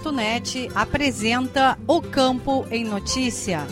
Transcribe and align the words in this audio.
Radiosul.net 0.00 0.70
apresenta 0.74 1.78
O 1.86 2.00
Campo 2.00 2.66
em 2.70 2.84
Notícia. 2.84 3.66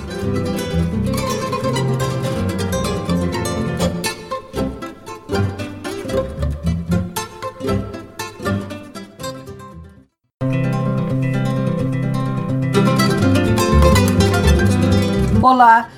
Olá, 15.43 15.89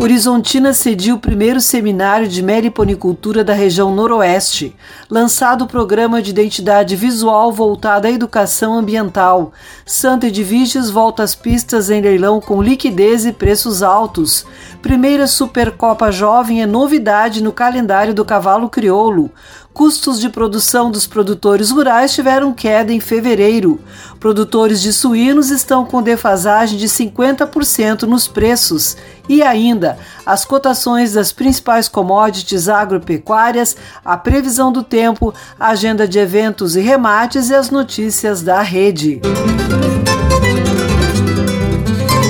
Horizontina 0.00 0.72
cediu 0.72 1.16
o 1.16 1.18
primeiro 1.18 1.60
seminário 1.60 2.28
de 2.28 2.40
meliponicultura 2.40 3.42
da 3.42 3.52
região 3.52 3.92
Noroeste, 3.92 4.76
lançado 5.10 5.62
o 5.62 5.66
programa 5.66 6.22
de 6.22 6.30
identidade 6.30 6.94
visual 6.94 7.52
voltado 7.52 8.06
à 8.06 8.10
educação 8.10 8.74
ambiental. 8.74 9.52
Santa 9.84 10.28
Edviges 10.28 10.88
volta 10.88 11.24
às 11.24 11.34
pistas 11.34 11.90
em 11.90 12.00
leilão 12.00 12.40
com 12.40 12.62
liquidez 12.62 13.26
e 13.26 13.32
preços 13.32 13.82
altos. 13.82 14.46
Primeira 14.80 15.26
Supercopa 15.26 16.12
Jovem 16.12 16.62
é 16.62 16.66
novidade 16.66 17.42
no 17.42 17.50
calendário 17.50 18.14
do 18.14 18.24
cavalo 18.24 18.68
crioulo 18.68 19.32
custos 19.78 20.18
de 20.18 20.28
produção 20.28 20.90
dos 20.90 21.06
produtores 21.06 21.70
rurais 21.70 22.12
tiveram 22.12 22.52
queda 22.52 22.92
em 22.92 22.98
fevereiro. 22.98 23.78
Produtores 24.18 24.82
de 24.82 24.92
suínos 24.92 25.52
estão 25.52 25.84
com 25.84 26.02
defasagem 26.02 26.76
de 26.76 26.88
50% 26.88 28.02
nos 28.02 28.26
preços. 28.26 28.96
E 29.28 29.40
ainda, 29.40 29.96
as 30.26 30.44
cotações 30.44 31.12
das 31.12 31.30
principais 31.30 31.86
commodities 31.86 32.68
agropecuárias, 32.68 33.76
a 34.04 34.16
previsão 34.16 34.72
do 34.72 34.82
tempo, 34.82 35.32
a 35.60 35.68
agenda 35.68 36.08
de 36.08 36.18
eventos 36.18 36.74
e 36.74 36.80
remates 36.80 37.48
e 37.48 37.54
as 37.54 37.70
notícias 37.70 38.42
da 38.42 38.60
rede. 38.60 39.20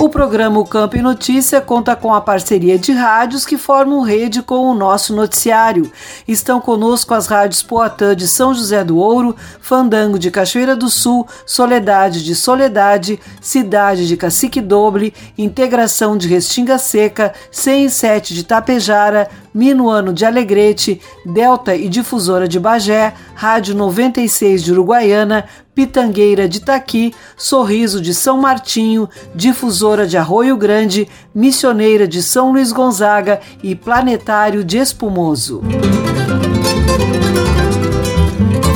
O 0.09 0.11
programa 0.11 0.59
O 0.59 0.65
Campo 0.65 0.97
e 0.97 1.03
Notícia 1.03 1.61
conta 1.61 1.95
com 1.95 2.15
a 2.15 2.21
parceria 2.23 2.79
de 2.79 2.93
rádios 2.93 3.45
que 3.45 3.59
formam 3.59 4.01
rede 4.01 4.41
com 4.41 4.61
o 4.61 4.75
nosso 4.75 5.15
noticiário. 5.15 5.93
Estão 6.27 6.63
conosco 6.63 7.13
as 7.13 7.27
rádios 7.27 7.63
Poatã 7.63 8.17
de 8.17 8.27
São 8.27 8.55
José 8.55 8.83
do 8.83 8.97
Ouro, 8.97 9.37
Fandango 9.61 10.19
de 10.19 10.31
Cachoeira 10.31 10.75
do 10.75 10.89
Sul, 10.89 11.29
Soledade 11.45 12.25
de 12.25 12.35
Soledade, 12.35 13.21
Cidade 13.39 14.09
de 14.09 14.17
Cacique 14.17 14.63
Doble, 14.63 15.13
Integração 15.37 16.17
de 16.17 16.27
Restinga 16.27 16.79
Seca, 16.79 17.35
107 17.51 18.33
de 18.33 18.45
Tapejara, 18.45 19.29
Minuano 19.59 20.13
de 20.13 20.25
Alegrete, 20.25 21.01
Delta 21.27 21.75
e 21.75 21.89
Difusora 21.89 22.47
de 22.47 22.61
Bagé, 22.61 23.13
Rádio 23.35 23.75
96 23.75 24.63
de 24.63 24.71
Uruguaiana, 24.71 25.47
Pitangueira 25.75 26.49
de 26.49 26.61
Taqui, 26.61 27.13
Sorriso 27.37 28.01
de 28.01 28.15
São 28.15 28.41
Martinho, 28.41 29.09
Difusora 29.35 30.07
de 30.07 30.17
Arroio 30.17 30.57
Grande, 30.57 31.09
Missioneira 31.35 32.07
de 32.07 32.23
São 32.23 32.53
Luís 32.53 32.71
Gonzaga 32.71 33.41
e 33.61 33.75
Planetário 33.75 34.63
de 34.63 34.79
Espumoso. 34.79 35.61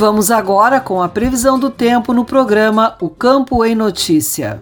Vamos 0.00 0.32
agora 0.32 0.80
com 0.80 1.00
a 1.00 1.08
previsão 1.08 1.60
do 1.60 1.70
tempo 1.70 2.12
no 2.12 2.24
programa 2.24 2.96
O 3.00 3.08
Campo 3.08 3.64
em 3.64 3.76
Notícia. 3.76 4.60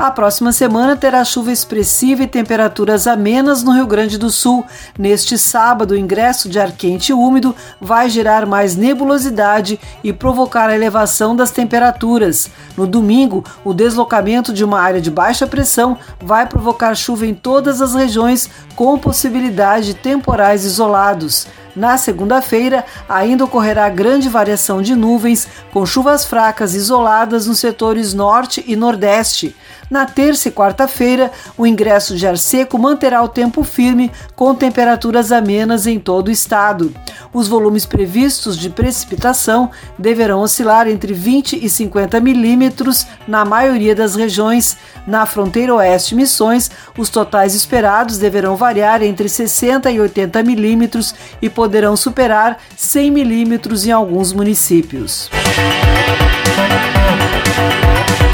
A 0.00 0.10
próxima 0.10 0.50
semana 0.50 0.96
terá 0.96 1.22
chuva 1.26 1.52
expressiva 1.52 2.22
e 2.22 2.26
temperaturas 2.26 3.06
amenas 3.06 3.62
no 3.62 3.72
Rio 3.72 3.86
Grande 3.86 4.16
do 4.16 4.30
Sul. 4.30 4.64
Neste 4.98 5.36
sábado, 5.36 5.90
o 5.90 5.96
ingresso 5.96 6.48
de 6.48 6.58
ar 6.58 6.72
quente 6.72 7.10
e 7.10 7.12
úmido 7.12 7.54
vai 7.78 8.08
gerar 8.08 8.46
mais 8.46 8.74
nebulosidade 8.74 9.78
e 10.02 10.10
provocar 10.10 10.70
a 10.70 10.74
elevação 10.74 11.36
das 11.36 11.50
temperaturas. 11.50 12.50
No 12.78 12.86
domingo, 12.86 13.44
o 13.62 13.74
deslocamento 13.74 14.54
de 14.54 14.64
uma 14.64 14.80
área 14.80 15.02
de 15.02 15.10
baixa 15.10 15.46
pressão 15.46 15.98
vai 16.18 16.46
provocar 16.46 16.94
chuva 16.94 17.26
em 17.26 17.34
todas 17.34 17.82
as 17.82 17.94
regiões, 17.94 18.48
com 18.74 18.98
possibilidade 18.98 19.88
de 19.88 19.94
temporais 19.94 20.64
isolados. 20.64 21.46
Na 21.80 21.96
segunda-feira, 21.96 22.84
ainda 23.08 23.46
ocorrerá 23.46 23.88
grande 23.88 24.28
variação 24.28 24.82
de 24.82 24.94
nuvens, 24.94 25.48
com 25.72 25.86
chuvas 25.86 26.26
fracas 26.26 26.74
isoladas 26.74 27.46
nos 27.46 27.58
setores 27.58 28.12
norte 28.12 28.62
e 28.66 28.76
nordeste. 28.76 29.56
Na 29.90 30.04
terça 30.04 30.48
e 30.48 30.52
quarta-feira, 30.52 31.32
o 31.56 31.66
ingresso 31.66 32.16
de 32.16 32.26
ar 32.26 32.36
seco 32.36 32.78
manterá 32.78 33.22
o 33.24 33.28
tempo 33.28 33.64
firme, 33.64 34.12
com 34.36 34.54
temperaturas 34.54 35.32
amenas 35.32 35.86
em 35.86 35.98
todo 35.98 36.28
o 36.28 36.30
estado. 36.30 36.94
Os 37.32 37.48
volumes 37.48 37.86
previstos 37.86 38.56
de 38.56 38.70
precipitação 38.70 39.70
deverão 39.98 40.42
oscilar 40.42 40.86
entre 40.86 41.12
20 41.12 41.64
e 41.64 41.68
50 41.68 42.20
milímetros 42.20 43.06
na 43.26 43.44
maioria 43.44 43.94
das 43.94 44.14
regiões. 44.14 44.76
Na 45.06 45.26
fronteira 45.26 45.74
oeste 45.74 46.14
Missões, 46.14 46.70
os 46.96 47.08
totais 47.08 47.54
esperados 47.54 48.18
deverão 48.18 48.54
variar 48.54 49.02
entre 49.02 49.28
60 49.28 49.90
e 49.90 49.98
80 49.98 50.42
milímetros 50.44 51.14
e 51.42 51.48
poderão 51.48 51.69
superar 51.96 52.58
100 52.76 53.10
milímetros 53.10 53.86
em 53.86 53.92
alguns 53.92 54.32
municípios. 54.32 55.30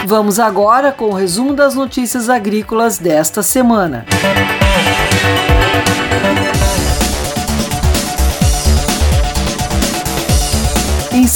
Vamos 0.07 0.39
agora 0.39 0.93
com 0.93 1.07
o 1.07 1.15
resumo 1.15 1.53
das 1.53 1.75
notícias 1.75 2.31
agrícolas 2.31 2.97
desta 2.99 3.43
semana. 3.43 4.07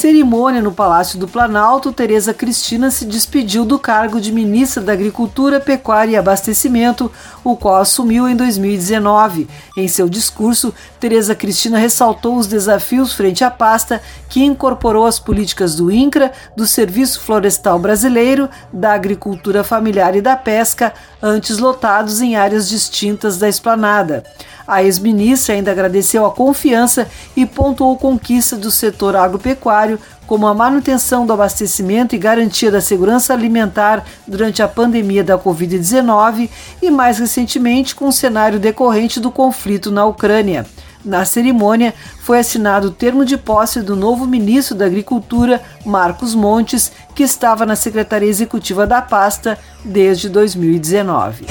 Cerimônia 0.00 0.62
no 0.62 0.72
Palácio 0.72 1.18
do 1.18 1.28
Planalto, 1.28 1.92
Tereza 1.92 2.32
Cristina 2.32 2.90
se 2.90 3.04
despediu 3.04 3.66
do 3.66 3.78
cargo 3.78 4.18
de 4.18 4.32
ministra 4.32 4.82
da 4.82 4.94
Agricultura, 4.94 5.60
Pecuária 5.60 6.12
e 6.12 6.16
Abastecimento, 6.16 7.12
o 7.44 7.54
qual 7.54 7.76
assumiu 7.76 8.26
em 8.26 8.34
2019. 8.34 9.46
Em 9.76 9.86
seu 9.88 10.08
discurso, 10.08 10.72
Tereza 10.98 11.34
Cristina 11.34 11.76
ressaltou 11.76 12.38
os 12.38 12.46
desafios 12.46 13.12
frente 13.12 13.44
à 13.44 13.50
pasta, 13.50 14.00
que 14.30 14.42
incorporou 14.42 15.04
as 15.04 15.18
políticas 15.18 15.74
do 15.74 15.90
INCRA, 15.90 16.32
do 16.56 16.66
Serviço 16.66 17.20
Florestal 17.20 17.78
Brasileiro, 17.78 18.48
da 18.72 18.94
Agricultura 18.94 19.62
Familiar 19.62 20.16
e 20.16 20.22
da 20.22 20.34
Pesca, 20.34 20.94
antes 21.22 21.58
lotados 21.58 22.22
em 22.22 22.36
áreas 22.36 22.70
distintas 22.70 23.36
da 23.36 23.50
esplanada. 23.50 24.24
A 24.70 24.84
ex-ministra 24.84 25.56
ainda 25.56 25.72
agradeceu 25.72 26.24
a 26.24 26.30
confiança 26.30 27.08
e 27.36 27.44
pontuou 27.44 27.98
conquista 27.98 28.56
do 28.56 28.70
setor 28.70 29.16
agropecuário, 29.16 29.98
como 30.28 30.46
a 30.46 30.54
manutenção 30.54 31.26
do 31.26 31.32
abastecimento 31.32 32.14
e 32.14 32.18
garantia 32.18 32.70
da 32.70 32.80
segurança 32.80 33.32
alimentar 33.32 34.06
durante 34.28 34.62
a 34.62 34.68
pandemia 34.68 35.24
da 35.24 35.36
Covid-19 35.36 36.48
e, 36.80 36.88
mais 36.88 37.18
recentemente, 37.18 37.96
com 37.96 38.06
o 38.06 38.12
cenário 38.12 38.60
decorrente 38.60 39.18
do 39.18 39.28
conflito 39.28 39.90
na 39.90 40.06
Ucrânia. 40.06 40.64
Na 41.04 41.24
cerimônia, 41.24 41.92
foi 42.20 42.38
assinado 42.38 42.88
o 42.88 42.92
termo 42.92 43.24
de 43.24 43.36
posse 43.36 43.82
do 43.82 43.96
novo 43.96 44.24
ministro 44.24 44.76
da 44.76 44.84
Agricultura, 44.84 45.60
Marcos 45.84 46.32
Montes, 46.32 46.92
que 47.12 47.24
estava 47.24 47.66
na 47.66 47.74
Secretaria 47.74 48.28
Executiva 48.28 48.86
da 48.86 49.02
pasta 49.02 49.58
desde 49.84 50.28
2019. 50.28 51.46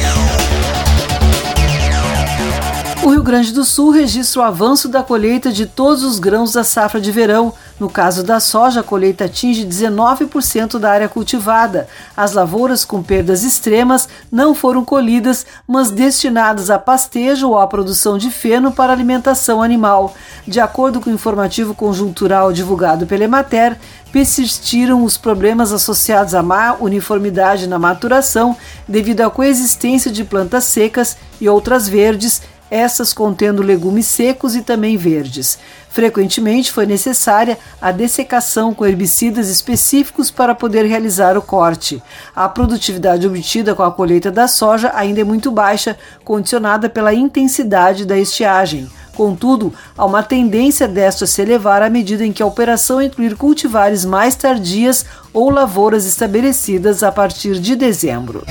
O 3.10 3.12
Rio 3.12 3.24
Grande 3.24 3.52
do 3.52 3.64
Sul 3.66 3.90
registra 3.90 4.40
o 4.40 4.46
avanço 4.46 4.88
da 4.88 5.02
colheita 5.02 5.52
de 5.52 5.66
todos 5.66 6.04
os 6.04 6.20
grãos 6.20 6.54
da 6.54 6.64
safra 6.64 7.02
de 7.02 7.12
verão. 7.12 7.52
No 7.80 7.90
caso 7.90 8.22
da 8.22 8.40
soja, 8.40 8.82
a 8.82 8.84
colheita 8.84 9.26
atinge 9.26 9.66
19% 9.66 10.78
da 10.78 10.92
área 10.92 11.10
cultivada. 11.10 11.88
As 12.16 12.34
lavouras 12.34 12.86
com 12.86 13.02
perdas 13.02 13.44
extremas 13.44 14.08
não 14.32 14.54
foram 14.54 14.86
colhidas, 14.86 15.44
mas 15.68 15.90
destinadas 15.90 16.70
a 16.70 16.78
pastejo 16.78 17.50
ou 17.50 17.58
à 17.58 17.66
produção 17.66 18.16
de 18.16 18.30
feno 18.30 18.72
para 18.72 18.94
alimentação 18.94 19.64
animal. 19.64 20.14
De 20.48 20.60
acordo 20.60 21.02
com 21.02 21.10
o 21.10 21.14
informativo 21.14 21.74
conjuntural 21.74 22.54
divulgado 22.54 23.08
pela 23.08 23.24
Emater, 23.24 23.76
persistiram 24.12 25.04
os 25.04 25.18
problemas 25.18 25.74
associados 25.74 26.36
à 26.36 26.44
má 26.44 26.76
uniformidade 26.80 27.66
na 27.66 27.80
maturação 27.80 28.56
devido 28.88 29.22
à 29.22 29.32
coexistência 29.32 30.12
de 30.12 30.24
plantas 30.24 30.66
secas 30.66 31.18
e 31.42 31.50
outras 31.50 31.90
verdes 31.90 32.44
essas 32.70 33.14
contendo 33.14 33.62
legumes 33.62 34.06
secos 34.06 34.56
e 34.56 34.62
também 34.62 34.98
verdes. 34.98 35.58
Frequentemente 35.90 36.72
foi 36.72 36.86
necessária 36.86 37.58
a 37.82 37.92
dessecação 37.92 38.74
com 38.74 38.86
herbicidas 38.86 39.50
específicos 39.50 40.30
para 40.30 40.54
poder 40.54 40.86
realizar 40.86 41.38
o 41.38 41.42
corte. 41.42 42.02
A 42.36 42.48
produtividade 42.48 43.26
obtida 43.26 43.74
com 43.74 43.84
a 43.84 43.92
colheita 43.92 44.30
da 44.30 44.48
soja 44.48 44.92
ainda 44.94 45.22
é 45.22 45.24
muito 45.24 45.52
baixa, 45.52 45.98
condicionada 46.24 46.90
pela 46.90 47.14
intensidade 47.14 48.06
da 48.06 48.18
estiagem. 48.18 48.90
Contudo, 49.20 49.74
há 49.98 50.06
uma 50.06 50.24
tendência 50.24 50.88
desta 50.88 51.28
se 51.28 51.42
elevar 51.42 51.82
à 51.82 51.90
medida 51.90 52.26
em 52.26 52.32
que 52.32 52.42
a 52.42 52.46
operação 52.46 53.02
incluir 53.02 53.36
cultivares 53.36 54.06
mais 54.06 54.34
tardias 54.34 55.06
ou 55.34 55.50
lavouras 55.50 56.06
estabelecidas 56.06 57.04
a 57.04 57.12
partir 57.12 57.60
de 57.60 57.76
dezembro. 57.76 58.46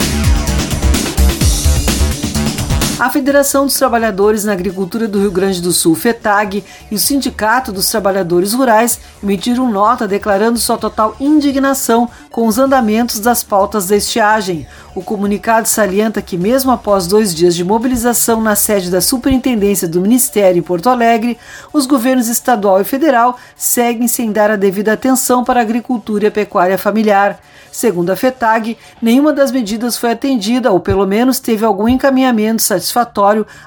A 3.01 3.09
Federação 3.09 3.65
dos 3.65 3.77
Trabalhadores 3.77 4.43
na 4.43 4.53
Agricultura 4.53 5.07
do 5.07 5.21
Rio 5.21 5.31
Grande 5.31 5.63
do 5.63 5.71
Sul, 5.71 5.95
FETAG, 5.95 6.65
e 6.91 6.97
o 6.97 6.99
Sindicato 6.99 7.71
dos 7.71 7.89
Trabalhadores 7.89 8.55
Rurais 8.55 8.99
emitiram 9.23 9.71
nota 9.71 10.09
declarando 10.09 10.59
sua 10.59 10.77
total 10.77 11.15
indignação 11.21 12.11
com 12.29 12.49
os 12.49 12.59
andamentos 12.59 13.21
das 13.21 13.45
pautas 13.45 13.87
da 13.87 13.95
estiagem. 13.95 14.67
O 14.97 15.03
comunicado 15.03 15.69
salienta 15.69 16.21
que, 16.21 16.37
mesmo 16.37 16.73
após 16.73 17.07
dois 17.07 17.33
dias 17.33 17.55
de 17.55 17.63
mobilização 17.63 18.41
na 18.41 18.57
sede 18.57 18.91
da 18.91 19.01
Superintendência 19.01 19.87
do 19.87 20.01
Ministério 20.01 20.59
em 20.59 20.63
Porto 20.63 20.89
Alegre, 20.89 21.39
os 21.73 21.87
governos 21.87 22.27
estadual 22.27 22.81
e 22.81 22.85
federal 22.85 23.39
seguem 23.57 24.09
sem 24.09 24.33
dar 24.33 24.51
a 24.51 24.57
devida 24.57 24.93
atenção 24.93 25.45
para 25.45 25.61
a 25.61 25.63
agricultura 25.63 26.25
e 26.25 26.27
a 26.27 26.33
pecuária 26.33 26.77
familiar. 26.77 27.39
Segundo 27.71 28.11
a 28.11 28.17
FETAG, 28.17 28.77
nenhuma 29.01 29.33
das 29.33 29.53
medidas 29.53 29.97
foi 29.97 30.11
atendida 30.11 30.73
ou 30.73 30.81
pelo 30.81 31.07
menos 31.07 31.39
teve 31.39 31.65
algum 31.65 31.87
encaminhamento 31.87 32.61
satisfatório 32.61 32.88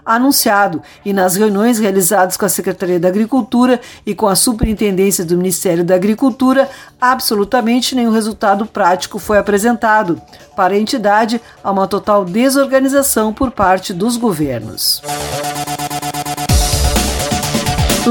anunciado 0.06 0.82
e 1.06 1.14
nas 1.14 1.36
reuniões 1.36 1.80
realizadas 1.80 2.38
com 2.38 2.46
a 2.46 2.50
Secretaria 2.50 3.00
da 3.00 3.08
Agricultura 3.08 3.80
e 4.06 4.16
com 4.16 4.28
a 4.28 4.36
Superintendência 4.36 5.24
do 5.24 5.38
Ministério 5.38 5.84
da 5.84 5.96
Agricultura, 5.96 6.70
absolutamente 7.00 7.96
nenhum 7.96 8.12
resultado 8.12 8.66
prático 8.66 9.20
foi 9.20 9.38
apresentado. 9.38 10.22
Para 10.56 10.74
a 10.74 10.80
entidade, 10.80 11.42
há 11.64 11.72
uma 11.72 11.88
total 11.88 12.26
desorganização 12.26 13.34
por 13.34 13.52
parte 13.52 13.94
dos 13.94 14.18
governos. 14.18 15.02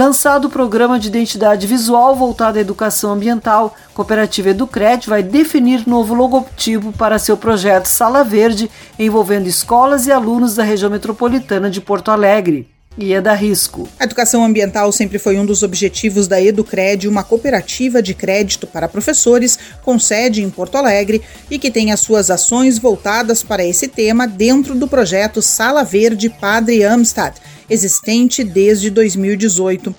Lançado 0.00 0.46
o 0.46 0.50
programa 0.50 0.98
de 0.98 1.08
identidade 1.08 1.66
visual 1.66 2.16
voltado 2.16 2.56
à 2.56 2.60
educação 2.62 3.12
ambiental, 3.12 3.76
Cooperativa 3.92 4.48
Educred 4.48 5.06
vai 5.06 5.22
definir 5.22 5.86
novo 5.86 6.14
logotipo 6.14 6.90
para 6.90 7.18
seu 7.18 7.36
projeto 7.36 7.84
Sala 7.84 8.24
Verde, 8.24 8.70
envolvendo 8.98 9.46
escolas 9.46 10.06
e 10.06 10.10
alunos 10.10 10.54
da 10.54 10.62
região 10.62 10.90
metropolitana 10.90 11.68
de 11.68 11.82
Porto 11.82 12.10
Alegre. 12.10 12.66
E 12.96 13.12
é 13.12 13.20
da 13.20 13.34
risco. 13.34 13.86
A 13.98 14.04
educação 14.04 14.42
ambiental 14.42 14.90
sempre 14.90 15.18
foi 15.18 15.38
um 15.38 15.44
dos 15.44 15.62
objetivos 15.62 16.26
da 16.26 16.40
Educred, 16.40 17.06
uma 17.06 17.22
cooperativa 17.22 18.02
de 18.02 18.14
crédito 18.14 18.66
para 18.66 18.88
professores 18.88 19.58
com 19.82 19.98
sede 19.98 20.42
em 20.42 20.48
Porto 20.48 20.76
Alegre 20.76 21.20
e 21.50 21.58
que 21.58 21.70
tem 21.70 21.92
as 21.92 22.00
suas 22.00 22.30
ações 22.30 22.78
voltadas 22.78 23.42
para 23.42 23.66
esse 23.66 23.86
tema 23.86 24.26
dentro 24.26 24.74
do 24.74 24.88
projeto 24.88 25.42
Sala 25.42 25.84
Verde 25.84 26.30
Padre 26.30 26.84
Amstad 26.84 27.34
existente 27.70 28.44
desde 28.44 28.90
2018. 28.90 29.94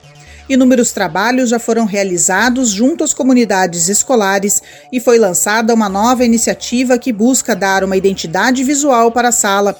Inúmeros 0.50 0.92
trabalhos 0.92 1.50
já 1.50 1.58
foram 1.58 1.86
realizados 1.86 2.70
junto 2.70 3.04
às 3.04 3.14
comunidades 3.14 3.88
escolares 3.88 4.62
e 4.92 5.00
foi 5.00 5.18
lançada 5.18 5.74
uma 5.74 5.88
nova 5.88 6.26
iniciativa 6.26 6.98
que 6.98 7.14
busca 7.14 7.56
dar 7.56 7.84
uma 7.84 7.96
identidade 7.96 8.64
visual 8.64 9.12
para 9.12 9.30
a 9.30 9.32
sala. 9.32 9.80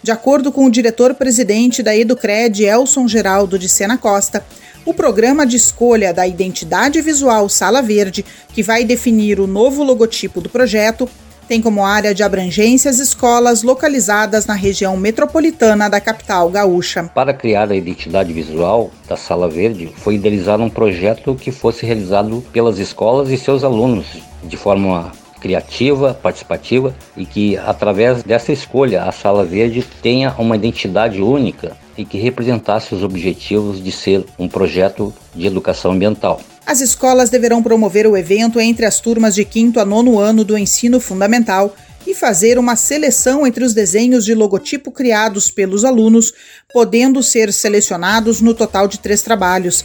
De 0.00 0.12
acordo 0.12 0.52
com 0.52 0.64
o 0.66 0.70
diretor-presidente 0.70 1.82
da 1.82 1.96
Educred, 1.96 2.64
Elson 2.64 3.08
Geraldo 3.08 3.58
de 3.58 3.68
Sena 3.68 3.98
Costa, 3.98 4.44
o 4.84 4.92
programa 4.92 5.46
de 5.46 5.56
escolha 5.56 6.12
da 6.12 6.26
identidade 6.26 7.00
visual 7.00 7.48
Sala 7.48 7.82
Verde, 7.82 8.24
que 8.52 8.62
vai 8.62 8.84
definir 8.84 9.38
o 9.40 9.46
novo 9.46 9.82
logotipo 9.82 10.40
do 10.40 10.48
projeto, 10.48 11.08
tem 11.52 11.60
como 11.60 11.84
área 11.84 12.14
de 12.14 12.22
abrangência 12.22 12.90
as 12.90 12.98
escolas 12.98 13.62
localizadas 13.62 14.46
na 14.46 14.54
região 14.54 14.96
metropolitana 14.96 15.90
da 15.90 16.00
capital 16.00 16.48
gaúcha. 16.48 17.10
Para 17.14 17.34
criar 17.34 17.70
a 17.70 17.76
identidade 17.76 18.32
visual 18.32 18.90
da 19.06 19.18
Sala 19.18 19.50
Verde, 19.50 19.92
foi 19.96 20.14
idealizado 20.14 20.62
um 20.62 20.70
projeto 20.70 21.34
que 21.34 21.52
fosse 21.52 21.84
realizado 21.84 22.42
pelas 22.54 22.78
escolas 22.78 23.28
e 23.28 23.36
seus 23.36 23.64
alunos 23.64 24.06
de 24.42 24.56
forma 24.56 25.12
criativa, 25.42 26.14
participativa 26.14 26.94
e 27.14 27.26
que 27.26 27.58
através 27.58 28.22
dessa 28.22 28.50
escolha 28.50 29.02
a 29.02 29.12
Sala 29.12 29.44
Verde 29.44 29.84
tenha 30.00 30.34
uma 30.38 30.56
identidade 30.56 31.20
única 31.20 31.76
e 31.96 32.04
que 32.04 32.18
representasse 32.18 32.94
os 32.94 33.02
objetivos 33.02 33.82
de 33.82 33.92
ser 33.92 34.24
um 34.38 34.48
projeto 34.48 35.12
de 35.34 35.46
educação 35.46 35.92
ambiental. 35.92 36.40
As 36.64 36.80
escolas 36.80 37.30
deverão 37.30 37.62
promover 37.62 38.06
o 38.06 38.16
evento 38.16 38.60
entre 38.60 38.86
as 38.86 39.00
turmas 39.00 39.34
de 39.34 39.44
quinto 39.44 39.80
a 39.80 39.84
nono 39.84 40.18
ano 40.18 40.44
do 40.44 40.56
ensino 40.56 41.00
fundamental 41.00 41.74
e 42.06 42.14
fazer 42.14 42.58
uma 42.58 42.76
seleção 42.76 43.46
entre 43.46 43.64
os 43.64 43.74
desenhos 43.74 44.24
de 44.24 44.34
logotipo 44.34 44.90
criados 44.90 45.50
pelos 45.50 45.84
alunos, 45.84 46.32
podendo 46.72 47.22
ser 47.22 47.52
selecionados 47.52 48.40
no 48.40 48.54
total 48.54 48.88
de 48.88 48.98
três 48.98 49.22
trabalhos. 49.22 49.84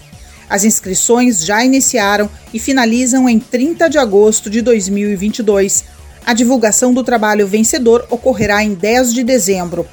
As 0.50 0.64
inscrições 0.64 1.46
já 1.46 1.64
iniciaram 1.64 2.30
e 2.54 2.60
finalizam 2.60 3.28
em 3.28 3.40
30 3.40 3.90
de 3.90 3.98
agosto 3.98 4.50
de 4.50 4.62
2022. 4.62 5.84
A 6.26 6.34
divulgação 6.34 6.94
do 6.94 7.04
trabalho 7.04 7.48
vencedor 7.48 8.06
ocorrerá 8.10 8.64
em 8.64 8.74
10 8.74 9.14
de 9.14 9.24
dezembro. 9.24 9.88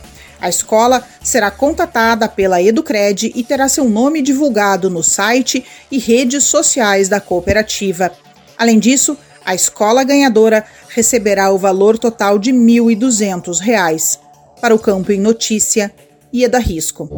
A 0.45 0.51
escola 0.51 1.03
será 1.23 1.51
contatada 1.51 2.29
pela 2.29 2.61
Educred 2.61 3.33
e 3.35 3.43
terá 3.43 3.67
seu 3.67 3.89
nome 3.89 4.21
divulgado 4.21 4.91
no 4.91 5.03
site 5.03 5.65
e 5.91 5.99
redes 5.99 6.45
sociais 6.45 7.09
da 7.09 7.19
cooperativa. 7.19 8.13
Além 8.59 8.79
disso, 8.79 9.17
a 9.43 9.55
escola 9.55 10.05
ganhadora 10.05 10.63
receberá 10.91 11.51
o 11.51 11.57
valor 11.57 11.99
total 11.99 12.39
de 12.39 12.51
R$ 12.51 12.59
1.200. 12.59 14.19
Para 14.61 14.75
o 14.75 14.79
Campo 14.79 15.13
em 15.13 15.19
Notícia, 15.19 15.91
Ieda 16.31 16.59
Risco. 16.59 17.09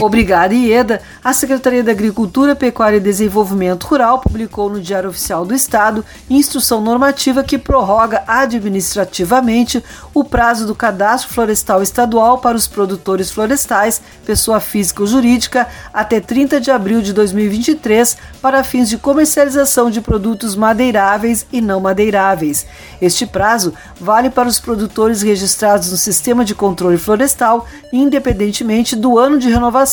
Obrigada, 0.00 0.54
Ieda. 0.54 1.02
A 1.22 1.34
Secretaria 1.34 1.84
da 1.84 1.92
Agricultura, 1.92 2.56
Pecuária 2.56 2.96
e 2.96 3.00
Desenvolvimento 3.00 3.84
Rural 3.84 4.18
publicou 4.18 4.70
no 4.70 4.80
Diário 4.80 5.10
Oficial 5.10 5.44
do 5.44 5.54
Estado 5.54 6.02
instrução 6.30 6.80
normativa 6.80 7.44
que 7.44 7.58
prorroga 7.58 8.22
administrativamente 8.26 9.84
o 10.14 10.24
prazo 10.24 10.66
do 10.66 10.74
cadastro 10.74 11.30
florestal 11.34 11.82
estadual 11.82 12.38
para 12.38 12.56
os 12.56 12.66
produtores 12.66 13.30
florestais, 13.30 14.00
pessoa 14.24 14.58
física 14.58 15.02
ou 15.02 15.06
jurídica, 15.06 15.68
até 15.92 16.18
30 16.18 16.60
de 16.60 16.70
abril 16.70 17.02
de 17.02 17.12
2023, 17.12 18.16
para 18.40 18.64
fins 18.64 18.88
de 18.88 18.96
comercialização 18.96 19.90
de 19.90 20.00
produtos 20.00 20.56
madeiráveis 20.56 21.46
e 21.52 21.60
não 21.60 21.78
madeiráveis. 21.78 22.66
Este 23.02 23.26
prazo 23.26 23.74
vale 24.00 24.30
para 24.30 24.48
os 24.48 24.58
produtores 24.58 25.20
registrados 25.20 25.90
no 25.90 25.98
Sistema 25.98 26.42
de 26.42 26.54
Controle 26.54 26.96
Florestal, 26.96 27.66
independentemente 27.92 28.96
do 28.96 29.18
ano 29.18 29.38
de 29.38 29.50
renovação 29.50 29.89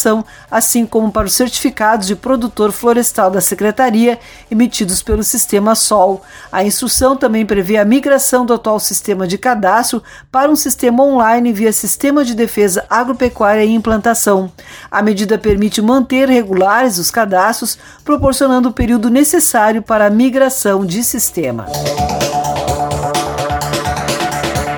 assim 0.50 0.86
como 0.86 1.12
para 1.12 1.28
os 1.28 1.34
certificados 1.34 2.08
de 2.08 2.16
produtor 2.16 2.72
florestal 2.72 3.32
da 3.32 3.42
Secretaria 3.42 4.20
emitidos 4.50 5.02
pelo 5.02 5.24
Sistema 5.24 5.76
SOL. 5.76 6.22
A 6.52 6.64
instrução 6.64 7.16
também 7.16 7.46
prevê 7.46 7.78
a 7.78 7.86
migração 7.86 8.46
do 8.46 8.54
atual 8.54 8.80
sistema 8.80 9.28
de 9.28 9.38
cadastro 9.38 10.04
para 10.32 10.52
um 10.52 10.56
sistema 10.56 11.04
online 11.04 11.52
via 11.52 11.72
Sistema 11.74 12.24
de 12.24 12.36
Defesa 12.36 12.86
Agropecuária 12.90 13.64
e 13.64 13.74
Implantação. 13.74 14.52
A 14.90 15.02
medida 15.02 15.38
permite 15.38 15.82
manter 15.82 16.30
regulares 16.30 16.98
os 16.98 17.12
cadastros, 17.12 17.78
proporcionando 18.04 18.70
o 18.70 18.74
período 18.74 19.10
necessário 19.10 19.82
para 19.82 20.06
a 20.06 20.10
migração 20.10 20.86
de 20.86 21.04
sistema. 21.04 21.66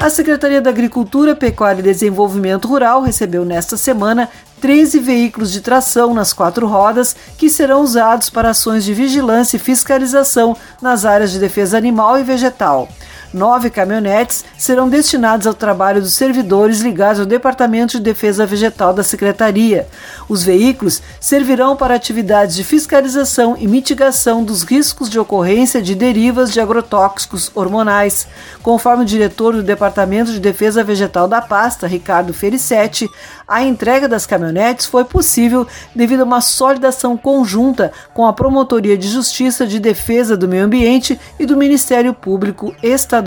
A 0.01 0.09
Secretaria 0.09 0.61
da 0.61 0.69
Agricultura, 0.69 1.35
Pecuária 1.35 1.81
e 1.81 1.83
Desenvolvimento 1.83 2.69
Rural 2.69 3.01
recebeu 3.01 3.43
nesta 3.43 3.75
semana 3.75 4.29
13 4.61 4.97
veículos 4.97 5.51
de 5.51 5.59
tração 5.59 6.13
nas 6.13 6.31
quatro 6.31 6.65
rodas 6.65 7.13
que 7.37 7.49
serão 7.49 7.81
usados 7.81 8.29
para 8.29 8.51
ações 8.51 8.85
de 8.85 8.93
vigilância 8.93 9.57
e 9.57 9.59
fiscalização 9.59 10.55
nas 10.81 11.03
áreas 11.03 11.31
de 11.31 11.39
defesa 11.39 11.77
animal 11.77 12.17
e 12.17 12.23
vegetal. 12.23 12.87
Nove 13.31 13.69
caminhonetes 13.69 14.43
serão 14.57 14.89
destinados 14.89 15.45
ao 15.45 15.53
trabalho 15.53 16.01
dos 16.01 16.13
servidores 16.13 16.79
ligados 16.79 17.19
ao 17.19 17.27
Departamento 17.27 17.97
de 17.97 18.03
Defesa 18.03 18.43
Vegetal 18.43 18.91
da 18.91 19.03
Secretaria. 19.03 19.87
Os 20.27 20.43
veículos 20.43 20.99
servirão 21.19 21.75
para 21.75 21.93
atividades 21.93 22.55
de 22.55 22.63
fiscalização 22.63 23.55
e 23.59 23.67
mitigação 23.67 24.43
dos 24.43 24.63
riscos 24.63 25.09
de 25.09 25.19
ocorrência 25.19 25.79
de 25.79 25.93
derivas 25.93 26.51
de 26.51 26.59
agrotóxicos 26.59 27.51
hormonais. 27.53 28.27
Conforme 28.63 29.03
o 29.03 29.05
diretor 29.05 29.53
do 29.53 29.61
Departamento 29.61 30.31
de 30.31 30.39
Defesa 30.39 30.83
Vegetal 30.83 31.27
da 31.27 31.39
pasta, 31.39 31.85
Ricardo 31.85 32.33
Fericetti, 32.33 33.07
a 33.47 33.61
entrega 33.63 34.07
das 34.07 34.25
caminhonetes 34.25 34.87
foi 34.87 35.05
possível 35.05 35.67
devido 35.93 36.21
a 36.21 36.25
uma 36.25 36.41
sólida 36.41 36.87
ação 36.87 37.15
conjunta 37.15 37.91
com 38.11 38.25
a 38.25 38.33
Promotoria 38.33 38.97
de 38.97 39.07
Justiça 39.07 39.67
de 39.67 39.79
Defesa 39.79 40.35
do 40.35 40.47
Meio 40.47 40.65
Ambiente 40.65 41.19
e 41.39 41.45
do 41.45 41.55
Ministério 41.55 42.11
Público 42.11 42.73
Estadual. 42.81 43.18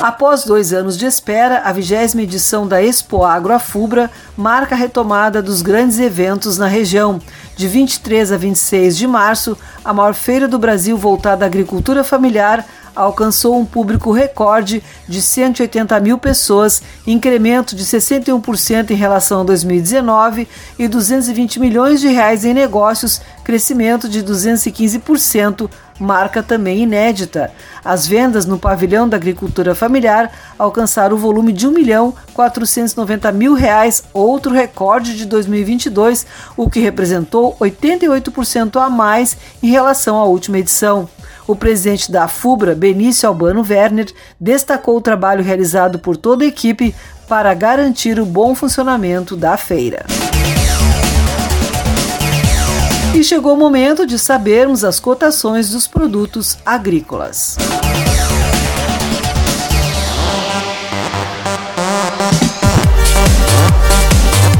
Após 0.00 0.44
dois 0.44 0.72
anos 0.72 0.96
de 0.96 1.06
espera, 1.06 1.62
a 1.64 1.72
vigésima 1.72 2.22
edição 2.22 2.68
da 2.68 2.80
Expo 2.80 3.24
Agro 3.24 3.52
Afubra 3.52 4.08
marca 4.36 4.74
a 4.74 4.78
retomada 4.78 5.42
dos 5.42 5.60
grandes 5.60 5.98
eventos 5.98 6.56
na 6.56 6.68
região. 6.68 7.20
De 7.56 7.66
23 7.66 8.30
a 8.30 8.36
26 8.36 8.96
de 8.96 9.06
março, 9.08 9.58
a 9.84 9.92
maior 9.92 10.14
feira 10.14 10.46
do 10.46 10.58
Brasil 10.58 10.96
voltada 10.96 11.44
à 11.44 11.48
agricultura 11.48 12.04
familiar 12.04 12.64
alcançou 12.94 13.58
um 13.58 13.64
público 13.64 14.10
recorde 14.10 14.82
de 15.08 15.22
180 15.22 15.98
mil 16.00 16.18
pessoas, 16.18 16.82
incremento 17.06 17.76
de 17.76 17.84
61% 17.84 18.90
em 18.90 18.94
relação 18.94 19.40
a 19.40 19.44
2019 19.44 20.48
e 20.78 20.88
220 20.88 21.60
milhões 21.60 22.00
de 22.00 22.08
reais 22.08 22.44
em 22.44 22.52
negócios, 22.52 23.20
crescimento 23.44 24.08
de 24.08 24.22
215%, 24.22 25.70
marca 25.98 26.42
também 26.42 26.82
inédita. 26.82 27.50
As 27.84 28.06
vendas 28.06 28.46
no 28.46 28.58
pavilhão 28.58 29.08
da 29.08 29.16
agricultura 29.16 29.74
familiar 29.74 30.30
alcançaram 30.58 31.16
o 31.16 31.18
volume 31.18 31.52
de 31.52 31.66
1 31.66 31.70
milhão 31.70 32.14
490 32.34 33.32
mil 33.32 33.54
reais, 33.54 34.04
outro 34.12 34.52
recorde 34.52 35.16
de 35.16 35.26
2022, 35.26 36.26
o 36.56 36.68
que 36.68 36.80
representou 36.80 37.56
88% 37.60 38.80
a 38.80 38.88
mais 38.88 39.36
em 39.62 39.70
relação 39.70 40.16
à 40.16 40.24
última 40.24 40.58
edição. 40.58 41.08
O 41.46 41.56
presidente 41.56 42.12
da 42.12 42.28
FUBRA, 42.28 42.74
Benício 42.74 43.26
Albano 43.26 43.64
Werner, 43.66 44.12
destacou 44.38 44.98
o 44.98 45.00
trabalho 45.00 45.42
realizado 45.42 45.98
por 45.98 46.16
toda 46.16 46.44
a 46.44 46.48
equipe 46.48 46.94
para 47.26 47.54
garantir 47.54 48.20
o 48.20 48.26
bom 48.26 48.54
funcionamento 48.54 49.34
da 49.34 49.56
feira. 49.56 50.04
E 53.14 53.24
chegou 53.24 53.54
o 53.54 53.56
momento 53.56 54.06
de 54.06 54.18
sabermos 54.18 54.84
as 54.84 55.00
cotações 55.00 55.70
dos 55.70 55.86
produtos 55.86 56.58
agrícolas. 56.64 57.56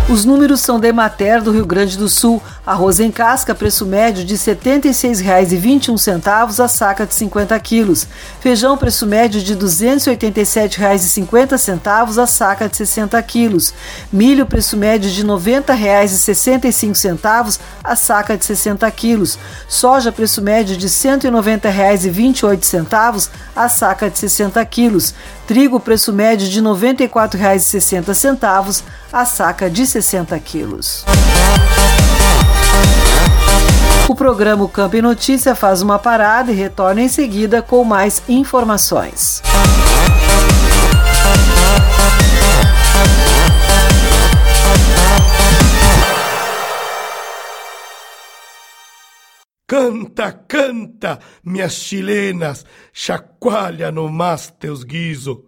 Os 0.08 0.24
números 0.24 0.60
são 0.62 0.80
da 0.80 0.88
Emater 0.88 1.42
do 1.42 1.50
Rio 1.50 1.66
Grande 1.66 1.98
do 1.98 2.08
Sul. 2.08 2.42
Arroz 2.66 2.98
em 2.98 3.10
casca, 3.10 3.54
preço 3.54 3.84
médio 3.84 4.24
de 4.24 4.36
R$ 4.36 4.40
76,21 4.40 6.64
a 6.64 6.68
saca 6.68 7.04
de 7.04 7.12
50 7.12 7.60
quilos. 7.60 8.08
Feijão, 8.40 8.78
preço 8.78 9.06
médio 9.06 9.42
de 9.42 9.52
R$ 9.52 9.58
287,50 9.58 12.22
a 12.22 12.26
saca 12.26 12.70
de 12.70 12.76
60 12.78 13.22
quilos. 13.22 13.74
Milho, 14.10 14.46
preço 14.46 14.78
médio 14.78 15.10
de 15.10 15.20
R$ 15.20 15.28
90,65 15.28 17.60
a 17.84 17.94
saca 17.94 18.38
de 18.38 18.46
60 18.46 18.90
quilos. 18.90 19.38
Soja, 19.68 20.10
preço 20.10 20.40
médio 20.40 20.74
de 20.74 20.86
R$ 20.86 20.92
190,28 20.92 23.28
a 23.54 23.68
saca 23.68 24.08
de 24.08 24.18
60 24.18 24.64
quilos. 24.64 25.12
Trigo, 25.46 25.78
preço 25.78 26.14
médio 26.14 26.48
de 26.48 26.60
R$ 26.60 26.66
94,60 26.66 28.82
a 29.10 29.24
saca 29.24 29.70
de 29.70 29.86
60 29.86 29.97
quilos. 30.38 31.04
O 34.08 34.14
programa 34.14 34.64
Campo 34.68 34.96
e 34.96 35.02
Notícia 35.02 35.54
faz 35.54 35.82
uma 35.82 35.98
parada 35.98 36.50
e 36.50 36.54
retorna 36.54 37.02
em 37.02 37.08
seguida 37.08 37.60
com 37.60 37.84
mais 37.84 38.22
informações. 38.28 39.42
Canta, 49.66 50.32
canta, 50.32 51.18
minhas 51.44 51.74
chilenas, 51.74 52.64
chacoalha 52.92 53.92
no 53.92 54.08
mas 54.08 54.50
teus 54.50 54.82
guiso 54.82 55.47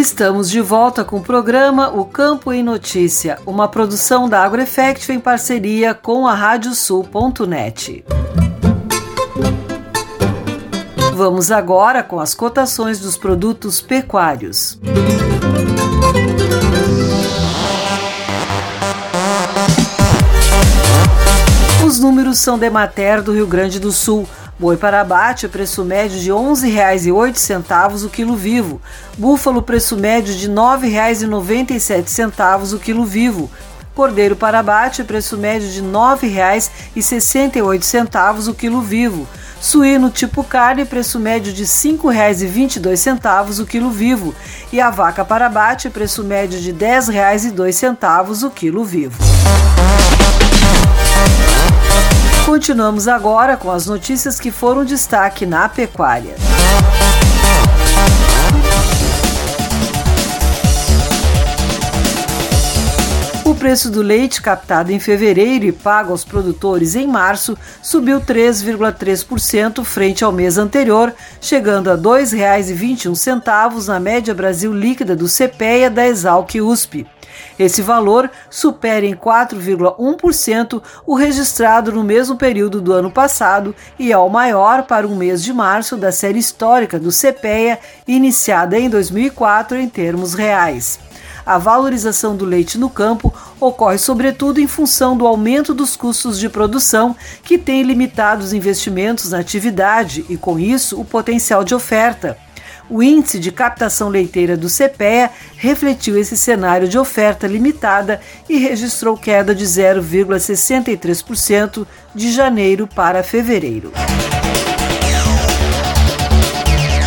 Estamos 0.00 0.48
de 0.48 0.62
volta 0.62 1.04
com 1.04 1.18
o 1.18 1.22
programa 1.22 1.90
O 1.90 2.06
Campo 2.06 2.50
em 2.54 2.62
Notícia, 2.62 3.38
uma 3.44 3.68
produção 3.68 4.30
da 4.30 4.42
AgroEffect 4.42 5.12
em 5.12 5.20
parceria 5.20 5.92
com 5.92 6.26
a 6.26 6.34
Radiosul.net. 6.34 8.02
Vamos 11.12 11.52
agora 11.52 12.02
com 12.02 12.18
as 12.18 12.32
cotações 12.32 12.98
dos 12.98 13.18
produtos 13.18 13.82
pecuários. 13.82 14.80
Os 21.84 21.98
números 21.98 22.38
são 22.38 22.58
Demater 22.58 23.22
do 23.22 23.34
Rio 23.34 23.46
Grande 23.46 23.78
do 23.78 23.92
Sul. 23.92 24.26
Boi 24.60 24.76
para 24.76 25.00
abate, 25.00 25.48
preço 25.48 25.82
médio 25.82 26.20
de 26.20 26.30
R$ 26.30 26.36
11,08 26.36 28.04
o 28.04 28.10
quilo 28.10 28.36
vivo. 28.36 28.78
Búfalo, 29.16 29.62
preço 29.62 29.96
médio 29.96 30.34
de 30.34 30.48
R$ 30.48 30.52
9,97 30.52 32.74
o 32.74 32.78
quilo 32.78 33.06
vivo. 33.06 33.50
Cordeiro 33.94 34.36
para 34.36 34.58
abate, 34.58 35.02
preço 35.02 35.38
médio 35.38 35.66
de 35.66 35.80
R$ 35.80 35.86
9,68 35.86 38.48
o 38.48 38.54
quilo 38.54 38.82
vivo. 38.82 39.26
Suíno 39.62 40.10
tipo 40.10 40.44
carne, 40.44 40.84
preço 40.84 41.18
médio 41.18 41.54
de 41.54 41.62
R$ 41.62 41.68
5,22 41.68 43.62
o 43.62 43.66
quilo 43.66 43.90
vivo. 43.90 44.34
E 44.70 44.78
a 44.78 44.90
vaca 44.90 45.24
para 45.24 45.46
abate, 45.46 45.88
preço 45.88 46.22
médio 46.22 46.60
de 46.60 46.70
R$ 46.70 47.00
10,02 47.00 48.46
o 48.46 48.50
quilo 48.50 48.84
vivo. 48.84 49.16
Continuamos 52.50 53.06
agora 53.06 53.56
com 53.56 53.70
as 53.70 53.86
notícias 53.86 54.40
que 54.40 54.50
foram 54.50 54.84
destaque 54.84 55.46
na 55.46 55.68
pecuária. 55.68 56.34
O 63.44 63.54
preço 63.54 63.88
do 63.88 64.02
leite 64.02 64.42
captado 64.42 64.90
em 64.90 64.98
fevereiro 64.98 65.64
e 65.64 65.70
pago 65.70 66.10
aos 66.10 66.24
produtores 66.24 66.96
em 66.96 67.06
março 67.06 67.56
subiu 67.80 68.20
3,3% 68.20 69.84
frente 69.84 70.24
ao 70.24 70.32
mês 70.32 70.58
anterior, 70.58 71.14
chegando 71.40 71.88
a 71.88 71.94
R$ 71.94 72.00
2,21 72.00 73.86
na 73.86 74.00
média 74.00 74.34
Brasil 74.34 74.74
líquida 74.74 75.14
do 75.14 75.26
CPEA 75.26 75.88
da 75.88 76.04
Exalc 76.04 76.56
USP. 76.60 77.06
Esse 77.58 77.82
valor 77.82 78.30
supera 78.48 79.04
em 79.04 79.14
4,1% 79.14 80.82
o 81.06 81.14
registrado 81.14 81.92
no 81.92 82.02
mesmo 82.02 82.36
período 82.36 82.80
do 82.80 82.92
ano 82.92 83.10
passado 83.10 83.74
e 83.98 84.12
é 84.12 84.18
o 84.18 84.28
maior 84.28 84.84
para 84.84 85.06
o 85.06 85.16
mês 85.16 85.42
de 85.42 85.52
março 85.52 85.96
da 85.96 86.12
série 86.12 86.38
histórica 86.38 86.98
do 86.98 87.10
CPEA, 87.10 87.78
iniciada 88.06 88.78
em 88.78 88.88
2004 88.88 89.76
em 89.76 89.88
termos 89.88 90.34
reais. 90.34 90.98
A 91.44 91.58
valorização 91.58 92.36
do 92.36 92.44
leite 92.44 92.78
no 92.78 92.90
campo 92.90 93.32
ocorre 93.58 93.98
sobretudo 93.98 94.60
em 94.60 94.66
função 94.66 95.16
do 95.16 95.26
aumento 95.26 95.74
dos 95.74 95.96
custos 95.96 96.38
de 96.38 96.48
produção, 96.48 97.16
que 97.42 97.58
tem 97.58 97.82
limitado 97.82 98.44
os 98.44 98.52
investimentos 98.52 99.30
na 99.30 99.38
atividade 99.38 100.24
e, 100.28 100.36
com 100.36 100.58
isso, 100.58 101.00
o 101.00 101.04
potencial 101.04 101.64
de 101.64 101.74
oferta. 101.74 102.36
O 102.90 103.02
índice 103.02 103.38
de 103.38 103.50
captação 103.52 104.08
leiteira 104.08 104.56
do 104.56 104.66
CPEA 104.66 105.30
refletiu 105.56 106.18
esse 106.18 106.36
cenário 106.36 106.88
de 106.88 106.98
oferta 106.98 107.46
limitada 107.46 108.20
e 108.48 108.58
registrou 108.58 109.16
queda 109.16 109.54
de 109.54 109.64
0,63% 109.64 111.86
de 112.12 112.32
janeiro 112.32 112.88
para 112.88 113.22
fevereiro. 113.22 113.92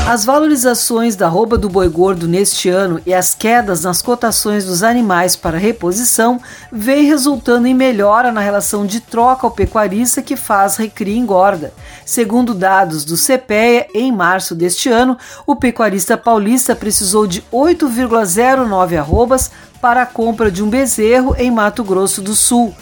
As 0.06 0.26
valorizações 0.26 1.16
da 1.16 1.30
roupa 1.30 1.58
do 1.58 1.70
boi 1.70 1.88
gordo 1.88 2.28
neste 2.28 2.68
ano 2.68 3.00
e 3.06 3.14
as 3.14 3.34
quedas 3.34 3.86
nas 3.86 4.02
cotações 4.02 4.66
dos 4.66 4.84
animais 4.84 5.38
para 5.38 5.58
reposição 5.58 6.42
vêm 6.70 7.06
resultando 7.06 7.68
em 7.68 7.74
melhora 7.74 8.30
na 8.30 8.42
relação 8.42 8.86
de 8.86 9.00
troca 9.00 9.48
ao 9.48 9.52
pecuarista 9.52 10.22
que 10.22 10.36
faz 10.36 10.76
recria 10.76 11.16
e 11.16 11.18
engorda. 11.18 11.74
Segundo 12.06 12.54
dados 12.54 13.06
do 13.06 13.16
CPEA, 13.16 13.88
em 13.96 14.12
março 14.12 14.54
deste 14.54 14.90
ano, 14.90 15.18
o 15.48 15.56
pecuarista 15.56 16.18
paulista 16.18 16.76
precisou 16.76 17.26
de 17.26 17.42
8,09 17.44 19.00
arrobas 19.00 19.52
para 19.80 20.02
a 20.02 20.06
compra 20.06 20.52
de 20.52 20.62
um 20.62 20.70
bezerro 20.70 21.34
em 21.40 21.50
Mato 21.50 21.82
Grosso 21.82 22.22
do 22.22 22.36
Sul. 22.36 22.76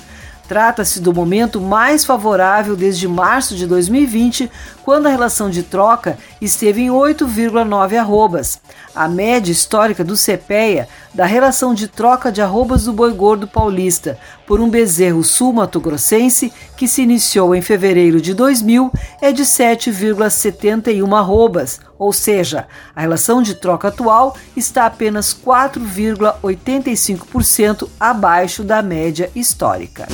Trata-se 0.51 0.99
do 0.99 1.13
momento 1.13 1.61
mais 1.61 2.03
favorável 2.03 2.75
desde 2.75 3.07
março 3.07 3.55
de 3.55 3.65
2020, 3.65 4.51
quando 4.83 5.07
a 5.07 5.09
relação 5.09 5.49
de 5.49 5.63
troca 5.63 6.17
esteve 6.39 6.81
em 6.81 6.89
8,9 6.89 7.97
arrobas. 7.97 8.61
A 8.95 9.07
média 9.07 9.51
histórica 9.51 10.03
do 10.03 10.15
CPEA 10.15 10.87
da 11.13 11.25
relação 11.25 11.73
de 11.73 11.87
troca 11.87 12.29
de 12.31 12.41
arrobas 12.41 12.85
do 12.85 12.93
boi 12.93 13.11
gordo 13.13 13.47
paulista 13.47 14.17
por 14.47 14.59
um 14.59 14.69
bezerro 14.69 15.23
sul-mato-grossense, 15.23 16.51
que 16.75 16.87
se 16.87 17.01
iniciou 17.01 17.55
em 17.55 17.61
fevereiro 17.61 18.21
de 18.21 18.33
2000, 18.33 18.91
é 19.21 19.31
de 19.31 19.43
7,71 19.43 21.17
arrobas, 21.17 21.79
ou 21.97 22.11
seja, 22.11 22.67
a 22.95 23.01
relação 23.01 23.41
de 23.41 23.55
troca 23.55 23.87
atual 23.89 24.35
está 24.55 24.85
apenas 24.85 25.33
4,85% 25.33 27.87
abaixo 27.99 28.63
da 28.63 28.81
média 28.81 29.29
histórica. 29.35 30.07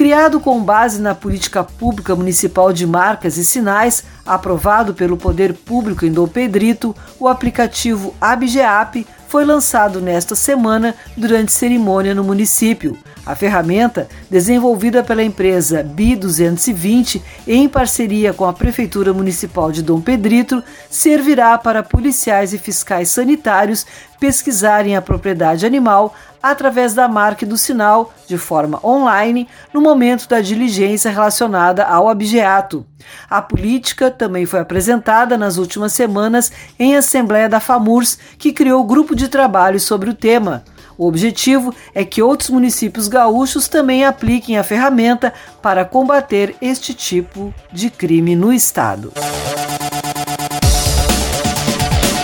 Criado 0.00 0.40
com 0.40 0.64
base 0.64 0.98
na 0.98 1.14
política 1.14 1.62
pública 1.62 2.16
municipal 2.16 2.72
de 2.72 2.86
marcas 2.86 3.36
e 3.36 3.44
sinais, 3.44 4.02
aprovado 4.24 4.94
pelo 4.94 5.14
Poder 5.14 5.52
Público 5.52 6.06
em 6.06 6.10
Dom 6.10 6.26
Pedrito, 6.26 6.96
o 7.18 7.28
aplicativo 7.28 8.14
ABGEAP 8.18 9.06
foi 9.28 9.44
lançado 9.44 10.00
nesta 10.00 10.34
semana 10.34 10.94
durante 11.14 11.52
cerimônia 11.52 12.14
no 12.14 12.24
município. 12.24 12.96
A 13.26 13.34
ferramenta, 13.36 14.08
desenvolvida 14.30 15.04
pela 15.04 15.22
empresa 15.22 15.84
BI220 15.84 17.20
em 17.46 17.68
parceria 17.68 18.32
com 18.32 18.46
a 18.46 18.54
Prefeitura 18.54 19.12
Municipal 19.12 19.70
de 19.70 19.82
Dom 19.82 20.00
Pedrito, 20.00 20.64
servirá 20.88 21.58
para 21.58 21.82
policiais 21.82 22.54
e 22.54 22.58
fiscais 22.58 23.10
sanitários 23.10 23.84
pesquisarem 24.18 24.96
a 24.96 25.02
propriedade 25.02 25.66
animal 25.66 26.14
através 26.42 26.94
da 26.94 27.08
marca 27.08 27.44
do 27.44 27.56
sinal, 27.56 28.12
de 28.26 28.38
forma 28.38 28.80
online, 28.84 29.48
no 29.72 29.80
momento 29.80 30.28
da 30.28 30.40
diligência 30.40 31.10
relacionada 31.10 31.84
ao 31.84 32.08
abjeato. 32.08 32.86
A 33.28 33.40
política 33.40 34.10
também 34.10 34.46
foi 34.46 34.60
apresentada 34.60 35.36
nas 35.36 35.56
últimas 35.56 35.92
semanas 35.92 36.52
em 36.78 36.96
Assembleia 36.96 37.48
da 37.48 37.60
FAMURS, 37.60 38.18
que 38.38 38.52
criou 38.52 38.84
grupo 38.84 39.14
de 39.14 39.28
trabalho 39.28 39.80
sobre 39.80 40.10
o 40.10 40.14
tema. 40.14 40.64
O 41.00 41.06
objetivo 41.06 41.74
é 41.94 42.04
que 42.04 42.20
outros 42.20 42.50
municípios 42.50 43.08
gaúchos 43.08 43.68
também 43.68 44.04
apliquem 44.04 44.58
a 44.58 44.62
ferramenta 44.62 45.32
para 45.62 45.82
combater 45.82 46.54
este 46.60 46.92
tipo 46.92 47.54
de 47.72 47.88
crime 47.88 48.36
no 48.36 48.52
estado. 48.52 49.10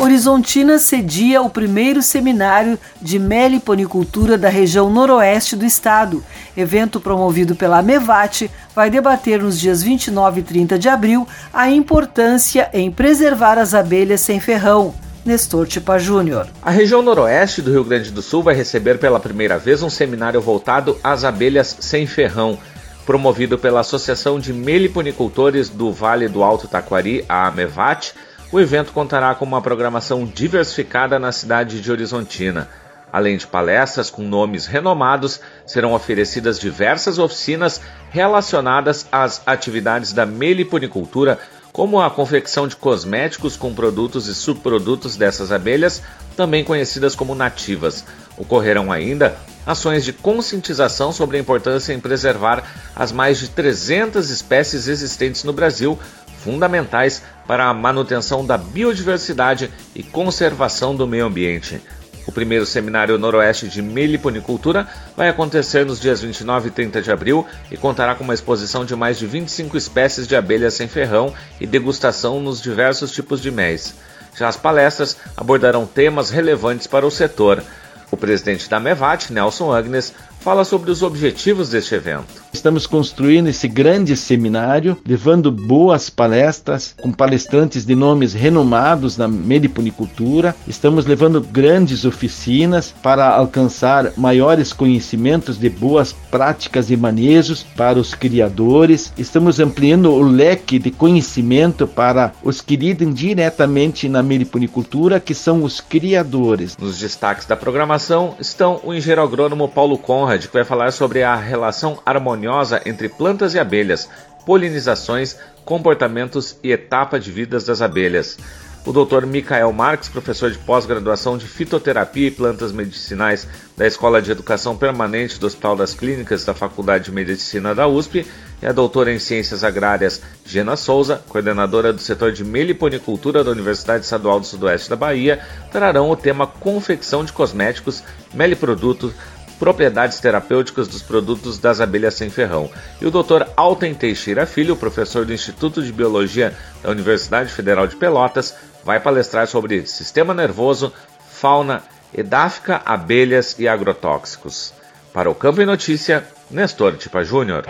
Horizontina 0.07 0.79
cedia 0.79 1.43
o 1.43 1.51
primeiro 1.51 2.01
seminário 2.01 2.79
de 3.03 3.19
meliponicultura 3.19 4.39
da 4.39 4.49
região 4.49 4.89
noroeste 4.89 5.57
do 5.57 5.65
estado. 5.65 6.23
Evento 6.57 7.01
promovido 7.01 7.57
pela 7.57 7.83
Mevat 7.83 8.49
vai 8.73 8.89
debater 8.89 9.43
nos 9.43 9.59
dias 9.59 9.83
29 9.83 10.41
e 10.41 10.45
30 10.45 10.79
de 10.79 10.89
abril 10.89 11.27
a 11.53 11.69
importância 11.69 12.71
em 12.73 12.89
preservar 12.89 13.59
as 13.59 13.75
abelhas 13.75 14.21
sem 14.21 14.39
ferrão. 14.39 14.95
Nestor 15.25 15.67
Tipa 15.67 15.99
Júnior. 15.99 16.47
A 16.63 16.71
região 16.71 17.03
noroeste 17.03 17.61
do 17.61 17.73
Rio 17.73 17.83
Grande 17.83 18.13
do 18.13 18.23
Sul 18.23 18.45
vai 18.45 18.55
receber 18.55 19.01
pela 19.01 19.19
primeira 19.19 19.59
vez 19.59 19.83
um 19.83 19.91
seminário 19.91 20.41
voltado 20.41 20.97
às 21.03 21.25
abelhas 21.25 21.79
sem 21.81 22.07
ferrão, 22.07 22.57
promovido 23.05 23.59
pela 23.59 23.81
Associação 23.81 24.39
de 24.39 24.53
Meliponicultores 24.53 25.69
do 25.69 25.91
Vale 25.91 26.29
do 26.29 26.45
Alto 26.45 26.69
Taquari, 26.69 27.25
a 27.29 27.49
AMEVAT. 27.49 28.15
O 28.57 28.61
evento 28.61 28.91
contará 28.91 29.35
com 29.35 29.45
uma 29.45 29.61
programação 29.61 30.25
diversificada 30.25 31.19
na 31.19 31.31
cidade 31.31 31.79
de 31.79 31.93
Horizontina. 31.93 32.71
Além 33.13 33.37
de 33.37 33.47
palestras 33.47 34.09
com 34.09 34.23
nomes 34.23 34.65
renomados, 34.65 35.43
serão 35.67 35.93
oferecidas 35.93 36.59
diversas 36.59 37.19
oficinas 37.19 37.83
relacionadas 38.09 39.07
às 39.13 39.43
atividades 39.47 40.15
da 40.15 40.25
meliponicultura 40.25 41.39
como 41.71 42.01
a 42.01 42.11
confecção 42.11 42.67
de 42.67 42.75
cosméticos 42.75 43.59
com 43.59 43.75
produtos 43.75 44.27
e 44.27 44.35
subprodutos 44.35 45.15
dessas 45.15 45.53
abelhas, 45.53 46.01
também 46.35 46.65
conhecidas 46.65 47.15
como 47.15 47.35
nativas. 47.35 48.07
Ocorrerão 48.39 48.91
ainda 48.91 49.37
ações 49.67 50.03
de 50.03 50.15
conscientização 50.15 51.13
sobre 51.13 51.37
a 51.37 51.41
importância 51.41 51.93
em 51.93 52.01
preservar 52.01 52.65
as 52.95 53.13
mais 53.13 53.39
de 53.39 53.49
300 53.49 54.31
espécies 54.31 54.89
existentes 54.89 55.45
no 55.45 55.53
Brasil, 55.53 55.99
fundamentais 56.47 57.25
para 57.45 57.65
a 57.65 57.75
manutenção 57.75 58.47
da 58.47 58.57
biodiversidade 58.57 59.69
e 59.97 60.03
conservação 60.05 60.95
do 60.95 61.05
meio 61.05 61.27
ambiente. 61.27 61.83
O 62.25 62.31
primeiro 62.31 62.65
seminário 62.65 63.19
Noroeste 63.19 63.67
de 63.67 63.83
Meliponicultura 63.83 64.87
vai 65.17 65.29
acontecer 65.29 65.85
nos 65.85 65.99
dias 65.99 66.23
29 66.23 66.69
e 66.69 66.71
30 66.71 67.03
de 67.03 67.11
abril 67.11 67.45
e 67.69 67.77
contará 67.77 68.15
com 68.15 68.23
uma 68.23 68.35
exposição 68.35 68.85
de 68.85 68.95
mais 68.95 69.19
de 69.19 69.27
25 69.27 69.77
espécies 69.77 70.29
de 70.29 70.37
abelhas 70.37 70.75
sem 70.75 70.87
ferrão 70.87 71.35
e 71.61 71.67
degustação 71.67 72.41
nos 72.41 72.63
diversos 72.63 73.11
tipos 73.11 73.43
de 73.43 73.51
méis. 73.51 73.97
Já 74.37 74.47
as 74.47 74.57
palestras 74.57 75.17
abordarão 75.37 75.85
temas 75.85 76.31
relevantes 76.31 76.87
para 76.87 77.07
o 77.07 77.11
setor. 77.11 77.61
O 78.09 78.17
presidente 78.17 78.71
da 78.71 78.79
MEVAT, 78.79 79.33
Nelson 79.33 79.73
Agnes, 79.73 80.15
fala 80.41 80.65
sobre 80.65 80.93
os 80.93 81.03
objetivos 81.03 81.71
deste 81.71 81.97
evento. 81.97 82.46
Estamos 82.57 82.87
construindo 82.87 83.49
esse 83.49 83.69
grande 83.69 84.17
seminário, 84.17 84.97
levando 85.07 85.53
boas 85.53 86.09
palestras 86.09 86.95
com 86.99 87.13
palestrantes 87.13 87.85
de 87.85 87.95
nomes 87.95 88.33
renomados 88.33 89.19
na 89.19 89.29
meliponicultura. 89.29 90.57
Estamos 90.67 91.05
levando 91.05 91.43
grandes 91.43 92.07
oficinas 92.07 92.95
para 93.03 93.29
alcançar 93.29 94.11
maiores 94.17 94.73
conhecimentos 94.73 95.59
de 95.59 95.69
boas 95.69 96.15
práticas 96.15 96.91
e 96.91 96.97
manejos 96.97 97.63
para 97.63 97.99
os 97.99 98.15
criadores. 98.15 99.13
Estamos 99.19 99.61
ampliando 99.61 100.11
o 100.11 100.23
leque 100.23 100.79
de 100.79 100.91
conhecimento 100.91 101.87
para 101.87 102.33
os 102.43 102.63
que 102.63 102.75
lidam 102.75 103.13
diretamente 103.13 104.09
na 104.09 104.23
meliponicultura, 104.23 105.21
que 105.21 105.35
são 105.35 105.63
os 105.63 105.79
criadores. 105.79 106.75
Nos 106.79 106.99
destaques 106.99 107.45
da 107.45 107.55
programação 107.55 108.35
estão 108.41 108.81
o 108.83 108.95
engenheiro 108.95 109.23
agrônomo 109.23 109.69
Paulo 109.69 109.99
Conrad, 109.99 110.47
que 110.47 110.55
vai 110.55 110.65
falar 110.65 110.91
sobre 110.91 111.23
a 111.23 111.37
relação 111.37 111.99
harmoniosa 112.07 112.46
harmoniosa 112.47 112.81
entre 112.87 113.09
plantas 113.09 113.55
e 113.55 113.59
abelhas, 113.59 114.09
polinizações, 114.47 115.37
comportamentos 115.65 116.57
e 116.63 116.71
etapa 116.71 117.19
de 117.19 117.31
vidas 117.31 117.65
das 117.65 117.83
abelhas. 117.83 118.39
O 118.87 118.93
Dr. 118.93 119.27
Michael 119.27 119.73
Marques, 119.73 120.09
professor 120.09 120.49
de 120.49 120.59
pós-graduação 120.59 121.37
de 121.37 121.45
fitoterapia 121.45 122.29
e 122.29 122.31
plantas 122.31 122.71
medicinais 122.71 123.49
da 123.77 123.85
Escola 123.85 124.23
de 124.23 124.31
Educação 124.31 124.77
Permanente 124.77 125.41
do 125.41 125.47
Hospital 125.49 125.75
das 125.75 125.93
Clínicas 125.93 126.45
da 126.45 126.55
Faculdade 126.55 127.07
de 127.07 127.13
Medicina 127.13 127.75
da 127.75 127.89
USP, 127.89 128.25
e 128.63 128.67
a 128.67 128.71
doutora 128.71 129.13
em 129.13 129.19
Ciências 129.19 129.65
Agrárias 129.65 130.23
Gena 130.45 130.77
Souza, 130.77 131.21
coordenadora 131.29 131.93
do 131.93 132.01
setor 132.01 132.31
de 132.31 132.45
meliponicultura 132.45 133.43
da 133.43 133.51
Universidade 133.51 134.05
Estadual 134.05 134.39
do 134.39 134.47
Sudoeste 134.47 134.89
da 134.89 134.97
Bahia, 134.97 135.41
trarão 135.73 136.09
o 136.09 136.17
tema 136.17 136.47
confecção 136.47 137.25
de 137.25 137.33
cosméticos, 137.33 138.05
meliprodutos, 138.33 139.13
propriedades 139.59 140.21
terapêuticas 140.21 140.89
dos 140.89 141.03
produtos 141.03 141.59
das 141.59 141.81
abelhas 141.81 142.15
sem 142.15 142.31
ferrão. 142.31 142.71
E 143.01 143.07
o 143.07 143.11
Dr. 143.11 143.47
Alten 143.57 143.95
Teixeira 143.95 144.47
Filho, 144.47 144.77
professor 144.77 145.25
do 145.25 145.33
Instituto 145.33 145.83
de 145.83 145.93
Biologia 145.93 146.55
da 146.83 146.91
Universidade 146.91 147.53
Federal 147.53 147.87
de 147.87 147.97
Pelotas, 147.97 148.55
vai 148.85 149.01
palestrar 149.01 149.47
sobre 149.47 149.87
sistema 149.87 150.33
nervoso, 150.33 150.93
fauna 151.29 151.83
edáfica, 152.15 152.81
abelhas 152.85 153.59
e 153.59 153.67
agrotóxicos. 153.67 154.73
Para 155.13 155.31
o 155.31 155.35
Campo 155.35 155.61
e 155.61 155.67
Notícia, 155.67 156.25
Nestor 156.51 156.97
Tipa 156.97 157.25
Júnior. 157.25 157.65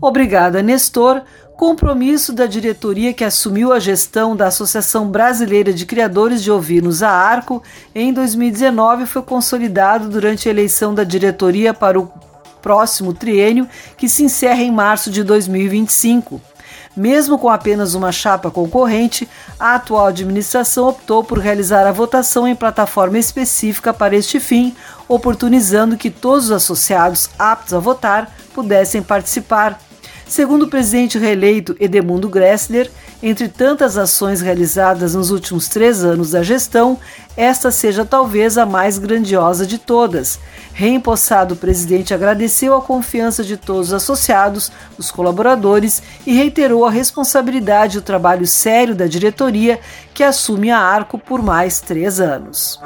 Obrigada, 0.00 0.62
Nestor 0.62 1.22
compromisso 1.58 2.32
da 2.32 2.46
diretoria 2.46 3.12
que 3.12 3.24
assumiu 3.24 3.72
a 3.72 3.80
gestão 3.80 4.36
da 4.36 4.46
Associação 4.46 5.08
Brasileira 5.08 5.72
de 5.72 5.84
Criadores 5.84 6.40
de 6.40 6.52
Ovinos, 6.52 7.02
a 7.02 7.10
ARCO, 7.10 7.60
em 7.92 8.12
2019 8.12 9.06
foi 9.06 9.22
consolidado 9.22 10.08
durante 10.08 10.46
a 10.46 10.52
eleição 10.52 10.94
da 10.94 11.02
diretoria 11.02 11.74
para 11.74 11.98
o 11.98 12.08
próximo 12.62 13.12
triênio, 13.12 13.68
que 13.96 14.08
se 14.08 14.22
encerra 14.22 14.62
em 14.62 14.70
março 14.70 15.10
de 15.10 15.24
2025. 15.24 16.40
Mesmo 16.96 17.36
com 17.36 17.48
apenas 17.48 17.92
uma 17.92 18.12
chapa 18.12 18.52
concorrente, 18.52 19.28
a 19.58 19.74
atual 19.74 20.06
administração 20.06 20.86
optou 20.86 21.24
por 21.24 21.38
realizar 21.38 21.88
a 21.88 21.92
votação 21.92 22.46
em 22.46 22.54
plataforma 22.54 23.18
específica 23.18 23.92
para 23.92 24.14
este 24.14 24.38
fim, 24.38 24.76
oportunizando 25.08 25.96
que 25.96 26.08
todos 26.08 26.44
os 26.44 26.52
associados 26.52 27.28
aptos 27.36 27.74
a 27.74 27.80
votar 27.80 28.32
pudessem 28.54 29.02
participar. 29.02 29.87
Segundo 30.28 30.64
o 30.64 30.68
presidente 30.68 31.18
reeleito 31.18 31.74
Edemundo 31.80 32.28
Gressler, 32.28 32.90
entre 33.22 33.48
tantas 33.48 33.96
ações 33.96 34.42
realizadas 34.42 35.14
nos 35.14 35.30
últimos 35.30 35.68
três 35.68 36.04
anos 36.04 36.32
da 36.32 36.42
gestão, 36.42 36.98
esta 37.34 37.70
seja 37.70 38.04
talvez 38.04 38.58
a 38.58 38.66
mais 38.66 38.98
grandiosa 38.98 39.66
de 39.66 39.78
todas. 39.78 40.38
Reempossado, 40.74 41.54
o 41.54 41.56
presidente 41.56 42.12
agradeceu 42.12 42.74
a 42.74 42.82
confiança 42.82 43.42
de 43.42 43.56
todos 43.56 43.88
os 43.88 43.94
associados, 43.94 44.70
os 44.98 45.10
colaboradores 45.10 46.02
e 46.26 46.34
reiterou 46.34 46.84
a 46.84 46.90
responsabilidade 46.90 47.96
e 47.96 47.98
o 47.98 48.02
trabalho 48.02 48.46
sério 48.46 48.94
da 48.94 49.06
diretoria 49.06 49.80
que 50.12 50.22
assume 50.22 50.70
a 50.70 50.78
Arco 50.78 51.18
por 51.18 51.42
mais 51.42 51.80
três 51.80 52.20
anos. 52.20 52.78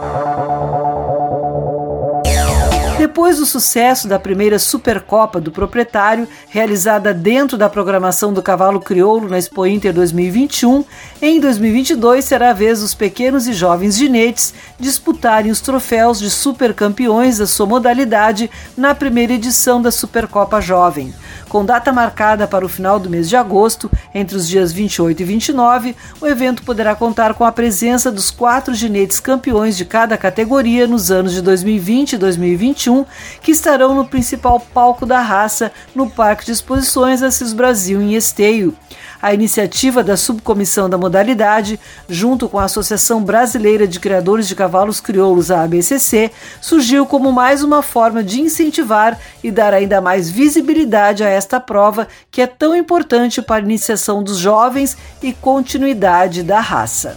Depois 3.12 3.37
do 3.37 3.44
sucesso 3.44 4.09
da 4.09 4.18
primeira 4.18 4.59
Supercopa 4.59 5.38
do 5.38 5.53
Proprietário, 5.53 6.27
realizada 6.48 7.12
dentro 7.12 7.59
da 7.59 7.68
programação 7.68 8.33
do 8.33 8.40
Cavalo 8.40 8.81
Crioulo 8.81 9.29
na 9.29 9.37
Expo 9.37 9.66
Inter 9.66 9.92
2021, 9.92 10.83
em 11.20 11.38
2022 11.38 12.25
será 12.25 12.48
a 12.48 12.55
vez 12.55 12.81
dos 12.81 12.94
pequenos 12.94 13.46
e 13.46 13.53
jovens 13.53 13.98
ginetes 13.98 14.55
disputarem 14.81 15.53
os 15.53 15.61
troféus 15.61 16.20
de 16.20 16.31
supercampeões 16.31 17.37
da 17.37 17.46
sua 17.46 17.66
modalidade 17.66 18.51
na 18.79 18.94
primeira 18.94 19.35
edição 19.35 19.83
da 19.83 19.90
Supercopa 19.90 20.59
Jovem. 20.62 21.12
Com 21.53 21.66
data 21.66 21.92
marcada 21.92 22.48
para 22.48 22.64
o 22.64 22.68
final 22.68 22.98
do 22.98 23.11
mês 23.11 23.29
de 23.29 23.37
agosto, 23.37 23.90
entre 24.14 24.38
os 24.38 24.48
dias 24.48 24.72
28 24.72 25.20
e 25.20 25.25
29, 25.27 25.94
o 26.18 26.27
evento 26.27 26.62
poderá 26.62 26.94
contar 26.94 27.35
com 27.35 27.44
a 27.44 27.53
presença 27.53 28.11
dos 28.11 28.31
quatro 28.31 28.72
ginetes 28.72 29.20
campeões 29.20 29.77
de 29.77 29.85
cada 29.85 30.16
categoria 30.16 30.87
nos 30.87 31.11
anos 31.11 31.35
de 31.35 31.42
2020 31.42 32.14
e 32.14 32.16
2021, 32.16 33.01
que 33.42 33.50
estarão 33.50 33.94
no 33.94 34.06
principal 34.06 34.60
palco 34.60 35.06
da 35.06 35.20
raça 35.20 35.72
no 35.94 36.10
Parque 36.10 36.44
de 36.44 36.52
Exposições 36.52 37.22
Assis 37.22 37.52
Brasil 37.52 38.00
em 38.00 38.14
Esteio. 38.14 38.76
A 39.22 39.32
iniciativa 39.32 40.02
da 40.02 40.16
subcomissão 40.16 40.90
da 40.90 40.98
modalidade, 40.98 41.78
junto 42.08 42.48
com 42.48 42.58
a 42.58 42.64
Associação 42.64 43.22
Brasileira 43.22 43.86
de 43.86 44.00
Criadores 44.00 44.48
de 44.48 44.56
Cavalos 44.56 45.00
Crioulos, 45.00 45.50
a 45.50 45.62
ABCC, 45.62 46.32
surgiu 46.60 47.06
como 47.06 47.30
mais 47.30 47.62
uma 47.62 47.82
forma 47.82 48.22
de 48.24 48.40
incentivar 48.40 49.16
e 49.42 49.50
dar 49.50 49.72
ainda 49.72 50.00
mais 50.00 50.28
visibilidade 50.28 51.22
a 51.22 51.28
esta 51.28 51.60
prova 51.60 52.08
que 52.32 52.42
é 52.42 52.46
tão 52.48 52.74
importante 52.74 53.40
para 53.40 53.62
a 53.62 53.64
iniciação 53.64 54.24
dos 54.24 54.38
jovens 54.38 54.96
e 55.22 55.32
continuidade 55.32 56.42
da 56.42 56.60
raça. 56.60 57.16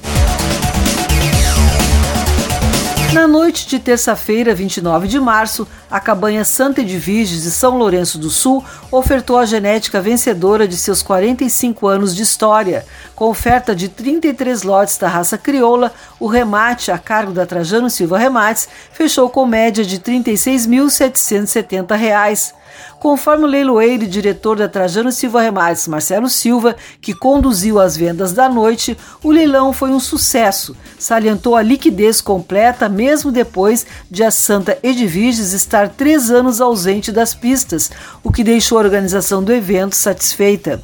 Na 3.16 3.28
noite 3.30 3.66
de 3.66 3.80
terça-feira, 3.80 4.54
29 4.54 5.08
de 5.08 5.18
março, 5.22 5.66
a 5.90 6.02
cabanha 6.02 6.44
Santa 6.44 6.82
Edviges 6.82 7.44
de 7.44 7.50
São 7.50 7.78
Lourenço 7.78 8.18
do 8.18 8.30
Sul 8.30 8.62
ofertou 8.92 9.38
a 9.38 9.46
genética 9.46 10.02
vencedora 10.02 10.68
de 10.68 10.76
seus 10.76 11.02
45 11.02 11.88
anos 11.88 12.14
de 12.14 12.24
história. 12.24 12.86
Com 13.16 13.30
oferta 13.30 13.74
de 13.74 13.88
33 13.88 14.64
lotes 14.64 14.98
da 14.98 15.08
raça 15.08 15.38
crioula, 15.38 15.94
o 16.20 16.28
remate 16.28 16.92
a 16.92 16.98
cargo 16.98 17.32
da 17.32 17.46
Trajano 17.46 17.90
Silva 17.90 18.18
Remates 18.18 18.68
fechou 18.92 19.30
com 19.30 19.46
média 19.46 19.86
de 19.86 19.96
R$ 19.96 20.02
36.770. 20.02 22.54
Conforme 23.00 23.44
o 23.44 23.48
leiloeiro 23.48 24.04
e 24.04 24.08
diretor 24.08 24.58
da 24.58 24.68
Trajano 24.68 25.12
Silva 25.12 25.42
Remates, 25.42 25.88
Marcelo 25.88 26.30
Silva, 26.30 26.76
que 27.02 27.14
conduziu 27.14 27.80
as 27.80 27.96
vendas 27.96 28.34
da 28.34 28.50
noite, 28.50 28.98
o 29.24 29.32
leilão 29.32 29.72
foi 29.74 29.92
um 29.92 30.00
sucesso. 30.00 30.76
Salientou 30.98 31.56
a 31.56 31.62
liquidez 31.62 32.22
completa 32.22 32.90
mesmo 32.90 33.32
depois 33.32 33.86
de 34.10 34.24
a 34.24 34.32
Santa 34.32 34.78
Edviges 34.82 35.54
estar 35.54 35.90
três 35.90 36.32
anos 36.32 36.62
ausente 36.62 37.12
das 37.12 37.34
pistas, 37.34 37.92
o 38.24 38.32
que 38.32 38.44
deixou 38.44 38.78
a 38.78 38.82
organização 38.82 39.44
do 39.44 39.54
evento 39.54 39.96
satisfeita. 39.96 40.82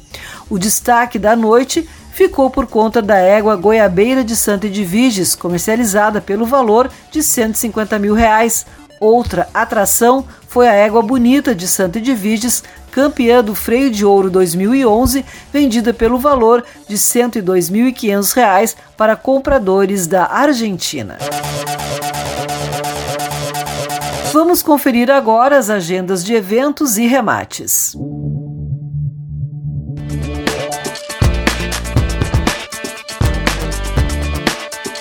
O 0.48 0.58
destaque 0.58 1.18
da 1.18 1.34
noite 1.34 1.88
ficou 2.12 2.50
por 2.50 2.66
conta 2.66 3.00
da 3.00 3.16
égua 3.16 3.56
Goiabeira 3.56 4.22
de 4.22 4.36
Santa 4.36 4.66
Edviges, 4.66 5.34
comercializada 5.34 6.20
pelo 6.20 6.44
valor 6.44 6.90
de 7.10 7.22
150 7.22 7.98
mil 7.98 8.14
reais, 8.14 8.66
Outra 9.02 9.48
atração 9.52 10.24
foi 10.46 10.68
a 10.68 10.74
égua 10.74 11.02
bonita 11.02 11.56
de 11.56 11.66
Santa 11.66 11.98
Edviges, 11.98 12.62
campeã 12.92 13.42
do 13.42 13.52
Freio 13.52 13.90
de 13.90 14.06
Ouro 14.06 14.30
2011, 14.30 15.24
vendida 15.52 15.92
pelo 15.92 16.18
valor 16.18 16.64
de 16.86 16.94
R$ 16.94 17.00
102.500 17.00 18.76
para 18.96 19.16
compradores 19.16 20.06
da 20.06 20.26
Argentina. 20.26 21.18
Vamos 24.32 24.62
conferir 24.62 25.10
agora 25.10 25.58
as 25.58 25.68
agendas 25.68 26.24
de 26.24 26.34
eventos 26.34 26.96
e 26.96 27.04
remates. 27.04 27.96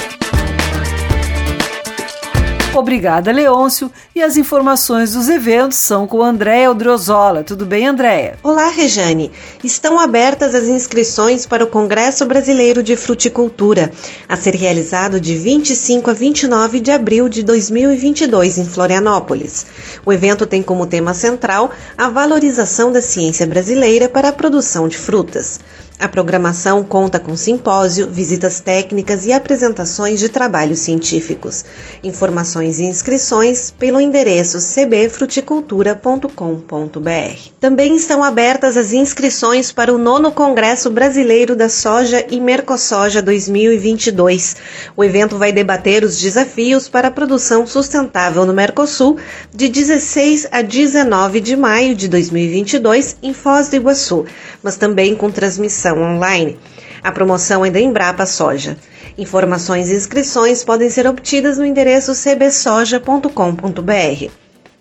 Obrigada, 2.78 3.32
Leôncio. 3.32 3.90
E 4.14 4.22
as 4.22 4.36
informações 4.36 5.14
dos 5.14 5.30
eventos 5.30 5.78
são 5.78 6.06
com 6.06 6.22
Andréa 6.22 6.70
Odriozola. 6.70 7.42
Tudo 7.42 7.66
bem, 7.66 7.88
Andréa? 7.88 8.38
Olá, 8.44 8.68
Rejane. 8.68 9.32
Estão 9.64 9.98
abertas 9.98 10.54
as 10.54 10.66
inscrições 10.66 11.46
para 11.46 11.64
o 11.64 11.68
Congresso 11.68 12.26
Brasileiro 12.26 12.84
de 12.84 12.98
Fruticultura, 12.98 13.94
a 14.28 14.36
ser 14.36 14.56
realizado 14.56 15.22
de 15.22 15.38
25 15.38 16.10
a 16.10 16.14
29 16.14 16.82
de 16.82 16.92
abril 16.92 17.30
de 17.30 17.44
2022 17.44 18.58
em 18.58 18.66
Florianópolis. 18.66 19.66
O 20.06 20.12
evento 20.12 20.46
tem 20.46 20.62
como 20.62 20.86
tema 20.86 21.14
central 21.14 21.72
a 21.98 22.10
valorização 22.10 22.92
da 22.92 23.02
ciência 23.02 23.48
brasileira 23.48 24.10
para 24.10 24.28
a 24.30 24.34
produção 24.34 24.90
de 24.90 24.98
frutas. 24.98 25.62
A 25.98 26.10
programação 26.10 26.84
conta 26.84 27.22
com 27.22 27.38
simpósio, 27.38 28.10
visitas 28.10 28.60
técnicas 28.60 29.26
e 29.26 29.32
apresentações 29.32 30.20
de 30.20 30.28
trabalhos 30.28 30.80
científicos. 30.80 31.64
Informações 32.04 32.80
e 32.80 32.84
inscrições 32.84 33.72
pelo 33.72 34.02
endereço 34.02 34.58
cbfruticultura.com.br. 34.60 37.50
Também 37.62 37.96
estão 37.96 38.22
abertas 38.22 38.76
as 38.76 38.92
inscrições 38.92 39.72
para 39.72 39.94
o 39.94 39.98
nono 39.98 40.34
Congresso 40.34 40.90
Brasileiro 40.90 41.56
da 41.56 41.70
Soja 41.70 42.26
e 42.30 42.42
Mercosoja 42.42 43.22
2022. 43.22 44.58
O 44.98 45.04
evento 45.04 45.38
vai 45.38 45.54
debater 45.54 46.04
os 46.04 46.20
desafios 46.20 46.90
para 46.90 47.08
a 47.08 47.12
produção 47.12 47.66
sustentável 47.66 48.46
no 48.46 48.54
Mercosul 48.54 49.16
de 49.54 49.70
16 49.70 50.50
a 50.52 50.62
19 50.62 51.40
de 51.40 51.56
maio 51.56 51.96
de 51.96 52.10
2022 52.10 53.16
em 53.24 53.34
Foz 53.34 53.70
do 53.70 53.78
Iguaçu, 53.78 54.26
mas 54.62 54.76
também 54.76 55.16
com 55.16 55.32
transmissão 55.32 55.85
online. 55.94 56.58
A 57.04 57.12
promoção 57.12 57.66
é 57.66 57.70
da 57.70 57.80
Embrapa 57.80 58.26
Soja. 58.26 58.78
Informações 59.18 59.90
e 59.90 59.96
inscrições 59.96 60.64
podem 60.64 60.90
ser 60.90 61.08
obtidas 61.08 61.58
no 61.58 61.66
endereço 61.66 62.14
cbsoja.com.br. 62.14 64.32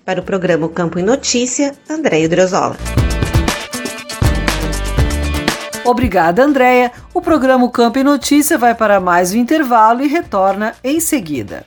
Para 0.04 0.20
o 0.20 0.24
programa 0.24 0.68
Campo 0.68 0.98
e 0.98 1.02
Notícia, 1.02 1.74
Andréia 1.88 2.28
Drozola. 2.28 2.76
Obrigada, 5.84 6.42
Andréia. 6.42 6.90
O 7.12 7.20
programa 7.20 7.70
Campo 7.70 7.98
e 7.98 8.02
Notícia 8.02 8.56
vai 8.56 8.74
para 8.74 9.00
mais 9.00 9.34
um 9.34 9.36
intervalo 9.36 10.02
e 10.02 10.08
retorna 10.08 10.74
em 10.82 10.98
seguida. 10.98 11.66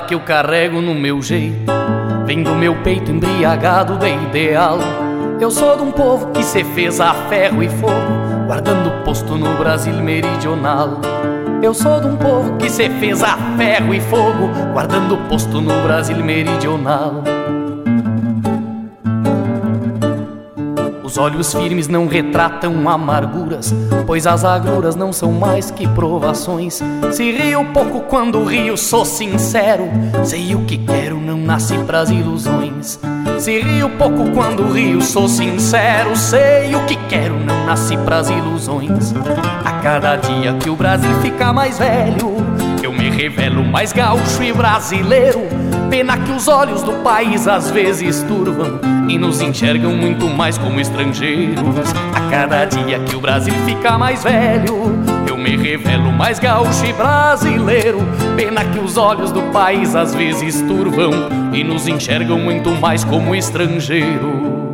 Que 0.00 0.14
eu 0.14 0.20
carrego 0.20 0.80
no 0.80 0.94
meu 0.94 1.22
jeito. 1.22 1.72
Vem 2.26 2.42
do 2.42 2.54
meu 2.54 2.74
peito 2.82 3.10
embriagado 3.10 3.96
de 3.96 4.08
ideal. 4.08 4.78
Eu 5.40 5.50
sou 5.50 5.76
de 5.76 5.82
um 5.82 5.92
povo 5.92 6.28
que 6.32 6.42
se 6.42 6.64
fez 6.64 7.00
a 7.00 7.14
ferro 7.28 7.62
e 7.62 7.68
fogo 7.68 8.44
Guardando 8.46 9.04
posto 9.04 9.36
no 9.36 9.56
Brasil 9.56 9.94
meridional. 9.94 11.00
Eu 11.62 11.72
sou 11.72 12.00
de 12.00 12.06
um 12.06 12.16
povo 12.16 12.56
que 12.56 12.68
se 12.68 12.88
fez 12.90 13.22
a 13.22 13.36
ferro 13.56 13.94
e 13.94 14.00
fogo 14.00 14.50
Guardando 14.72 15.16
posto 15.28 15.60
no 15.60 15.82
Brasil 15.82 16.16
meridional 16.16 17.22
olhos 21.18 21.52
firmes 21.52 21.88
não 21.88 22.06
retratam 22.06 22.88
amarguras, 22.88 23.74
pois 24.06 24.26
as 24.26 24.44
agruras 24.44 24.94
não 24.94 25.12
são 25.12 25.32
mais 25.32 25.70
que 25.70 25.86
provações. 25.88 26.80
Se 27.12 27.30
rio 27.32 27.64
pouco 27.72 28.00
quando 28.02 28.44
rio, 28.44 28.76
sou 28.76 29.04
sincero. 29.04 29.84
Sei 30.24 30.54
o 30.54 30.64
que 30.64 30.78
quero, 30.78 31.20
não 31.20 31.36
nasce 31.38 31.76
pras 31.78 32.10
ilusões. 32.10 32.98
Se 33.38 33.60
rio 33.60 33.90
pouco 33.90 34.30
quando 34.30 34.72
rio, 34.72 35.02
sou 35.02 35.28
sincero. 35.28 36.16
Sei 36.16 36.74
o 36.74 36.84
que 36.86 36.96
quero, 37.08 37.38
não 37.38 37.66
nasce 37.66 37.96
pras 37.98 38.30
ilusões. 38.30 39.12
A 39.64 39.72
cada 39.80 40.16
dia 40.16 40.54
que 40.54 40.70
o 40.70 40.76
Brasil 40.76 41.10
fica 41.20 41.52
mais 41.52 41.78
velho, 41.78 42.36
eu 42.82 42.92
me 42.92 43.10
revelo 43.10 43.64
mais 43.64 43.92
gaúcho 43.92 44.42
e 44.42 44.52
brasileiro. 44.52 45.67
Pena 45.90 46.18
que 46.18 46.30
os 46.30 46.48
olhos 46.48 46.82
do 46.82 46.92
país 47.02 47.48
às 47.48 47.70
vezes 47.70 48.22
turvam 48.22 48.78
e 49.08 49.16
nos 49.16 49.40
enxergam 49.40 49.96
muito 49.96 50.28
mais 50.28 50.58
como 50.58 50.78
estrangeiros. 50.78 51.64
A 52.14 52.30
cada 52.30 52.66
dia 52.66 52.98
que 53.00 53.16
o 53.16 53.20
Brasil 53.20 53.54
fica 53.64 53.96
mais 53.96 54.22
velho, 54.22 54.94
eu 55.26 55.36
me 55.36 55.56
revelo 55.56 56.12
mais 56.12 56.38
gaúcho 56.38 56.84
e 56.84 56.92
brasileiro. 56.92 58.00
Pena 58.36 58.64
que 58.66 58.78
os 58.78 58.98
olhos 58.98 59.32
do 59.32 59.42
país 59.50 59.94
às 59.94 60.14
vezes 60.14 60.60
turvam 60.62 61.10
e 61.54 61.64
nos 61.64 61.88
enxergam 61.88 62.38
muito 62.38 62.70
mais 62.70 63.02
como 63.02 63.34
estrangeiros. 63.34 64.67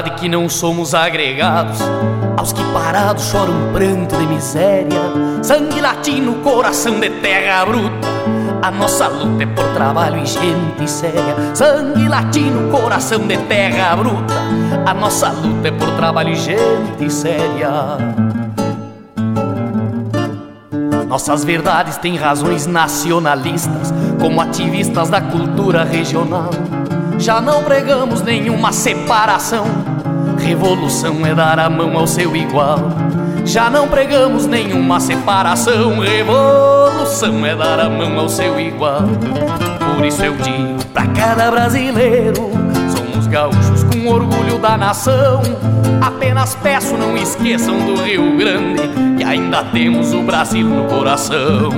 Verdade 0.00 0.18
que 0.18 0.28
não 0.28 0.48
somos 0.48 0.94
agregados 0.94 1.78
aos 2.36 2.54
que 2.54 2.64
parados 2.72 3.24
choram 3.24 3.70
pranto 3.72 4.16
de 4.16 4.26
miséria. 4.26 5.00
Sangue 5.42 5.80
latino, 5.80 6.36
coração 6.36 6.98
de 6.98 7.10
terra 7.10 7.66
bruta. 7.66 8.08
A 8.62 8.70
nossa 8.70 9.08
luta 9.08 9.42
é 9.42 9.46
por 9.46 9.64
trabalho 9.74 10.22
e 10.22 10.26
gente 10.26 10.90
séria. 10.90 11.36
Sangue 11.54 12.08
latino, 12.08 12.70
coração 12.70 13.26
de 13.26 13.36
terra 13.36 13.94
bruta. 13.96 14.34
A 14.86 14.94
nossa 14.94 15.28
luta 15.28 15.68
é 15.68 15.70
por 15.70 15.90
trabalho 15.96 16.30
e 16.30 16.34
gente 16.34 17.10
séria. 17.10 17.98
Nossas 21.06 21.44
verdades 21.44 21.98
têm 21.98 22.16
razões 22.16 22.66
nacionalistas, 22.66 23.92
como 24.18 24.40
ativistas 24.40 25.10
da 25.10 25.20
cultura 25.20 25.84
regional. 25.84 26.50
Já 27.20 27.38
não 27.38 27.62
pregamos 27.62 28.22
nenhuma 28.22 28.72
separação. 28.72 29.66
Revolução 30.42 31.24
é 31.26 31.34
dar 31.34 31.58
a 31.58 31.68
mão 31.70 31.96
ao 31.96 32.06
seu 32.06 32.34
igual. 32.34 32.78
Já 33.44 33.70
não 33.70 33.88
pregamos 33.88 34.46
nenhuma 34.46 34.98
separação. 35.00 36.00
Revolução 36.00 37.44
é 37.44 37.54
dar 37.54 37.78
a 37.78 37.88
mão 37.88 38.18
ao 38.18 38.28
seu 38.28 38.58
igual. 38.58 39.02
Por 39.96 40.04
isso 40.04 40.24
eu 40.24 40.34
digo 40.36 40.84
pra 40.92 41.06
cada 41.08 41.50
brasileiro: 41.50 42.50
somos 42.96 43.26
gaúchos 43.26 43.84
com 43.84 44.08
orgulho 44.08 44.58
da 44.58 44.76
nação. 44.76 45.42
Apenas 46.00 46.54
peço, 46.54 46.96
não 46.96 47.16
esqueçam 47.16 47.78
do 47.78 48.02
Rio 48.02 48.36
Grande, 48.36 48.82
que 49.18 49.24
ainda 49.24 49.62
temos 49.64 50.12
o 50.12 50.22
Brasil 50.22 50.66
no 50.66 50.84
coração. 50.84 51.70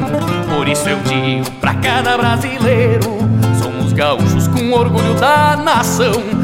Por 0.54 0.68
isso 0.68 0.88
eu 0.88 0.98
digo 1.00 1.50
pra 1.60 1.74
cada 1.74 2.16
brasileiro: 2.16 3.18
somos 3.60 3.92
gaúchos 3.92 4.46
com 4.48 4.72
orgulho 4.72 5.14
da 5.14 5.56
nação. 5.56 6.41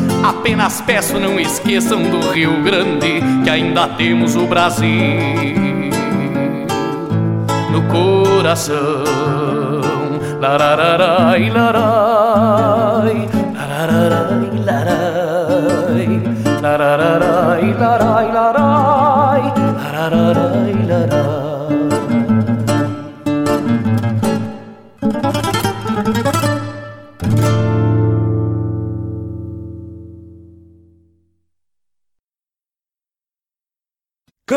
Apenas 0.48 0.80
peço, 0.80 1.20
não 1.20 1.38
esqueçam 1.38 2.02
do 2.04 2.30
Rio 2.30 2.62
Grande, 2.62 3.20
que 3.44 3.50
ainda 3.50 3.86
temos 3.86 4.34
o 4.34 4.46
Brasil 4.46 4.88
no 7.70 7.82
coração. 7.82 9.04
Larararai, 10.40 11.50
larai, 11.50 13.28
larararai, 13.54 14.50
larai, 14.64 16.22
larararai, 16.62 17.74
larai, 17.74 18.32
larai, 18.32 19.52
larararai, 19.76 20.47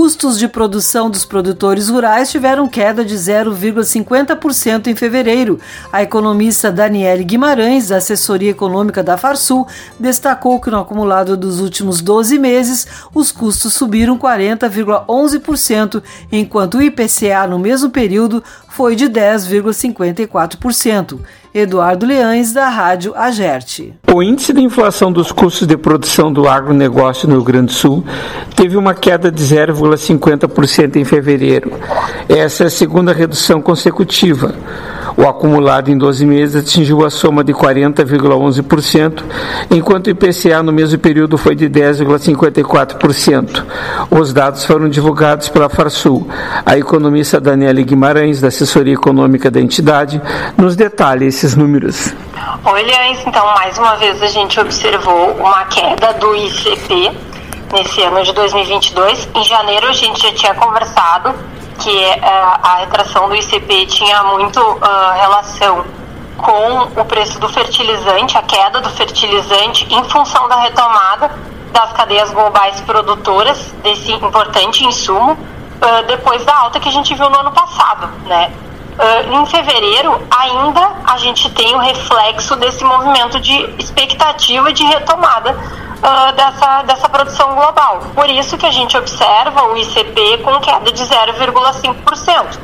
Custos 0.00 0.38
de 0.38 0.48
produção 0.48 1.10
dos 1.10 1.26
produtores 1.26 1.90
rurais 1.90 2.30
tiveram 2.30 2.66
queda 2.66 3.04
de 3.04 3.14
0,50% 3.14 4.86
em 4.86 4.96
fevereiro. 4.96 5.60
A 5.92 6.02
economista 6.02 6.72
Daniele 6.72 7.22
Guimarães, 7.22 7.88
da 7.88 7.98
assessoria 7.98 8.50
econômica 8.50 9.02
da 9.02 9.18
Farsul, 9.18 9.68
destacou 9.98 10.58
que 10.58 10.70
no 10.70 10.78
acumulado 10.78 11.36
dos 11.36 11.60
últimos 11.60 12.00
12 12.00 12.38
meses, 12.38 12.86
os 13.14 13.30
custos 13.30 13.74
subiram 13.74 14.18
40,11%, 14.18 16.02
enquanto 16.32 16.78
o 16.78 16.82
IPCA 16.82 17.46
no 17.46 17.58
mesmo 17.58 17.90
período 17.90 18.42
foi 18.70 18.96
de 18.96 19.06
10,54%. 19.06 21.20
Eduardo 21.52 22.06
Leães, 22.06 22.52
da 22.52 22.68
Rádio 22.68 23.12
Agerte. 23.16 23.92
O 24.12 24.22
índice 24.22 24.52
de 24.52 24.60
inflação 24.60 25.10
dos 25.10 25.32
custos 25.32 25.66
de 25.66 25.76
produção 25.76 26.32
do 26.32 26.48
agronegócio 26.48 27.28
no 27.28 27.34
Rio 27.34 27.44
Grande 27.44 27.66
do 27.66 27.72
Sul 27.72 28.04
teve 28.54 28.76
uma 28.76 28.94
queda 28.94 29.32
de 29.32 29.42
0,50% 29.42 30.94
em 30.96 31.04
fevereiro. 31.04 31.72
Essa 32.28 32.62
é 32.64 32.66
a 32.68 32.70
segunda 32.70 33.12
redução 33.12 33.60
consecutiva. 33.60 34.54
O 35.20 35.28
acumulado 35.28 35.90
em 35.90 35.98
12 35.98 36.24
meses 36.24 36.56
atingiu 36.56 37.04
a 37.04 37.10
soma 37.10 37.44
de 37.44 37.52
40,11%, 37.52 39.22
enquanto 39.70 40.06
o 40.06 40.10
IPCA 40.10 40.62
no 40.62 40.72
mesmo 40.72 40.98
período 40.98 41.36
foi 41.36 41.54
de 41.54 41.68
10,54%. 41.68 43.66
Os 44.10 44.32
dados 44.32 44.64
foram 44.64 44.88
divulgados 44.88 45.50
pela 45.50 45.68
Farsul. 45.68 46.26
A 46.64 46.78
economista 46.78 47.38
Daniela 47.38 47.82
Guimarães, 47.82 48.40
da 48.40 48.48
assessoria 48.48 48.94
econômica 48.94 49.50
da 49.50 49.60
entidade, 49.60 50.22
nos 50.56 50.74
detalha 50.74 51.26
esses 51.26 51.54
números. 51.54 52.14
Leães. 52.64 53.18
Então, 53.26 53.44
mais 53.56 53.76
uma 53.76 53.96
vez 53.96 54.22
a 54.22 54.28
gente 54.28 54.58
observou 54.58 55.32
uma 55.38 55.66
queda 55.66 56.14
do 56.14 56.34
ICP 56.34 57.12
nesse 57.74 58.00
ano 58.02 58.22
de 58.22 58.32
2022. 58.32 59.28
Em 59.34 59.44
janeiro 59.44 59.86
a 59.86 59.92
gente 59.92 60.22
já 60.22 60.32
tinha 60.32 60.54
conversado 60.54 61.34
que 61.80 61.90
uh, 61.90 62.20
a 62.22 62.76
retração 62.80 63.28
do 63.28 63.34
ICP 63.34 63.86
tinha 63.86 64.22
muito 64.24 64.60
relação 65.14 65.84
com 66.36 67.00
o 67.00 67.04
preço 67.04 67.38
do 67.38 67.48
fertilizante, 67.48 68.36
a 68.36 68.42
queda 68.42 68.80
do 68.80 68.90
fertilizante 68.90 69.86
em 69.92 70.04
função 70.04 70.48
da 70.48 70.56
retomada 70.56 71.30
das 71.72 71.92
cadeias 71.92 72.30
globais 72.32 72.80
produtoras 72.80 73.58
desse 73.82 74.12
importante 74.12 74.84
insumo, 74.84 75.36
depois 76.06 76.44
da 76.44 76.56
alta 76.56 76.80
que 76.80 76.88
a 76.88 76.92
gente 76.92 77.14
viu 77.14 77.28
no 77.30 77.38
ano 77.38 77.52
passado, 77.52 78.08
né? 78.26 78.52
Uh, 79.00 79.32
em 79.32 79.46
fevereiro, 79.46 80.20
ainda 80.30 80.92
a 81.04 81.16
gente 81.16 81.48
tem 81.52 81.74
o 81.74 81.78
reflexo 81.78 82.54
desse 82.56 82.84
movimento 82.84 83.40
de 83.40 83.54
expectativa 83.78 84.70
de 84.74 84.84
retomada 84.84 85.52
uh, 85.52 86.32
dessa, 86.36 86.82
dessa 86.82 87.08
produção 87.08 87.54
global. 87.54 88.02
Por 88.14 88.28
isso 88.28 88.58
que 88.58 88.66
a 88.66 88.70
gente 88.70 88.98
observa 88.98 89.64
o 89.68 89.76
ICP 89.78 90.38
com 90.44 90.60
queda 90.60 90.92
de 90.92 91.02
0,5%. 91.02 92.58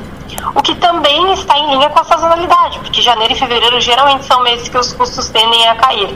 O 0.55 0.61
que 0.61 0.75
também 0.75 1.33
está 1.33 1.59
em 1.59 1.71
linha 1.71 1.89
com 1.89 2.01
a 2.01 2.05
sazonalidade, 2.05 2.81
porque 2.81 3.01
janeiro 3.01 3.33
e 3.33 3.37
fevereiro 3.37 3.81
geralmente 3.81 4.27
são 4.27 4.43
meses 4.43 4.69
que 4.69 4.77
os 4.77 4.93
custos 4.93 5.31
tendem 5.31 5.67
a 5.69 5.75
cair. 5.75 6.15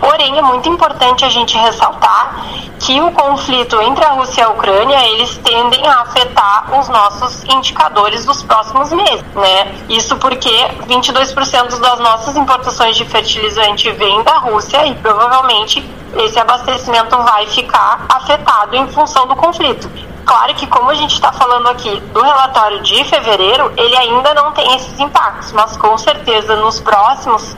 Porém, 0.00 0.38
é 0.38 0.42
muito 0.42 0.68
importante 0.68 1.24
a 1.24 1.28
gente 1.28 1.56
ressaltar 1.56 2.36
que 2.80 3.00
o 3.00 3.10
conflito 3.10 3.80
entre 3.82 4.04
a 4.04 4.10
Rússia 4.12 4.42
e 4.42 4.44
a 4.44 4.48
Ucrânia, 4.50 5.04
eles 5.08 5.36
tendem 5.38 5.86
a 5.86 6.00
afetar 6.02 6.78
os 6.78 6.88
nossos 6.88 7.44
indicadores 7.44 8.24
dos 8.24 8.42
próximos 8.42 8.92
meses, 8.92 9.24
né? 9.34 9.74
Isso 9.88 10.16
porque 10.16 10.50
22% 10.86 11.78
das 11.80 11.98
nossas 11.98 12.36
importações 12.36 12.96
de 12.96 13.04
fertilizante 13.04 13.90
vêm 13.92 14.22
da 14.22 14.38
Rússia 14.38 14.86
e 14.86 14.94
provavelmente 14.94 15.84
esse 16.16 16.38
abastecimento 16.38 17.16
vai 17.16 17.46
ficar 17.46 18.06
afetado 18.08 18.76
em 18.76 18.86
função 18.88 19.26
do 19.26 19.36
conflito. 19.36 19.90
Claro 20.24 20.54
que, 20.54 20.66
como 20.66 20.90
a 20.90 20.94
gente 20.94 21.14
está 21.14 21.32
falando 21.32 21.68
aqui 21.68 22.00
do 22.12 22.20
relatório 22.20 22.80
de 22.82 23.02
fevereiro, 23.04 23.72
ele 23.76 23.96
ainda 23.96 24.34
não 24.34 24.52
tem 24.52 24.76
esses 24.76 25.00
impactos, 25.00 25.52
mas 25.52 25.76
com 25.78 25.96
certeza 25.96 26.54
nos 26.56 26.78
próximos 26.80 27.56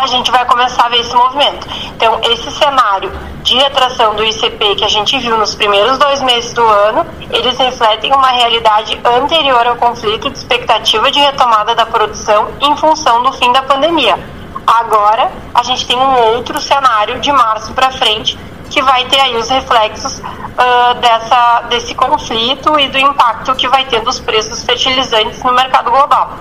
a 0.00 0.06
gente 0.06 0.30
vai 0.30 0.44
começar 0.44 0.86
a 0.86 0.88
ver 0.88 1.00
esse 1.00 1.14
movimento. 1.14 1.66
Então, 1.96 2.20
esse 2.24 2.50
cenário 2.50 3.12
de 3.42 3.56
retração 3.56 4.14
do 4.14 4.24
ICP 4.24 4.76
que 4.76 4.84
a 4.84 4.88
gente 4.88 5.18
viu 5.18 5.36
nos 5.36 5.54
primeiros 5.54 5.98
dois 5.98 6.22
meses 6.22 6.52
do 6.52 6.62
ano, 6.62 7.06
eles 7.30 7.58
refletem 7.58 8.12
uma 8.12 8.28
realidade 8.28 9.00
anterior 9.04 9.66
ao 9.66 9.76
conflito 9.76 10.30
de 10.30 10.38
expectativa 10.38 11.10
de 11.10 11.18
retomada 11.18 11.74
da 11.74 11.86
produção 11.86 12.48
em 12.60 12.76
função 12.76 13.22
do 13.22 13.32
fim 13.32 13.52
da 13.52 13.62
pandemia. 13.62 14.18
Agora, 14.66 15.30
a 15.54 15.62
gente 15.62 15.86
tem 15.86 15.98
um 15.98 16.34
outro 16.34 16.60
cenário 16.60 17.20
de 17.20 17.32
março 17.32 17.72
para 17.72 17.90
frente 17.90 18.38
que 18.70 18.80
vai 18.82 19.04
ter 19.04 19.20
aí 19.20 19.36
os 19.36 19.48
reflexos 19.48 20.18
uh, 20.18 20.94
dessa, 21.00 21.62
desse 21.68 21.94
conflito 21.94 22.78
e 22.78 22.88
do 22.88 22.98
impacto 22.98 23.54
que 23.54 23.68
vai 23.68 23.84
ter 23.84 24.00
dos 24.00 24.18
preços 24.18 24.64
fertilizantes 24.64 25.42
no 25.42 25.52
mercado 25.52 25.90
global. 25.90 26.38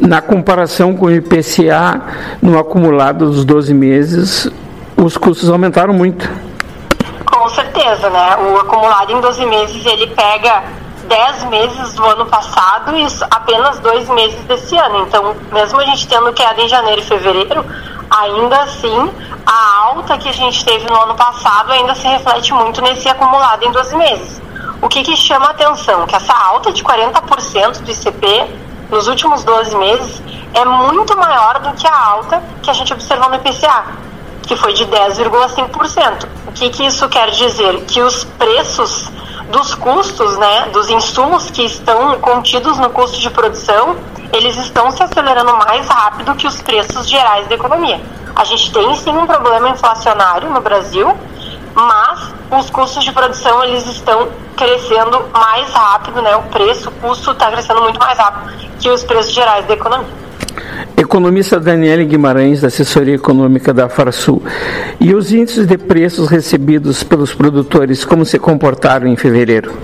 Na 0.00 0.22
comparação 0.22 0.96
com 0.96 1.06
o 1.06 1.10
IPCA, 1.10 2.00
no 2.40 2.58
acumulado 2.58 3.30
dos 3.30 3.44
12 3.44 3.74
meses, 3.74 4.48
os 4.96 5.16
custos 5.16 5.50
aumentaram 5.50 5.92
muito. 5.92 6.30
Com 7.26 7.48
certeza, 7.48 8.08
né? 8.08 8.36
O 8.36 8.58
acumulado 8.58 9.12
em 9.12 9.20
12 9.20 9.44
meses 9.46 9.84
ele 9.84 10.06
pega 10.08 10.62
10 11.08 11.44
meses 11.44 11.94
do 11.94 12.04
ano 12.04 12.26
passado 12.26 12.96
e 12.96 13.06
apenas 13.30 13.80
dois 13.80 14.08
meses 14.10 14.38
desse 14.44 14.76
ano. 14.76 15.06
Então, 15.06 15.34
mesmo 15.52 15.80
a 15.80 15.84
gente 15.84 16.06
tendo 16.06 16.32
queda 16.32 16.60
em 16.60 16.68
janeiro 16.68 17.00
e 17.00 17.04
fevereiro, 17.04 17.64
ainda 18.10 18.62
assim, 18.62 19.10
a 19.46 19.76
alta 19.86 20.18
que 20.18 20.28
a 20.28 20.32
gente 20.32 20.64
teve 20.64 20.86
no 20.88 21.00
ano 21.00 21.14
passado 21.14 21.72
ainda 21.72 21.94
se 21.94 22.06
reflete 22.06 22.52
muito 22.52 22.80
nesse 22.82 23.08
acumulado 23.08 23.64
em 23.64 23.72
12 23.72 23.96
meses. 23.96 24.42
O 24.80 24.88
que, 24.88 25.02
que 25.02 25.16
chama 25.16 25.46
a 25.46 25.50
atenção? 25.50 26.06
Que 26.06 26.14
essa 26.14 26.32
alta 26.32 26.70
de 26.72 26.84
40% 26.84 27.82
do 27.82 27.90
ICP 27.90 28.67
nos 28.90 29.06
últimos 29.06 29.44
12 29.44 29.76
meses 29.76 30.22
é 30.54 30.64
muito 30.64 31.16
maior 31.16 31.58
do 31.60 31.72
que 31.72 31.86
a 31.86 31.96
alta 31.96 32.42
que 32.62 32.70
a 32.70 32.72
gente 32.72 32.92
observou 32.92 33.28
no 33.28 33.36
IPCA, 33.36 33.84
que 34.42 34.56
foi 34.56 34.72
de 34.72 34.86
10,5%. 34.86 36.26
O 36.46 36.52
que, 36.52 36.70
que 36.70 36.86
isso 36.86 37.08
quer 37.08 37.30
dizer? 37.30 37.84
Que 37.86 38.00
os 38.00 38.24
preços 38.24 39.10
dos 39.50 39.74
custos, 39.74 40.36
né, 40.38 40.68
dos 40.72 40.88
insumos 40.90 41.50
que 41.50 41.62
estão 41.62 42.18
contidos 42.20 42.78
no 42.78 42.90
custo 42.90 43.18
de 43.18 43.30
produção, 43.30 43.96
eles 44.32 44.56
estão 44.56 44.90
se 44.90 45.02
acelerando 45.02 45.54
mais 45.56 45.86
rápido 45.88 46.34
que 46.34 46.46
os 46.46 46.60
preços 46.60 47.08
gerais 47.08 47.46
da 47.48 47.54
economia. 47.54 48.00
A 48.36 48.44
gente 48.44 48.70
tem 48.72 48.94
sim 48.96 49.10
um 49.10 49.26
problema 49.26 49.70
inflacionário 49.70 50.50
no 50.50 50.60
Brasil, 50.60 51.16
mas 51.74 52.37
os 52.50 52.70
custos 52.70 53.04
de 53.04 53.12
produção 53.12 53.62
eles 53.64 53.86
estão 53.86 54.28
crescendo 54.56 55.24
mais 55.32 55.70
rápido, 55.70 56.22
né? 56.22 56.34
O 56.36 56.42
preço, 56.42 56.88
o 56.88 56.92
custo 56.92 57.32
está 57.32 57.50
crescendo 57.50 57.82
muito 57.82 57.98
mais 57.98 58.18
rápido 58.18 58.52
que 58.78 58.88
os 58.90 59.04
preços 59.04 59.32
gerais 59.32 59.66
da 59.66 59.74
economia. 59.74 60.28
Economista 60.96 61.60
Daniele 61.60 62.04
Guimarães, 62.04 62.60
da 62.60 62.68
assessoria 62.68 63.14
econômica 63.14 63.72
da 63.72 63.88
Farsul. 63.88 64.42
E 64.98 65.14
os 65.14 65.32
índices 65.32 65.66
de 65.66 65.78
preços 65.78 66.28
recebidos 66.28 67.02
pelos 67.02 67.34
produtores, 67.34 68.04
como 68.04 68.24
se 68.24 68.38
comportaram 68.38 69.06
em 69.06 69.16
fevereiro? 69.16 69.78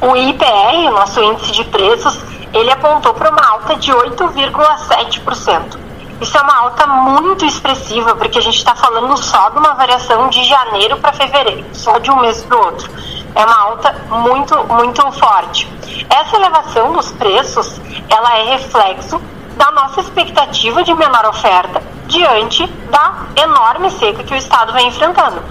O 0.00 0.16
IPR, 0.16 0.90
nosso 0.90 1.20
índice 1.20 1.52
de 1.52 1.64
preços, 1.64 2.20
ele 2.52 2.70
apontou 2.70 3.14
para 3.14 3.30
uma 3.30 3.46
alta 3.52 3.76
de 3.76 3.90
8,7%. 3.90 5.83
Isso 6.20 6.36
é 6.38 6.40
uma 6.40 6.56
alta 6.56 6.86
muito 6.86 7.44
expressiva, 7.44 8.14
porque 8.14 8.38
a 8.38 8.42
gente 8.42 8.56
está 8.56 8.74
falando 8.74 9.16
só 9.16 9.48
de 9.50 9.58
uma 9.58 9.74
variação 9.74 10.28
de 10.28 10.42
janeiro 10.44 10.96
para 10.98 11.12
fevereiro, 11.12 11.64
só 11.72 11.98
de 11.98 12.10
um 12.10 12.16
mês 12.16 12.42
para 12.42 12.56
o 12.56 12.64
outro. 12.64 12.90
É 13.34 13.44
uma 13.44 13.60
alta 13.60 13.92
muito, 14.08 14.56
muito 14.64 15.12
forte. 15.12 15.68
Essa 16.08 16.36
elevação 16.36 16.92
dos 16.92 17.10
preços, 17.12 17.80
ela 18.08 18.38
é 18.38 18.44
reflexo 18.56 19.20
da 19.56 19.70
nossa 19.72 20.00
expectativa 20.00 20.82
de 20.82 20.94
menor 20.94 21.26
oferta 21.26 21.82
diante 22.06 22.66
da 22.90 23.14
enorme 23.36 23.90
seca 23.90 24.22
que 24.22 24.34
o 24.34 24.36
Estado 24.36 24.72
vem 24.72 24.88
enfrentando. 24.88 25.42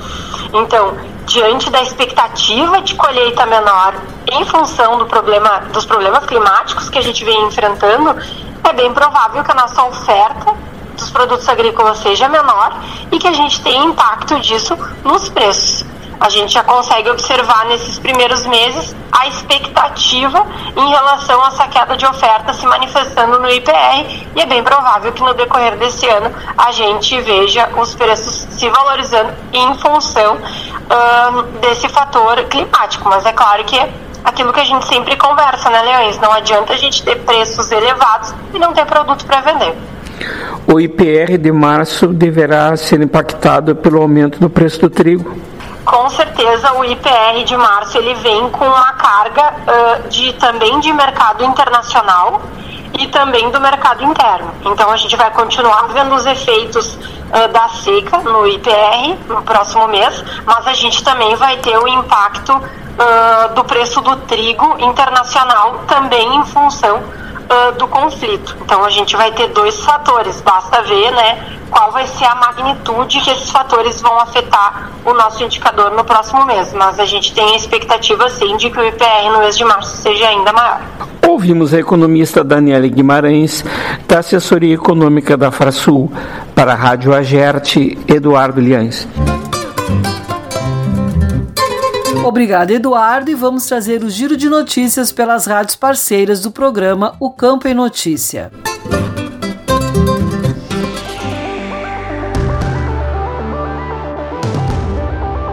Então, 0.54 0.96
diante 1.26 1.70
da 1.70 1.82
expectativa 1.82 2.82
de 2.82 2.96
colheita 2.96 3.46
menor 3.46 3.96
em 4.32 4.46
função 4.46 4.98
do 4.98 5.06
problema, 5.06 5.64
dos 5.72 5.86
problemas 5.86 6.26
climáticos 6.26 6.90
que 6.90 6.98
a 6.98 7.02
gente 7.02 7.24
vem 7.26 7.48
enfrentando, 7.48 8.16
é 8.64 8.74
bem 8.74 8.94
provável 8.94 9.44
que 9.44 9.52
a 9.52 9.56
nossa 9.56 9.84
oferta 9.84 10.54
dos 10.98 11.10
produtos 11.10 11.48
agrícolas 11.50 11.98
seja 12.00 12.30
menor 12.30 12.76
e 13.12 13.20
que 13.20 13.28
a 13.28 13.34
gente 13.34 13.62
tenha 13.62 13.84
impacto 13.84 14.40
disso 14.40 14.78
nos 15.04 15.30
preços. 15.30 15.86
A 16.20 16.30
gente 16.30 16.54
já 16.54 16.64
consegue 16.64 17.10
observar 17.10 17.66
nesses 17.66 18.00
primeiros 18.00 18.46
meses 18.46 18.96
a 19.12 19.28
expectativa 19.28 20.46
em 20.78 20.90
relação 20.90 21.44
a 21.44 21.48
essa 21.48 21.68
queda 21.68 21.98
de 21.98 22.06
oferta 22.06 22.54
se 22.54 22.66
manifestando 22.66 23.40
no 23.40 23.50
IPR 23.50 24.28
e 24.34 24.42
é 24.42 24.46
bem 24.46 24.64
provável 24.64 25.12
que 25.12 25.22
no 25.22 25.34
decorrer 25.34 25.76
desse 25.78 26.08
ano 26.08 26.34
a 26.58 26.72
gente 26.72 27.20
veja 27.22 27.70
os 27.78 27.94
preços 27.94 28.48
se 28.52 28.70
valorizando 28.70 29.34
em 29.52 29.78
função 29.80 30.38
desse 31.60 31.90
fator 31.90 32.44
climático. 32.46 33.10
Mas 33.10 33.26
é 33.26 33.34
claro 33.34 33.64
que 33.66 33.78
aquilo 34.24 34.54
que 34.54 34.60
a 34.60 34.66
gente 34.66 34.88
sempre 34.88 35.16
conversa, 35.18 35.70
né, 35.70 35.82
Leões? 35.82 36.20
Não 36.20 36.32
adianta 36.32 36.74
a 36.74 36.78
gente 36.78 37.04
ter 37.04 37.16
preços 37.20 37.72
elevados 37.72 38.34
e 38.54 38.60
não 38.60 38.74
ter 38.74 38.86
produto 38.86 39.26
para 39.26 39.42
vender. 39.42 39.76
O 40.66 40.80
IPR 40.80 41.38
de 41.38 41.52
março 41.52 42.08
deverá 42.08 42.76
ser 42.78 43.02
impactado 43.02 43.76
pelo 43.76 44.02
aumento 44.02 44.40
do 44.40 44.50
preço 44.50 44.80
do 44.80 44.90
trigo 44.90 45.36
com 45.86 46.10
certeza 46.10 46.74
o 46.74 46.86
IPR 46.86 47.44
de 47.46 47.58
março 47.58 47.98
ele 47.98 48.14
vem 48.16 48.50
com 48.52 48.66
uma 48.66 48.94
carga 48.94 49.54
uh, 49.54 50.10
de 50.10 50.34
também 50.34 50.80
de 50.80 50.94
mercado 50.94 51.44
internacional 51.44 52.42
e 52.98 53.08
também 53.08 53.50
do 53.52 53.60
mercado 53.60 54.04
interno. 54.04 54.52
Então 54.66 54.90
a 54.90 54.98
gente 54.98 55.16
vai 55.16 55.32
continuar 55.32 55.88
vendo 55.90 56.16
os 56.16 56.26
efeitos 56.26 56.98
uh, 57.34 57.48
da 57.52 57.68
seca 57.70 58.20
no 58.20 58.48
IPR 58.48 59.18
no 59.28 59.42
próximo 59.42 59.88
mês, 59.88 60.24
mas 60.46 60.68
a 60.68 60.74
gente 60.74 61.04
também 61.04 61.36
vai 61.36 61.58
ter 61.58 61.78
o 61.78 61.88
impacto 61.88 62.54
uh, 62.54 63.54
do 63.56 63.64
preço 63.64 64.00
do 64.02 64.16
trigo 64.18 64.78
internacional 64.80 65.84
também 65.88 66.36
em 66.36 66.46
função 66.46 67.02
do 67.78 67.88
conflito. 67.88 68.56
Então 68.62 68.84
a 68.84 68.90
gente 68.90 69.16
vai 69.16 69.32
ter 69.32 69.48
dois 69.50 69.80
fatores, 69.84 70.42
basta 70.42 70.82
ver, 70.84 71.12
né, 71.12 71.60
qual 71.70 71.92
vai 71.92 72.06
ser 72.08 72.26
a 72.26 72.36
magnitude 72.36 73.20
que 73.22 73.30
esses 73.30 73.50
fatores 73.50 74.02
vão 74.02 74.18
afetar 74.20 74.92
o 75.06 75.14
nosso 75.14 75.44
indicador 75.44 75.92
no 75.92 76.04
próximo 76.04 76.46
mês. 76.46 76.74
Mas 76.74 77.00
a 77.00 77.06
gente 77.06 77.34
tem 77.34 77.54
a 77.54 77.56
expectativa, 77.56 78.30
sim, 78.30 78.56
de 78.58 78.70
que 78.70 78.80
o 78.80 78.88
IPR 78.88 79.30
no 79.32 79.40
mês 79.40 79.58
de 79.58 79.64
março 79.64 79.98
seja 79.98 80.28
ainda 80.28 80.54
maior. 80.54 80.82
Ouvimos 81.28 81.74
a 81.74 81.80
economista 81.80 82.44
Daniela 82.44 82.88
Guimarães, 82.88 83.64
da 84.08 84.20
assessoria 84.20 84.76
econômica 84.76 85.36
da 85.36 85.52
Frasul, 85.52 86.12
para 86.54 86.74
a 86.74 86.76
Rádio 86.76 87.14
Agerte, 87.14 87.98
Eduardo 88.08 88.62
Liães. 88.62 89.08
Obrigado, 92.26 92.72
Eduardo, 92.72 93.32
e 93.32 93.36
vamos 93.36 93.66
trazer 93.66 94.04
o 94.04 94.10
giro 94.10 94.38
de 94.38 94.50
notícias 94.50 95.12
pelas 95.12 95.46
rádios 95.46 95.76
parceiras 95.76 96.42
do 96.42 96.52
programa 96.52 97.16
O 97.20 97.32
Campo 97.32 97.68
em 97.68 97.74
Notícia. 97.74 98.52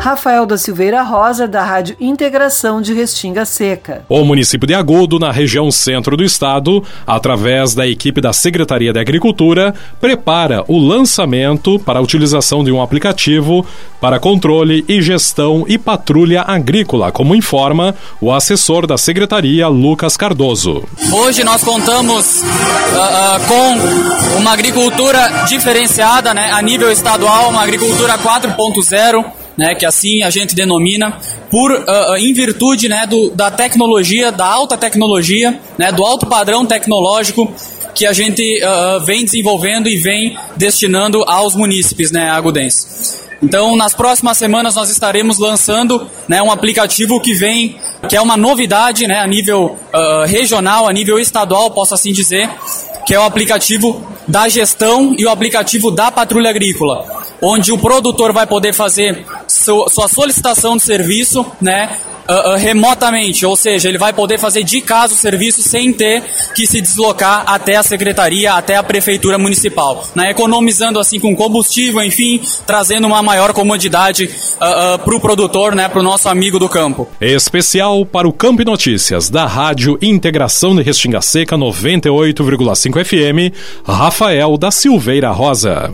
Rafael 0.01 0.47
da 0.47 0.57
Silveira 0.57 1.03
Rosa, 1.03 1.47
da 1.47 1.63
Rádio 1.63 1.95
Integração 2.01 2.81
de 2.81 2.95
Restinga 2.95 3.45
Seca. 3.45 4.03
O 4.09 4.25
município 4.25 4.67
de 4.67 4.73
Agudo, 4.73 5.19
na 5.19 5.31
região 5.31 5.71
centro 5.71 6.17
do 6.17 6.25
estado, 6.25 6.83
através 7.07 7.75
da 7.75 7.87
equipe 7.87 8.19
da 8.19 8.33
Secretaria 8.33 8.95
de 8.95 8.99
Agricultura, 8.99 9.75
prepara 10.01 10.65
o 10.67 10.79
lançamento 10.79 11.79
para 11.79 11.99
a 11.99 12.03
utilização 12.03 12.65
de 12.65 12.73
um 12.73 12.81
aplicativo 12.81 13.65
para 14.01 14.19
controle 14.19 14.87
e 14.89 15.03
gestão 15.03 15.67
e 15.69 15.77
patrulha 15.77 16.45
agrícola, 16.49 17.13
como 17.13 17.35
informa 17.35 17.95
o 18.23 18.33
assessor 18.33 18.87
da 18.87 18.97
Secretaria, 18.97 19.69
Lucas 19.69 20.17
Cardoso. 20.17 20.83
Hoje 21.13 21.45
nós 21.45 21.63
contamos 21.63 22.41
uh, 22.41 22.47
uh, 22.47 23.47
com 23.47 24.39
uma 24.39 24.53
agricultura 24.53 25.45
diferenciada 25.47 26.33
né, 26.33 26.53
a 26.53 26.63
nível 26.63 26.91
estadual, 26.91 27.51
uma 27.51 27.63
agricultura 27.63 28.17
4.0 28.17 29.40
né, 29.61 29.75
que 29.75 29.85
assim 29.85 30.23
a 30.23 30.31
gente 30.31 30.55
denomina, 30.55 31.19
por 31.51 31.71
uh, 31.71 32.17
em 32.17 32.33
virtude 32.33 32.89
né, 32.89 33.07
do, 33.07 33.29
da 33.29 33.51
tecnologia, 33.51 34.33
da 34.33 34.47
alta 34.47 34.75
tecnologia, 34.75 35.61
né, 35.77 35.93
do 35.93 36.03
alto 36.03 36.25
padrão 36.27 36.65
tecnológico 36.65 37.53
que 37.95 38.07
a 38.07 38.13
gente 38.15 38.43
uh, 38.43 39.05
vem 39.05 39.23
desenvolvendo 39.23 39.87
e 39.87 39.99
vem 39.99 40.35
destinando 40.57 41.23
aos 41.27 41.55
munícipes 41.55 42.11
né, 42.11 42.31
agudenses. 42.31 43.21
Então, 43.43 43.77
nas 43.77 43.93
próximas 43.93 44.39
semanas 44.39 44.77
nós 44.77 44.89
estaremos 44.89 45.39
lançando 45.39 46.09
né, 46.27 46.41
um 46.41 46.51
aplicativo 46.51 47.21
que 47.21 47.35
vem, 47.35 47.77
que 48.09 48.17
é 48.17 48.21
uma 48.21 48.39
novidade 48.39 49.07
né, 49.07 49.19
a 49.19 49.27
nível 49.27 49.77
uh, 49.93 50.27
regional, 50.27 50.89
a 50.89 50.93
nível 50.93 51.19
estadual, 51.19 51.71
posso 51.71 51.93
assim 51.93 52.15
dizer, 52.15 52.49
que 53.05 53.13
é 53.13 53.21
o 53.21 53.25
aplicativo 53.25 54.09
da 54.27 54.49
gestão 54.49 55.15
e 55.19 55.27
o 55.27 55.29
aplicativo 55.29 55.91
da 55.91 56.11
patrulha 56.11 56.49
agrícola 56.49 57.21
onde 57.43 57.73
o 57.73 57.79
produtor 57.79 58.33
vai 58.33 58.47
poder 58.47 58.73
fazer 58.73 59.25
sua 59.61 60.09
solicitação 60.09 60.77
de 60.77 60.83
serviço, 60.83 61.45
né? 61.61 61.99
Uh, 62.29 62.53
uh, 62.53 62.57
remotamente, 62.57 63.45
ou 63.45 63.57
seja, 63.57 63.89
ele 63.89 63.99
vai 63.99 64.13
poder 64.13 64.39
fazer 64.39 64.63
de 64.63 64.81
casa 64.81 65.15
o 65.15 65.17
serviço 65.17 65.63
sem 65.63 65.93
ter 65.93 66.23
que 66.55 66.65
se 66.65 66.81
deslocar 66.81 67.43
até 67.45 67.75
a 67.75 67.83
secretaria, 67.83 68.53
até 68.53 68.77
a 68.77 68.85
prefeitura 68.85 69.37
municipal, 69.37 70.07
né? 70.15 70.31
economizando 70.31 71.01
assim 71.01 71.19
com 71.19 71.35
combustível, 71.35 72.01
enfim, 72.05 72.41
trazendo 72.65 73.09
uma 73.09 73.21
maior 73.21 73.53
comodidade 73.53 74.27
uh, 74.27 74.99
para 74.99 75.17
o 75.17 75.19
produtor, 75.19 75.75
né? 75.75 75.89
para 75.89 75.99
o 75.99 76.05
nosso 76.05 76.29
amigo 76.29 76.61
do 76.61 76.69
campo. 76.69 77.09
Especial 77.21 78.07
para 78.07 78.29
o 78.29 78.33
Campo 78.33 78.65
Notícias 78.65 79.29
da 79.29 79.45
Rádio 79.47 79.99
Integração 80.01 80.77
de 80.77 80.83
Restinga 80.83 81.21
Seca 81.21 81.57
98,5 81.57 83.05
FM, 83.05 83.57
Rafael 83.85 84.57
da 84.57 84.71
Silveira 84.71 85.33
Rosa. 85.33 85.91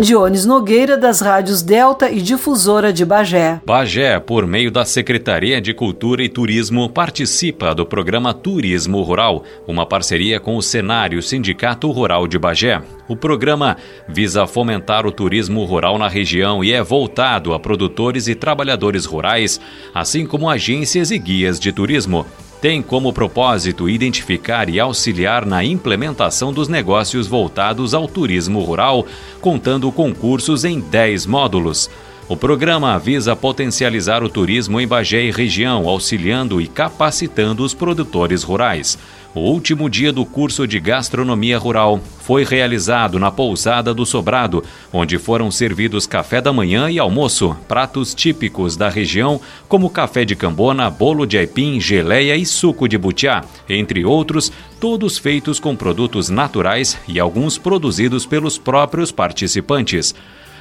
Dionis 0.00 0.46
Nogueira, 0.46 0.96
das 0.96 1.20
rádios 1.20 1.62
Delta 1.62 2.10
e 2.10 2.22
Difusora 2.22 2.92
de 2.92 3.04
Bagé. 3.04 3.60
Bagé, 3.66 4.18
por 4.18 4.46
meio 4.46 4.70
da 4.70 4.84
Secretaria 4.84 5.60
de 5.60 5.74
Cultura 5.74 6.22
e 6.22 6.28
Turismo, 6.28 6.88
participa 6.88 7.74
do 7.74 7.84
programa 7.84 8.32
Turismo 8.32 9.02
Rural, 9.02 9.44
uma 9.66 9.84
parceria 9.84 10.40
com 10.40 10.56
o 10.56 10.62
Cenário 10.62 11.22
Sindicato 11.22 11.90
Rural 11.90 12.26
de 12.26 12.38
Bagé. 12.38 12.80
O 13.06 13.14
programa 13.14 13.76
visa 14.08 14.46
fomentar 14.46 15.06
o 15.06 15.12
turismo 15.12 15.64
rural 15.64 15.98
na 15.98 16.08
região 16.08 16.64
e 16.64 16.72
é 16.72 16.82
voltado 16.82 17.52
a 17.52 17.60
produtores 17.60 18.26
e 18.28 18.34
trabalhadores 18.34 19.04
rurais, 19.04 19.60
assim 19.94 20.24
como 20.24 20.48
agências 20.48 21.10
e 21.10 21.18
guias 21.18 21.60
de 21.60 21.72
turismo 21.72 22.24
tem 22.60 22.82
como 22.82 23.12
propósito 23.12 23.88
identificar 23.88 24.68
e 24.68 24.78
auxiliar 24.78 25.46
na 25.46 25.64
implementação 25.64 26.52
dos 26.52 26.68
negócios 26.68 27.26
voltados 27.26 27.94
ao 27.94 28.06
turismo 28.06 28.60
rural, 28.60 29.06
contando 29.40 29.90
com 29.90 30.14
cursos 30.14 30.64
em 30.64 30.78
10 30.78 31.26
módulos. 31.26 31.88
O 32.30 32.36
programa 32.36 32.96
visa 32.96 33.34
potencializar 33.34 34.22
o 34.22 34.28
turismo 34.28 34.80
em 34.80 34.86
Bagé 34.86 35.24
e 35.24 35.32
região, 35.32 35.88
auxiliando 35.88 36.60
e 36.60 36.68
capacitando 36.68 37.64
os 37.64 37.74
produtores 37.74 38.44
rurais. 38.44 38.96
O 39.34 39.40
último 39.40 39.90
dia 39.90 40.12
do 40.12 40.24
curso 40.24 40.64
de 40.64 40.78
gastronomia 40.78 41.58
rural 41.58 41.98
foi 42.20 42.44
realizado 42.44 43.18
na 43.18 43.32
pousada 43.32 43.92
do 43.92 44.06
Sobrado, 44.06 44.62
onde 44.92 45.18
foram 45.18 45.50
servidos 45.50 46.06
café 46.06 46.40
da 46.40 46.52
manhã 46.52 46.88
e 46.88 47.00
almoço, 47.00 47.56
pratos 47.66 48.14
típicos 48.14 48.76
da 48.76 48.88
região, 48.88 49.40
como 49.68 49.90
café 49.90 50.24
de 50.24 50.36
cambona, 50.36 50.88
bolo 50.88 51.26
de 51.26 51.36
aipim, 51.36 51.80
geleia 51.80 52.36
e 52.36 52.46
suco 52.46 52.86
de 52.86 52.96
butiá, 52.96 53.42
entre 53.68 54.04
outros, 54.04 54.52
todos 54.78 55.18
feitos 55.18 55.58
com 55.58 55.74
produtos 55.74 56.30
naturais 56.30 56.96
e 57.08 57.18
alguns 57.18 57.58
produzidos 57.58 58.24
pelos 58.24 58.56
próprios 58.56 59.10
participantes. 59.10 60.14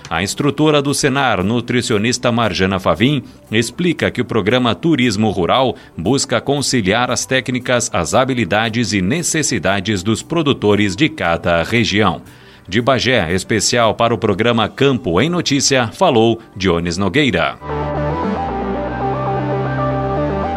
A 0.09 0.23
instrutora 0.23 0.81
do 0.81 0.91
Senar, 0.91 1.43
nutricionista 1.43 2.31
Marjana 2.31 2.79
Favim, 2.79 3.21
explica 3.51 4.09
que 4.09 4.21
o 4.21 4.25
programa 4.25 4.73
Turismo 4.73 5.29
Rural 5.29 5.75
busca 5.95 6.41
conciliar 6.41 7.11
as 7.11 7.27
técnicas, 7.27 7.91
as 7.93 8.15
habilidades 8.15 8.91
e 8.91 9.03
necessidades 9.03 10.01
dos 10.01 10.23
produtores 10.23 10.95
de 10.95 11.09
cada 11.09 11.61
região. 11.61 12.23
De 12.67 12.81
Bagé, 12.81 13.31
especial 13.33 13.93
para 13.93 14.13
o 14.13 14.17
programa 14.17 14.67
Campo 14.67 15.21
em 15.21 15.29
Notícia, 15.29 15.89
falou 15.89 16.39
Dionis 16.55 16.97
Nogueira. 16.97 17.59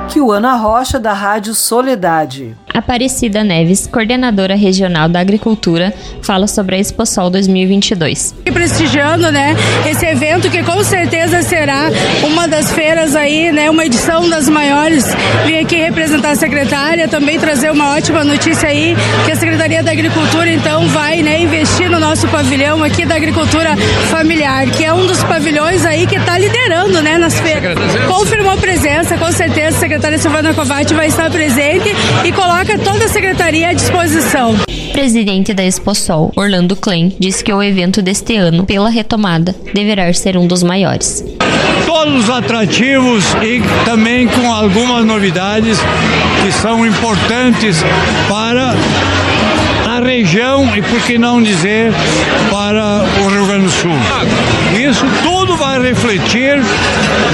Kiwana 0.09 0.57
Rocha, 0.57 0.98
da 0.98 1.12
Rádio 1.14 1.55
Soledade. 1.55 2.55
Aparecida 2.74 3.44
Neves, 3.44 3.86
coordenadora 3.86 4.54
regional 4.54 5.08
da 5.08 5.20
Agricultura, 5.20 5.92
fala 6.22 6.46
sobre 6.46 6.76
a 6.76 6.78
Exposol 6.78 7.28
2022. 7.28 8.34
Prestigiando, 8.52 9.30
né, 9.30 9.54
esse 9.90 10.06
evento 10.06 10.48
que 10.50 10.62
com 10.62 10.82
certeza 10.82 11.42
será 11.42 11.90
uma 12.24 12.48
das 12.48 12.72
feiras 12.72 13.14
aí, 13.14 13.52
né, 13.52 13.68
uma 13.68 13.84
edição 13.84 14.28
das 14.28 14.48
maiores. 14.48 15.04
Vim 15.44 15.58
aqui 15.58 15.76
representar 15.76 16.30
a 16.30 16.36
secretária, 16.36 17.08
também 17.08 17.38
trazer 17.38 17.70
uma 17.70 17.96
ótima 17.96 18.24
notícia 18.24 18.68
aí, 18.68 18.96
que 19.24 19.32
a 19.32 19.36
Secretaria 19.36 19.82
da 19.82 19.92
Agricultura 19.92 20.50
então 20.50 20.88
vai, 20.88 21.22
né, 21.22 21.40
investir 21.40 21.90
no 21.90 21.98
nosso 22.00 22.26
pavilhão 22.28 22.82
aqui 22.82 23.04
da 23.04 23.16
agricultura 23.16 23.76
familiar, 24.10 24.66
que 24.70 24.84
é 24.84 24.92
um 24.92 25.06
dos 25.06 25.22
pavilhões 25.24 25.84
aí 25.84 26.06
que 26.06 26.16
está 26.16 26.38
liderando, 26.38 27.02
né, 27.02 27.18
nas 27.18 27.38
feiras. 27.38 27.76
Confirmou 28.08 28.56
presença, 28.56 29.18
com 29.18 29.30
certeza 29.30 29.76
a 29.76 29.80
secretária 29.80 30.18
Silvana 30.18 30.54
Covatti 30.54 30.94
vai 30.94 31.08
estar 31.08 31.30
presente 31.30 31.88
e 32.24 32.32
coloca 32.32 32.61
coloca 32.62 32.78
toda 32.78 33.04
a 33.06 33.08
secretaria 33.08 33.70
à 33.70 33.72
disposição. 33.72 34.54
Presidente 34.92 35.52
da 35.52 35.64
Exposol, 35.64 36.32
Orlando 36.36 36.76
Klein, 36.76 37.12
disse 37.18 37.42
que 37.42 37.52
o 37.52 37.60
evento 37.60 38.00
deste 38.00 38.36
ano, 38.36 38.64
pela 38.64 38.88
retomada, 38.88 39.54
deverá 39.74 40.12
ser 40.12 40.36
um 40.36 40.46
dos 40.46 40.62
maiores. 40.62 41.24
Todos 41.84 42.24
os 42.24 42.30
atrativos 42.30 43.24
e 43.42 43.60
também 43.84 44.28
com 44.28 44.52
algumas 44.52 45.04
novidades 45.04 45.78
que 46.42 46.52
são 46.52 46.86
importantes 46.86 47.82
para 48.28 48.74
a 49.90 50.00
região 50.00 50.76
e, 50.76 50.82
por 50.82 51.00
que 51.00 51.18
não 51.18 51.42
dizer, 51.42 51.92
para 52.50 53.04
o 53.24 53.28
Rio 53.28 53.46
Grande 53.46 53.64
do 53.64 53.70
Sul. 53.70 53.96
Isso 54.88 55.04
tudo 55.22 55.56
vai 55.56 55.82
refletir 55.82 56.58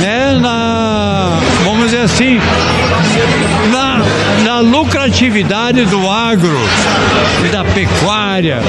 né, 0.01 0.39
na, 0.41 1.39
vamos 1.65 1.87
dizer 1.87 2.01
assim, 2.01 2.41
na, 3.71 3.99
na 4.49 4.61
lucratividade 4.61 5.85
do 5.85 6.09
agro, 6.09 6.57
da 7.53 7.63
pecuária, 7.75 8.61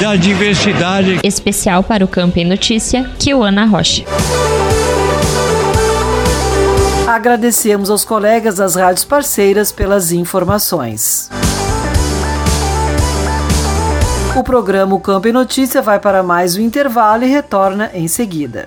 da 0.00 0.14
diversidade. 0.14 1.18
Especial 1.24 1.82
para 1.82 2.04
o 2.04 2.08
Campo 2.08 2.38
em 2.38 2.44
Notícia, 2.44 3.02
Kiwana 3.18 3.64
Rocha. 3.64 4.04
Agradecemos 7.04 7.90
aos 7.90 8.04
colegas 8.04 8.54
das 8.54 8.76
rádios 8.76 9.04
parceiras 9.04 9.72
pelas 9.72 10.12
informações. 10.12 11.28
O 14.36 14.44
programa 14.44 14.94
o 14.94 15.00
Campo 15.00 15.26
em 15.26 15.32
Notícia 15.32 15.82
vai 15.82 15.98
para 15.98 16.22
mais 16.22 16.56
um 16.56 16.60
intervalo 16.60 17.24
e 17.24 17.28
retorna 17.28 17.90
em 17.92 18.06
seguida. 18.06 18.66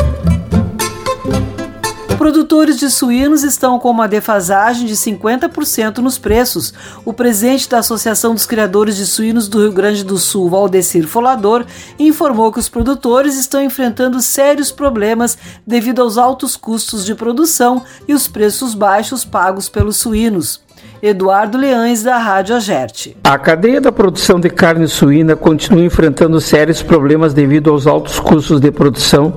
Produtores 2.21 2.77
de 2.77 2.87
suínos 2.87 3.41
estão 3.41 3.79
com 3.79 3.89
uma 3.89 4.07
defasagem 4.07 4.85
de 4.85 4.93
50% 4.93 5.97
nos 5.97 6.19
preços. 6.19 6.71
O 7.03 7.11
presidente 7.11 7.67
da 7.67 7.79
Associação 7.79 8.35
dos 8.35 8.45
Criadores 8.45 8.95
de 8.95 9.07
Suínos 9.07 9.47
do 9.47 9.59
Rio 9.59 9.71
Grande 9.71 10.03
do 10.03 10.19
Sul, 10.19 10.47
Valdecir 10.47 11.07
Folador, 11.07 11.65
informou 11.97 12.51
que 12.51 12.59
os 12.59 12.69
produtores 12.69 13.39
estão 13.39 13.59
enfrentando 13.63 14.21
sérios 14.21 14.71
problemas 14.71 15.35
devido 15.65 15.99
aos 15.99 16.15
altos 16.15 16.55
custos 16.55 17.03
de 17.03 17.15
produção 17.15 17.81
e 18.07 18.13
os 18.13 18.27
preços 18.27 18.75
baixos 18.75 19.25
pagos 19.25 19.67
pelos 19.67 19.97
suínos. 19.97 20.61
Eduardo 21.01 21.57
Leães, 21.57 22.03
da 22.03 22.19
Rádio 22.19 22.55
Agerte. 22.55 23.17
A 23.23 23.39
cadeia 23.39 23.81
da 23.81 23.91
produção 23.91 24.39
de 24.39 24.51
carne 24.51 24.87
suína 24.87 25.35
continua 25.35 25.83
enfrentando 25.83 26.39
sérios 26.39 26.83
problemas 26.83 27.33
devido 27.33 27.71
aos 27.71 27.87
altos 27.87 28.19
custos 28.19 28.61
de 28.61 28.71
produção 28.71 29.33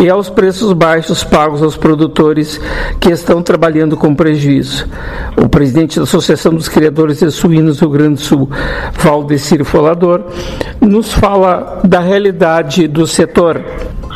e 0.00 0.08
aos 0.08 0.30
preços 0.30 0.72
baixos 0.72 1.24
pagos 1.24 1.62
aos 1.62 1.76
produtores 1.76 2.58
que 3.00 3.10
estão 3.10 3.42
trabalhando 3.42 3.96
com 3.96 4.14
prejuízo. 4.14 4.88
O 5.36 5.48
presidente 5.48 5.98
da 5.98 6.04
Associação 6.04 6.54
dos 6.54 6.68
Criadores 6.68 7.18
de 7.18 7.30
Suínos 7.30 7.78
do 7.78 7.86
Rio 7.86 7.90
Grande 7.90 8.14
do 8.14 8.20
Sul, 8.20 8.50
Valdecir 8.92 9.64
Folador, 9.64 10.22
nos 10.80 11.12
fala 11.12 11.80
da 11.84 12.00
realidade 12.00 12.86
do 12.86 13.06
setor. 13.06 13.60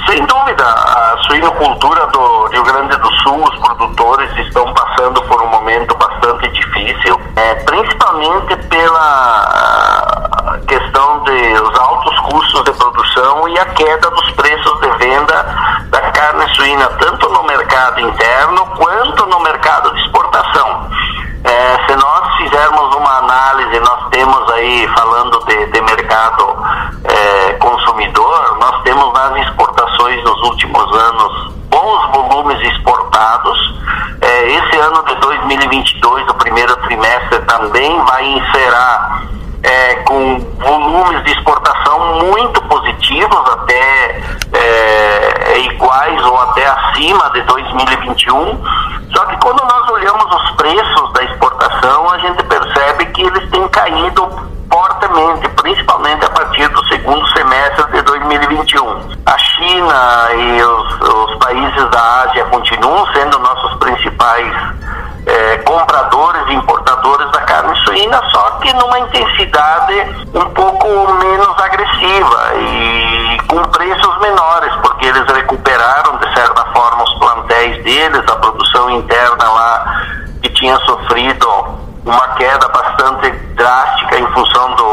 Sem 0.06 0.24
dúvida, 0.26 0.64
a 0.64 1.16
suinocultura 1.26 2.06
do 2.08 2.46
Rio 2.48 2.62
Grande 2.64 2.96
do 2.96 3.12
Sul, 3.22 3.42
os 3.42 3.58
produtores 3.58 4.30
estão 4.38 4.72
passando 4.72 5.20
por 5.22 5.42
um 5.42 5.48
momento 5.48 5.96
bastante 5.96 6.48
difícil, 6.50 7.20
é, 7.36 7.54
principalmente 7.54 8.56
pela 8.68 10.11
questão 10.72 11.18
dos 11.18 11.78
altos 11.78 12.18
custos 12.20 12.64
de 12.64 12.72
produção 12.72 13.46
e 13.48 13.58
a 13.58 13.66
queda 13.66 14.10
dos 14.10 14.30
preços 14.30 14.80
de 14.80 14.88
venda 15.04 15.42
da 15.90 16.00
carne 16.12 16.48
suína, 16.54 16.86
tanto 16.98 17.28
no 17.28 17.42
mercado 17.42 18.00
interno 18.00 18.66
quanto 18.78 19.26
no 19.26 19.40
mercado 19.40 19.92
de 19.94 20.00
exportação. 20.00 20.88
É, 21.44 21.86
se 21.86 21.96
nós 21.96 22.36
fizermos 22.36 22.94
uma 22.94 23.18
análise, 23.18 23.80
nós 23.80 24.08
temos 24.12 24.50
aí, 24.52 24.88
falando 24.96 25.44
de, 25.44 25.66
de 25.66 25.80
mercado 25.82 26.56
é, 27.04 27.52
consumidor, 27.54 28.56
nós 28.58 28.82
temos 28.82 29.12
nas 29.12 29.46
exportações 29.46 30.24
nos 30.24 30.42
últimos 30.42 30.96
anos 30.96 31.52
bons 31.68 32.06
volumes 32.12 32.58
exportados. 32.66 33.74
É, 34.22 34.52
esse 34.52 34.78
ano 34.78 35.04
de 35.04 35.14
2022, 35.16 36.28
o 36.30 36.34
primeiro 36.34 36.74
trimestre, 36.76 37.40
também 37.40 38.02
vai 38.04 38.24
encerrar 38.24 39.22
é, 39.62 39.94
com 40.06 40.38
volumes 40.58 41.24
de 41.24 41.32
exportação 41.32 42.16
muito 42.16 42.60
positivos, 42.62 43.50
até 43.50 44.20
é, 44.52 45.58
iguais 45.60 46.24
ou 46.24 46.40
até 46.42 46.66
acima 46.66 47.30
de 47.30 47.42
2021. 47.42 48.64
Só 49.14 49.24
que 49.26 49.36
quando 49.36 49.62
nós 49.64 49.90
olhamos 49.90 50.24
os 50.24 50.50
preços 50.52 51.12
da 51.12 51.24
exportação, 51.24 52.10
a 52.10 52.18
gente 52.18 52.42
percebe 52.44 53.06
que 53.06 53.22
eles 53.22 53.50
têm 53.50 53.68
caído 53.68 54.52
fortemente, 54.72 55.48
principalmente 55.50 56.24
a 56.24 56.30
partir 56.30 56.66
do 56.68 56.84
segundo 56.86 57.26
semestre 57.28 57.92
de 57.92 58.02
2021. 58.02 59.22
A 59.26 59.38
China 59.38 60.28
e 60.34 60.62
os, 60.62 61.00
os 61.00 61.36
países 61.36 61.90
da 61.90 62.22
Ásia 62.22 62.44
continuam 62.46 63.06
sendo 63.12 63.38
nossos 63.38 63.74
principais 63.76 64.81
é, 65.26 65.58
compradores 65.58 66.42
e 66.48 66.54
importadores 66.54 67.30
da 67.32 67.40
carne 67.42 67.76
suína, 67.84 68.20
só 68.30 68.50
que 68.60 68.72
numa 68.74 68.98
intensidade 68.98 70.26
um 70.34 70.50
pouco 70.50 70.88
menos 71.14 71.58
agressiva 71.58 72.54
e 72.56 73.38
com 73.48 73.62
preços 73.70 74.18
menores, 74.20 74.74
porque 74.82 75.06
eles 75.06 75.24
recuperaram 75.32 76.16
de 76.18 76.34
certa 76.34 76.64
forma 76.72 77.04
os 77.04 77.14
plantéis 77.18 77.84
deles, 77.84 78.22
a 78.28 78.36
produção 78.36 78.90
interna 78.90 79.44
lá 79.44 80.02
que 80.42 80.48
tinha 80.50 80.76
sofrido 80.80 81.48
uma 82.04 82.28
queda 82.34 82.68
bastante 82.68 83.30
drástica 83.54 84.18
em 84.18 84.26
função 84.32 84.74
do, 84.74 84.91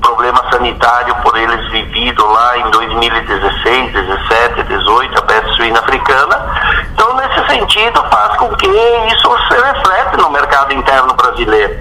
problema 0.00 0.42
sanitário 0.50 1.14
por 1.16 1.36
eles 1.36 1.70
vivido 1.70 2.26
lá 2.26 2.58
em 2.58 2.70
2016, 2.70 3.92
17, 3.92 4.62
18, 4.64 5.18
a 5.18 5.22
peste 5.22 5.56
suína 5.56 5.78
africana. 5.80 6.46
Então, 6.92 7.14
nesse 7.16 7.46
sentido, 7.48 8.04
faz 8.10 8.36
com 8.36 8.48
que 8.56 8.66
isso 8.66 9.38
se 9.48 9.54
reflete 9.54 10.16
no 10.18 10.30
mercado 10.30 10.72
interno 10.72 11.14
brasileiro, 11.14 11.78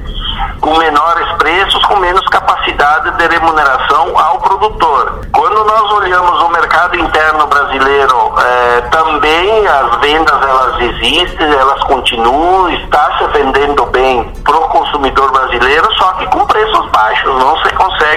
com 0.62 0.78
menores 0.78 1.32
preços, 1.38 1.86
com 1.86 1.96
menos 1.98 2.26
capacidade 2.28 3.12
de 3.12 3.28
remuneração 3.28 4.18
ao 4.18 4.40
produtor. 4.40 5.22
Quando 5.34 5.64
nós 5.64 5.92
olhamos 5.94 6.42
o 6.42 6.50
mercado 6.50 6.96
interno 6.98 7.48
brasileiro, 7.48 8.34
eh, 8.38 8.82
também 8.92 9.68
as 9.68 9.96
vendas 9.98 10.42
elas 10.42 10.82
existem, 10.82 11.54
elas 11.54 11.84
continuam, 11.84 12.70
está 12.70 13.18
se 13.18 13.28
vendendo 13.28 13.86
bem 13.88 14.32
para 14.44 14.58
o 14.58 14.68
consumidor 14.70 15.32
brasileiro, 15.32 15.94
só 15.94 16.14
que 16.14 16.26
com 16.28 16.40
se 16.50 16.59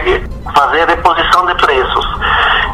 consegue 0.03 0.29
fazer 0.55 0.89
reposição 0.89 1.47
de 1.47 1.55
preços. 1.55 2.07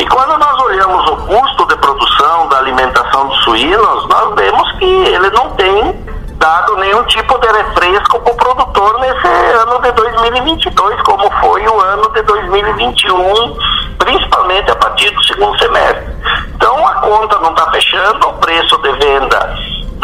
E 0.00 0.06
quando 0.06 0.38
nós 0.38 0.62
olhamos 0.62 1.10
o 1.10 1.16
custo 1.16 1.66
de 1.66 1.76
produção 1.76 2.48
da 2.48 2.58
alimentação 2.58 3.28
dos 3.28 3.38
suínos, 3.44 4.08
nós 4.08 4.34
vemos 4.34 4.72
que 4.72 4.84
ele 4.84 5.30
não 5.30 5.50
tem 5.50 6.06
dado 6.38 6.76
nenhum 6.76 7.02
tipo 7.04 7.36
de 7.38 7.48
refresco 7.48 8.20
para 8.20 8.32
o 8.32 8.36
produtor 8.36 9.00
nesse 9.00 9.26
ano 9.26 9.80
de 9.82 9.90
2022, 9.92 11.02
como 11.02 11.30
foi 11.40 11.66
o 11.66 11.80
ano 11.80 12.08
de 12.10 12.22
2021, 12.22 13.56
principalmente 13.98 14.70
a 14.70 14.76
partir 14.76 15.10
do 15.10 15.24
segundo 15.24 15.58
semestre. 15.58 16.06
Então 16.54 16.86
a 16.86 16.94
conta 16.94 17.38
não 17.40 17.50
está 17.50 17.70
fechando, 17.72 18.28
o 18.28 18.34
preço 18.34 18.78
de 18.78 18.92
venda 18.92 19.56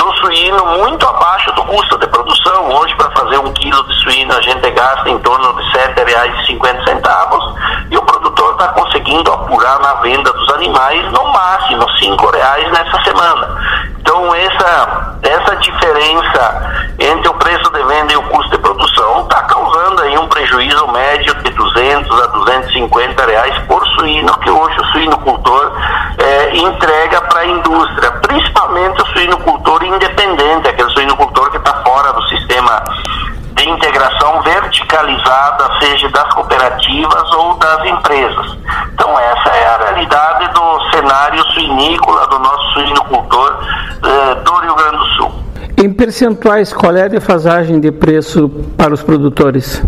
do 0.04 0.12
suíno 0.16 0.66
muito 0.66 1.06
abaixo 1.06 1.50
do 1.52 1.64
custo 1.64 1.96
de 1.96 2.06
produção. 2.08 2.68
Hoje, 2.74 2.94
para 2.96 3.10
fazer 3.12 3.38
um 3.38 3.50
quilo 3.54 3.82
de 3.84 3.94
suíno, 4.02 4.36
a 4.36 4.40
gente 4.42 4.70
gasta 4.70 5.08
em 5.08 5.18
torno 5.20 5.54
de 5.54 5.62
R$ 5.78 5.94
7,50 5.94 7.88
e 7.90 7.96
o 7.96 8.02
produtor 8.02 8.52
está 8.52 8.68
conseguindo 8.68 9.32
apurar 9.32 9.80
na 9.80 9.94
venda 9.94 10.30
dos 10.30 10.48
animais 10.52 11.10
no 11.10 11.24
máximo 11.32 11.86
R$ 11.86 12.06
5,00 12.06 12.70
nessa 12.70 13.02
semana. 13.02 13.93
Então, 14.04 14.34
essa, 14.34 15.16
essa 15.22 15.56
diferença 15.56 16.92
entre 16.98 17.26
o 17.26 17.34
preço 17.34 17.72
de 17.72 17.82
venda 17.84 18.12
e 18.12 18.16
o 18.18 18.22
custo 18.24 18.50
de 18.50 18.58
produção 18.58 19.22
está 19.22 19.42
causando 19.44 20.02
aí 20.02 20.18
um 20.18 20.28
prejuízo 20.28 20.86
médio 20.88 21.34
de 21.36 21.50
200 21.50 22.20
a 22.20 22.26
250 22.26 23.24
reais 23.24 23.58
por 23.66 23.82
suíno 23.86 24.30
que 24.40 24.50
hoje 24.50 24.78
o 24.78 24.84
suinocultor 24.92 25.72
é, 26.18 26.54
entrega 26.54 27.22
para 27.22 27.40
a 27.40 27.46
indústria, 27.46 28.10
principalmente 28.10 29.00
o 29.00 29.06
suinocultor 29.06 29.82
independente, 29.82 30.68
aquele 30.68 30.90
suinocultor 30.90 31.50
que 31.50 31.56
está 31.56 31.72
fora 31.82 32.12
do 32.12 32.22
sistema 32.28 32.84
de 33.64 33.70
integração 33.70 34.42
verticalizada, 34.42 35.70
seja 35.80 36.08
das 36.10 36.32
cooperativas 36.34 37.32
ou 37.32 37.54
das 37.54 37.84
empresas. 37.86 38.58
Então 38.92 39.18
essa 39.18 39.48
é 39.48 39.66
a 39.66 39.78
realidade 39.78 40.52
do 40.52 40.90
cenário 40.90 41.42
suinícola 41.52 42.26
do 42.26 42.38
nosso 42.40 42.72
suinocultor 42.74 43.58
eh, 44.04 44.34
do 44.34 44.52
Rio 44.56 44.74
Grande 44.74 44.98
do 44.98 45.06
Sul. 45.16 45.32
Em 45.78 45.92
percentuais, 45.92 46.72
qual 46.72 46.94
é 46.94 47.04
a 47.04 47.08
defasagem 47.08 47.80
de 47.80 47.90
preço 47.90 48.48
para 48.76 48.92
os 48.92 49.02
produtores? 49.02 49.82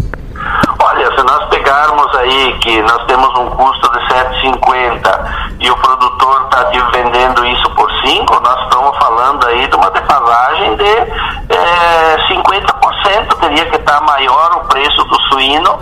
Olha, 0.83 1.15
se 1.15 1.23
nós 1.23 1.45
pegarmos 1.51 2.15
aí 2.27 2.59
que 2.59 2.83
nós 2.83 3.05
temos 3.05 3.29
um 3.39 3.51
custo 3.51 3.91
de 3.93 3.99
7,50 4.07 5.57
e 5.61 5.71
o 5.71 5.77
produtor 5.77 6.43
está 6.45 6.65
vendendo 6.93 7.47
isso 7.47 7.71
por 7.71 7.91
5, 8.05 8.41
nós 8.41 8.63
estamos 8.65 8.97
falando 8.99 9.47
aí 9.47 9.67
de 9.67 9.77
uma 9.77 9.91
defasagem 9.91 10.77
de 10.77 10.85
é, 10.85 12.17
50%, 12.29 13.39
teria 13.41 13.67
que 13.67 13.77
estar 13.77 14.01
maior 14.03 14.57
o 14.57 14.69
preço 14.69 15.05
do 15.05 15.21
suíno 15.23 15.79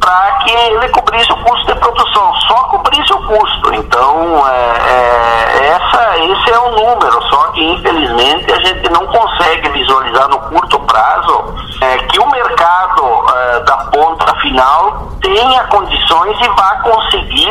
para 0.00 0.32
que 0.44 0.52
ele 0.52 0.88
cobrisse 0.88 1.32
o 1.32 1.36
custo 1.44 1.66
de 1.66 1.80
produção, 1.80 2.34
só 2.46 2.54
cobrisse 2.64 3.12
o 3.12 3.22
custo. 3.26 3.74
Então, 3.74 4.46
é, 4.46 4.76
é, 4.90 5.66
essa, 5.68 6.18
esse 6.18 6.50
é 6.50 6.58
o 6.58 6.70
número, 6.72 7.22
só 7.30 7.48
que 7.52 7.64
infelizmente 7.64 8.52
a 8.52 8.58
gente 8.60 8.88
não 8.90 9.06
consegue 9.06 9.68
visualizar 9.70 10.28
no 10.28 10.38
curto 10.40 10.78
prazo 10.80 11.54
é, 11.80 11.96
que 11.98 12.20
o 12.20 12.23
mercado 12.34 13.24
é, 13.34 13.60
da 13.60 13.76
ponta 13.76 14.34
final 14.40 15.12
tenha 15.22 15.64
condições 15.64 16.36
e 16.40 16.48
vá 16.48 16.76
conseguir 16.82 17.50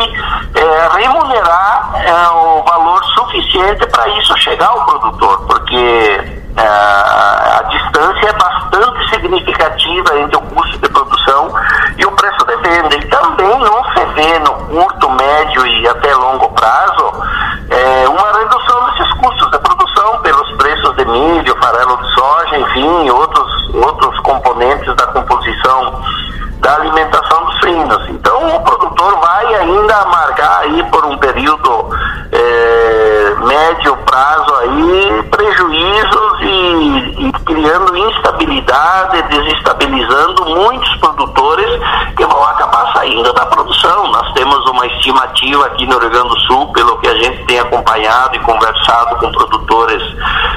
é, 0.55 0.97
remunerar 0.97 1.91
é, 1.95 2.29
o 2.29 2.63
valor 2.63 3.03
suficiente 3.05 3.86
para 3.88 4.07
isso 4.09 4.38
chegar 4.38 4.67
ao 4.67 4.86
produtor, 4.86 5.39
porque 5.47 6.43
a 6.55 7.63
distância 7.67 8.29
é 8.29 8.34
bastante 8.34 9.09
significativa 9.09 10.19
entre 10.19 10.38
o 10.38 10.41
custo 10.41 10.77
de 10.77 10.89
produção 10.89 11.51
e 11.97 12.05
o 12.05 12.11
preço 12.11 12.45
de 12.45 12.55
venda. 12.57 12.95
E 12.95 13.07
também 13.07 13.57
não 13.57 13.84
se 13.86 14.05
vê 14.13 14.38
no 14.38 14.53
curto, 14.67 15.09
médio 15.09 15.65
e 15.65 15.88
até 15.88 16.13
longo 16.13 16.47
prazo 16.49 17.11
uma 18.07 18.39
redução 18.39 18.91
desses 18.91 19.13
custos 19.13 19.49
de 19.49 19.57
produção 19.59 20.19
pelos 20.19 20.51
preços 20.57 20.95
de 20.95 21.05
milho, 21.05 21.57
farelo 21.59 21.97
de 21.97 22.13
soja, 22.13 22.57
enfim, 22.59 23.09
outros 23.09 23.42
componentes 24.34 24.95
da 24.95 25.07
composição 25.07 26.01
da 26.59 26.75
alimentação 26.75 27.45
dos 27.45 27.59
suínos. 27.59 28.09
Então 28.09 28.55
o 28.55 28.61
produtor 28.61 29.19
vai 29.19 29.55
ainda 29.55 30.05
marcar 30.05 30.61
aí 30.61 30.84
por 30.86 31.05
um 31.05 31.17
período 31.17 31.89
é, 32.31 33.36
médio 33.45 33.97
prazo 33.97 34.55
aí 34.55 35.23
prejuízos 35.23 36.41
e, 36.41 37.27
e 37.27 37.31
criando 37.45 37.97
instabilidade, 37.97 39.21
desestabilizando 39.23 40.45
muitos 40.45 40.95
produtores 40.95 41.67
que 42.15 42.25
vão 42.25 42.43
acabar 42.45 42.93
saindo 42.93 43.34
da 43.34 43.45
produção. 43.45 44.07
Nós 44.07 44.31
temos 44.31 44.65
uma 44.69 44.88
estimativa 44.88 45.65
aqui 45.65 45.86
no 45.86 45.99
Rio 45.99 46.09
Grande 46.09 46.29
do 46.29 46.39
Sul, 46.41 46.71
pelo 46.71 46.97
que 46.99 47.09
a 47.09 47.15
gente 47.15 47.45
tem 47.45 47.59
acompanhado 47.59 48.38
e 48.38 48.39
conversado 48.39 49.17
com 49.17 49.31
produtores. 49.34 50.01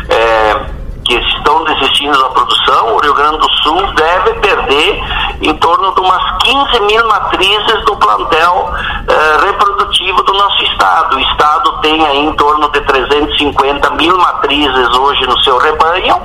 É, 0.09 0.86
que 1.07 1.15
estão 1.15 1.65
desistindo 1.65 2.19
da 2.19 2.29
produção, 2.31 2.97
o 2.97 2.99
Rio 2.99 3.15
Grande 3.15 3.39
do 3.39 3.53
Sul 3.63 3.81
deve 3.95 4.35
perder 4.41 5.01
em 5.41 5.55
torno 5.57 5.95
de 5.95 6.01
umas 6.01 6.43
15 6.43 6.81
mil 6.81 7.07
matrizes 7.07 7.85
do 7.85 7.97
plantel 7.97 8.71
eh, 9.09 9.47
reprodutivo 9.47 10.23
do 10.25 10.33
nosso 10.33 10.63
estado. 10.65 11.17
O 11.17 11.21
estado 11.21 11.81
tem 11.81 12.05
aí 12.05 12.19
em 12.19 12.33
torno 12.33 12.69
de 12.71 12.81
350 12.81 13.91
mil 13.91 14.17
matrizes 14.19 14.89
hoje 14.97 15.27
no 15.27 15.39
seu 15.43 15.59
rebanho. 15.59 16.21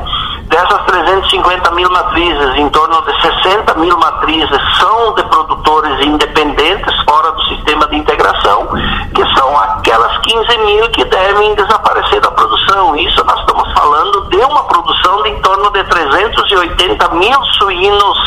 Dessas 0.52 0.82
350 0.86 1.72
mil 1.72 1.90
matrizes, 1.90 2.56
em 2.58 2.68
torno 2.70 3.02
de 3.04 3.22
60 3.22 3.74
mil 3.76 3.98
matrizes 3.98 4.78
são 4.78 5.16
de 5.16 5.24
produtores 5.24 6.06
independentes, 6.06 6.94
fora 7.10 7.32
do 7.32 7.42
sistema 7.46 7.88
de 7.88 7.96
integração, 7.96 8.68
que 9.16 9.40
são 9.40 9.58
aquelas 9.58 10.18
15 10.18 10.58
mil 10.58 10.90
que 10.92 11.06
devem 11.06 11.56
desaparecer 11.56 12.20
da 12.20 12.32
produção. 12.32 12.98
Isso 12.98 13.24
nós 13.24 13.40
estamos 13.40 13.72
falando 13.72 14.30
de 14.30 14.38
uma 14.38 14.64
produção 14.66 15.24
de 15.24 15.30
em 15.32 15.42
torno 15.42 15.72
de 15.72 15.84
380 15.86 17.10
mil 17.16 17.44
suínos 17.58 18.18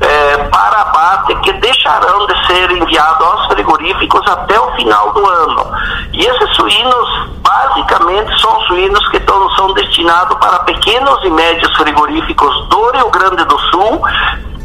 eh, 0.00 0.48
para 0.50 0.82
abate 0.82 1.34
que 1.36 1.52
deixarão 1.54 2.26
de 2.26 2.46
ser 2.46 2.70
enviados 2.70 3.26
aos 3.26 3.46
frigoríficos 3.46 4.26
até 4.28 4.58
o 4.58 4.72
final 4.76 5.12
do 5.12 5.26
ano. 5.26 5.66
E 6.12 6.24
esses 6.24 6.56
suínos, 6.56 7.28
basicamente, 7.42 8.40
são 8.40 8.60
suínos 8.62 9.08
que 9.08 9.20
tão, 9.20 9.50
são 9.56 9.72
destinados 9.72 10.38
para 10.38 10.60
pequenos 10.60 11.24
e 11.24 11.30
médios 11.30 11.55
frigoríficos 11.76 12.68
do 12.68 12.90
Rio 12.90 13.10
Grande 13.10 13.44
do 13.44 13.58
Sul, 13.70 14.02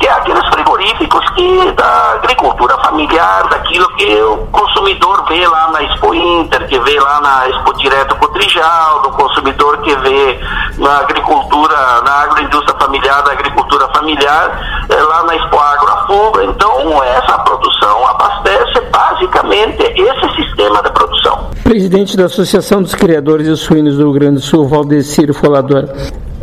que 0.01 0.07
é 0.07 0.11
aqueles 0.13 0.43
frigoríficos 0.47 1.29
que 1.35 1.71
da 1.73 2.13
agricultura 2.13 2.75
familiar, 2.79 3.47
daquilo 3.49 3.87
que 3.95 4.21
o 4.23 4.37
consumidor 4.47 5.23
vê 5.27 5.47
lá 5.47 5.71
na 5.71 5.83
Expo 5.83 6.13
Inter, 6.13 6.67
que 6.67 6.79
vê 6.79 6.99
lá 6.99 7.21
na 7.21 7.49
Expo 7.49 7.73
Direto 7.77 8.15
Cotrijal, 8.15 9.01
do 9.03 9.11
consumidor 9.11 9.77
que 9.77 9.95
vê 9.97 10.39
na 10.79 10.97
agricultura, 10.97 12.01
na 12.03 12.11
agroindústria 12.23 12.75
familiar, 12.79 13.21
da 13.21 13.31
agricultura 13.31 13.87
familiar, 13.89 14.87
é, 14.89 14.95
lá 14.95 15.23
na 15.23 15.35
Expo 15.35 15.59
Agrofuga. 15.59 16.45
Então, 16.45 17.03
essa 17.03 17.37
produção 17.39 18.07
abastece 18.07 18.81
basicamente 18.91 19.83
esse 19.83 20.35
sistema 20.35 20.81
de 20.81 20.89
produção. 20.91 21.51
Presidente 21.63 22.17
da 22.17 22.25
Associação 22.25 22.81
dos 22.81 22.95
Criadores 22.95 23.45
de 23.45 23.55
Suínos 23.55 23.97
do 23.97 24.03
Rio 24.05 24.13
Grande 24.13 24.35
do 24.35 24.41
Sul, 24.41 24.67
Valdecir 24.67 25.31
Folador. 25.31 25.87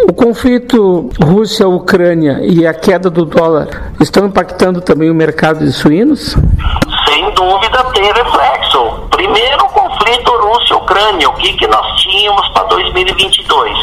O 0.07 0.13
conflito 0.13 1.11
Rússia-Ucrânia 1.23 2.41
e 2.43 2.67
a 2.67 2.73
queda 2.73 3.11
do 3.11 3.25
dólar 3.25 3.93
estão 4.01 4.27
impactando 4.27 4.81
também 4.81 5.11
o 5.11 5.15
mercado 5.15 5.65
de 5.65 5.73
suínos? 5.73 6.37
Sem 7.09 7.35
dúvida 7.35 7.85
tem 7.93 8.05
reflexo. 8.05 9.09
Primeiro, 9.11 9.65
o 9.65 9.69
conflito 10.69 10.79
Rússia-Ucrânia, 10.79 11.29
o 11.29 11.33
que, 11.35 11.53
que 11.55 11.67
nós 11.67 12.01
tínhamos 12.01 12.47
para 12.51 12.65
2022? 12.65 13.79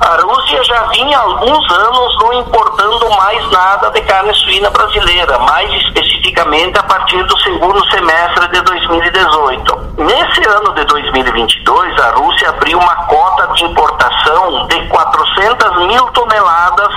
A 0.00 0.20
Rússia 0.22 0.62
já 0.64 0.82
vinha 0.88 1.18
há 1.18 1.22
alguns 1.22 1.72
anos 1.72 2.18
não 2.20 2.32
importando 2.34 3.10
mais 3.10 3.50
nada 3.50 3.90
de 3.90 4.00
carne 4.02 4.32
suína 4.34 4.70
brasileira, 4.70 5.38
mais 5.38 5.72
especificamente 5.82 6.78
a 6.78 6.82
partir 6.82 7.22
do 7.24 7.38
segundo 7.38 7.82
semestre 7.90 8.48
de 8.48 8.60
2018. 8.60 9.76
Nesse 9.98 10.48
ano 10.48 10.74
de 10.74 10.84
2022, 10.84 12.00
a 12.00 12.10
Rússia 12.10 12.50
abriu 12.50 12.78
uma 12.78 12.96
cota 13.06 13.46
de 13.54 13.64
importação 13.64 14.66
de 14.66 14.80
400 14.88 15.86
mil 15.86 16.04
toneladas 16.08 16.92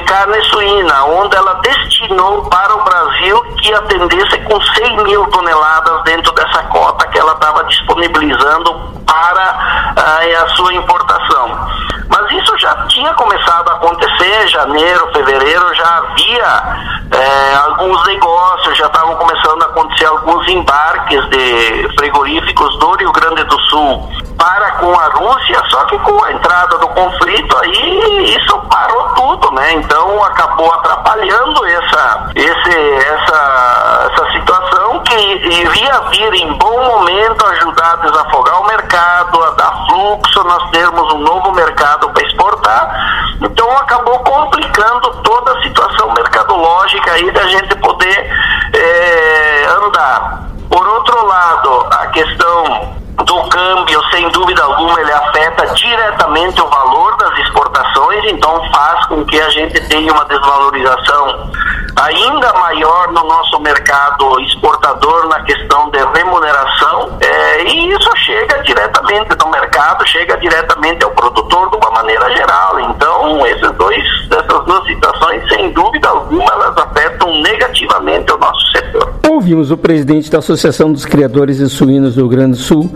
de 0.00 0.06
carne 0.06 0.42
suína, 0.44 1.04
onde 1.04 1.36
ela 1.36 1.54
destinou 1.62 2.44
para 2.46 2.74
o 2.74 2.84
Brasil 2.84 3.42
que 3.56 3.72
atendesse 3.74 4.38
com 4.40 4.60
100 4.60 5.04
mil 5.04 5.26
toneladas 5.26 6.02
dentro 6.04 6.32
dessa 6.32 6.62
cota 6.64 7.06
que 7.08 7.18
ela 7.18 7.32
estava 7.32 7.64
disponibilizando 7.64 8.72
para 9.06 9.94
uh, 9.96 10.44
a 10.44 10.48
sua 10.50 10.72
importação. 10.74 11.68
Mas 12.08 12.30
isso 12.32 12.58
já 12.58 12.74
tinha 12.88 13.12
começado 13.14 13.68
a 13.68 13.74
acontecer, 13.74 14.48
janeiro, 14.48 15.10
fevereiro, 15.12 15.74
já 15.74 15.98
havia 15.98 16.88
é, 17.12 17.54
alguns 17.54 18.04
negócios, 18.06 18.76
já 18.76 18.86
estavam 18.86 19.14
começando 19.14 19.62
a 19.62 19.66
acontecer 19.66 20.06
alguns 20.06 20.48
embarques 20.48 21.24
de 21.30 21.88
frigoríficos 21.98 22.78
do 22.80 22.96
Rio 22.96 23.12
Grande 23.12 23.44
do 23.44 23.60
Sul 23.62 24.08
para 24.36 24.70
com 24.72 24.92
a 24.98 25.06
Rússia, 25.06 25.62
só 25.68 25.84
que 25.84 25.98
com 25.98 26.24
a 26.24 26.32
entrada 26.32 26.78
do 26.78 26.88
conflito 26.88 27.56
aí 27.58 28.34
isso 28.36 28.58
parou 28.70 29.08
tudo, 29.10 29.50
né? 29.52 29.72
Então 29.74 30.24
acabou 30.24 30.72
atrapalhando 30.74 31.64
essa, 31.66 32.30
esse, 32.34 32.78
essa, 32.78 34.10
essa 34.12 34.32
situação 34.32 35.00
que 35.00 35.14
iria 35.14 36.00
vir 36.10 36.34
em 36.34 36.52
bom 36.54 36.84
momento 36.84 37.46
ajudar 37.46 37.92
a 37.92 37.96
desafogar 37.96 38.60
o 38.60 38.66
mercado, 38.66 39.42
a 39.42 39.50
dar 39.50 39.86
fluxo, 39.88 40.44
nós 40.44 40.70
termos 40.70 41.12
um 41.12 41.18
novo 41.18 41.52
mercado 41.52 42.10
para 42.10 42.26
exportar. 42.26 43.36
Então 43.40 43.70
acabou 43.78 44.18
complicando 44.20 45.10
toda 45.22 45.52
a 45.52 45.62
situação 45.62 46.12
mercadológica 46.12 47.12
aí 47.12 47.30
da 47.30 47.46
gente 47.46 47.74
poder 47.76 48.30
é, 48.74 49.66
andar. 49.84 50.50
Por 50.68 50.86
outro 50.86 51.26
lado, 51.26 51.86
a 51.90 52.06
questão 52.08 52.99
do 53.30 53.48
câmbio, 53.48 54.02
sem 54.10 54.28
dúvida 54.30 54.60
alguma, 54.60 55.00
ele 55.00 55.12
afeta 55.12 55.64
diretamente 55.74 56.60
o 56.60 56.66
valor 56.66 57.16
das 57.16 57.38
exportações, 57.38 58.24
então 58.24 58.60
faz 58.72 59.06
com 59.06 59.24
que 59.24 59.40
a 59.40 59.48
gente 59.50 59.80
tenha 59.86 60.12
uma 60.12 60.24
desvalorização 60.24 61.48
ainda 61.96 62.52
maior 62.54 63.12
no 63.12 63.22
nosso 63.22 63.60
mercado 63.60 64.40
exportador 64.40 65.28
na 65.28 65.40
questão 65.42 65.90
de 65.90 65.98
remuneração, 66.18 67.18
é, 67.20 67.62
e 67.62 67.92
isso 67.92 68.10
chega 68.16 68.62
diretamente 68.64 69.32
do 69.36 69.48
mercado, 69.48 70.04
chega 70.08 70.36
diretamente 70.38 71.04
ao 71.04 71.12
produtor 71.12 71.70
de 71.70 71.76
uma 71.76 71.90
maneira 71.92 72.28
geral. 72.36 72.80
Então, 72.80 73.46
esses 73.46 73.70
dois, 73.72 74.04
essas 74.28 74.64
duas 74.64 74.84
situações, 74.86 75.48
sem 75.48 75.70
dúvida 75.70 76.08
alguma, 76.08 76.50
elas 76.52 76.76
afetam 76.78 77.32
negativamente 77.42 78.32
o 78.32 78.38
nosso 78.38 78.72
setor. 78.72 79.14
Ouvimos 79.50 79.72
o 79.72 79.76
presidente 79.76 80.30
da 80.30 80.38
Associação 80.38 80.92
dos 80.92 81.04
Criadores 81.04 81.58
de 81.58 81.68
Suínos 81.68 82.14
do 82.14 82.20
Rio 82.20 82.28
Grande 82.28 82.52
do 82.52 82.62
Sul, 82.62 82.88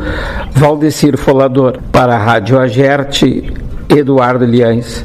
Valdecir 0.52 1.18
Folador, 1.18 1.80
para 1.90 2.14
a 2.14 2.16
Rádio 2.16 2.60
Agerte, 2.60 3.52
Eduardo 3.88 4.44
Liães. 4.44 5.04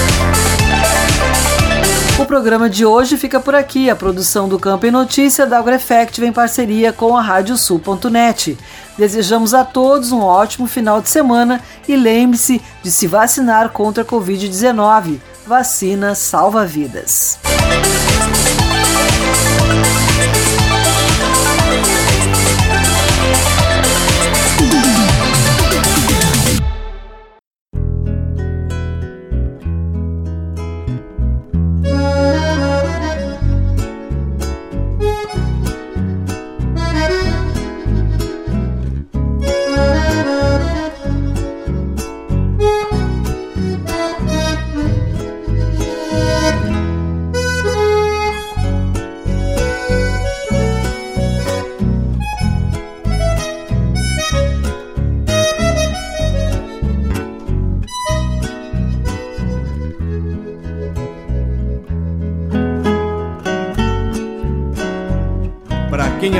O 2.21 2.25
programa 2.25 2.69
de 2.69 2.85
hoje 2.85 3.17
fica 3.17 3.39
por 3.39 3.55
aqui. 3.55 3.89
A 3.89 3.95
produção 3.95 4.47
do 4.47 4.59
Campo 4.59 4.85
em 4.85 4.91
Notícia 4.91 5.47
da 5.47 5.57
AgroEffect 5.57 6.23
em 6.23 6.31
parceria 6.31 6.93
com 6.93 7.17
a 7.17 7.21
Radiosul.net. 7.21 8.59
Desejamos 8.95 9.55
a 9.55 9.65
todos 9.65 10.11
um 10.11 10.19
ótimo 10.19 10.67
final 10.67 11.01
de 11.01 11.09
semana 11.09 11.59
e 11.87 11.95
lembre-se 11.95 12.61
de 12.83 12.91
se 12.91 13.07
vacinar 13.07 13.69
contra 13.69 14.03
a 14.03 14.05
Covid-19. 14.05 15.19
Vacina 15.47 16.13
salva 16.13 16.63
vidas. 16.63 17.39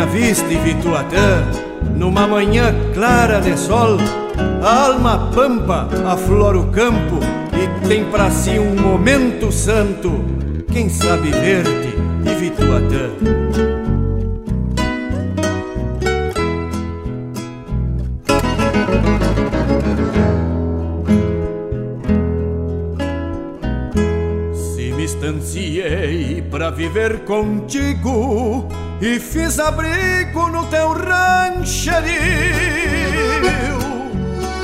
Quem 0.01 0.03
a 0.03 0.05
viste 0.05 0.55
Vituatã, 0.57 1.43
numa 1.95 2.27
manhã 2.27 2.73
clara 2.93 3.39
de 3.39 3.55
sol, 3.57 3.97
a 4.63 4.85
alma 4.85 5.29
pampa 5.33 5.87
aflora 6.05 6.57
o 6.57 6.71
campo 6.71 7.19
e 7.53 7.87
tem 7.87 8.05
para 8.05 8.31
si 8.31 8.57
um 8.57 8.75
momento 8.75 9.51
santo. 9.51 10.11
Quem 10.71 10.89
sabe 10.89 11.29
ver-te, 11.29 11.95
me 12.21 12.33
estanciei 25.03 26.41
para 26.41 26.71
viver 26.71 27.19
contigo 27.19 28.67
e 29.01 29.19
fiz 29.19 29.59
abrigo 29.59 30.47
no 30.49 30.67
teu 30.67 30.93
rancherio. 30.93 32.11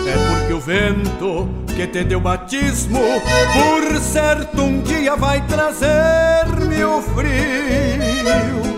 É 0.07 0.29
porque 0.29 0.53
o 0.53 0.59
vento 0.59 1.49
que 1.75 1.88
te 1.88 2.03
deu 2.03 2.19
batismo, 2.19 2.99
por 3.53 3.99
certo 3.99 4.61
um 4.61 4.81
dia 4.81 5.15
vai 5.15 5.41
trazer-me 5.47 6.83
o 6.85 7.01
frio. 7.01 8.77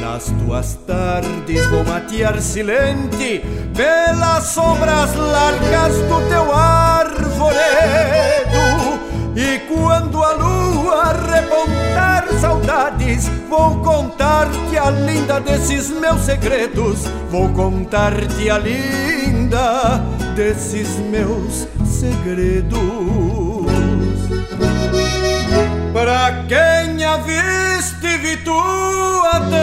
Nas 0.00 0.24
tuas 0.24 0.74
tardes 0.86 1.66
vou 1.66 1.84
matear 1.84 2.40
silente 2.40 3.42
pelas 3.76 4.44
sombras 4.44 5.14
largas 5.14 5.96
do 5.96 6.28
teu 6.28 6.50
arvoredo. 6.52 7.54
E 9.36 9.58
quando 9.66 10.22
a 10.22 10.32
lua 10.34 11.12
repontar 11.12 12.28
saudades, 12.40 13.28
vou 13.48 13.80
contar-te 13.82 14.78
a 14.78 14.90
linda 14.90 15.40
desses 15.40 15.90
meus 15.90 16.20
segredos. 16.20 17.00
Vou 17.30 17.48
contar-te 17.48 18.48
a 18.48 18.58
linda 18.58 20.00
desses 20.36 20.88
meus 21.10 21.66
segredos. 21.84 22.78
Para 25.92 26.44
quem 26.48 27.04
a 27.04 27.16
viste 27.16 28.16
Vituatã 28.18 29.54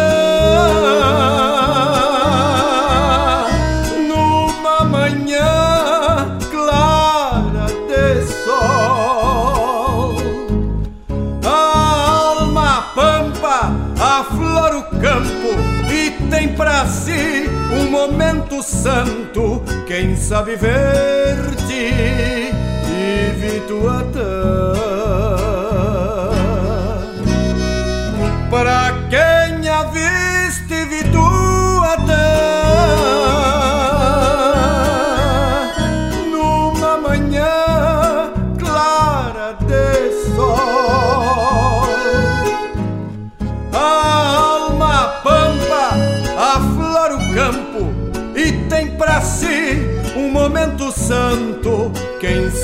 momento 18.01 18.63
santo 18.63 19.61
Quem 19.85 20.15
sabe 20.15 20.55
ver-te 20.55 21.73
e 22.89 23.31
Vituatã 23.37 24.70
para 24.70 24.70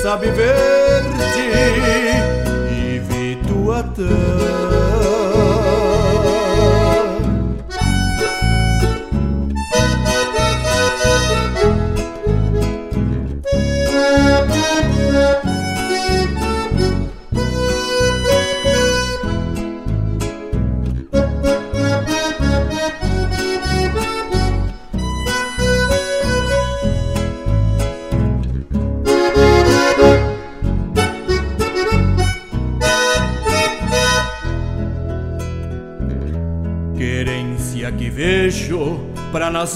sabe 0.08 0.30
ver-te 0.30 0.77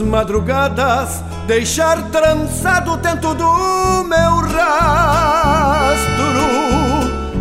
madrugadas 0.03 1.22
deixar 1.46 2.11
trançado 2.11 2.96
dentro 2.96 3.34
do 3.34 4.05
meu 4.05 4.36
rastro. 4.53 6.12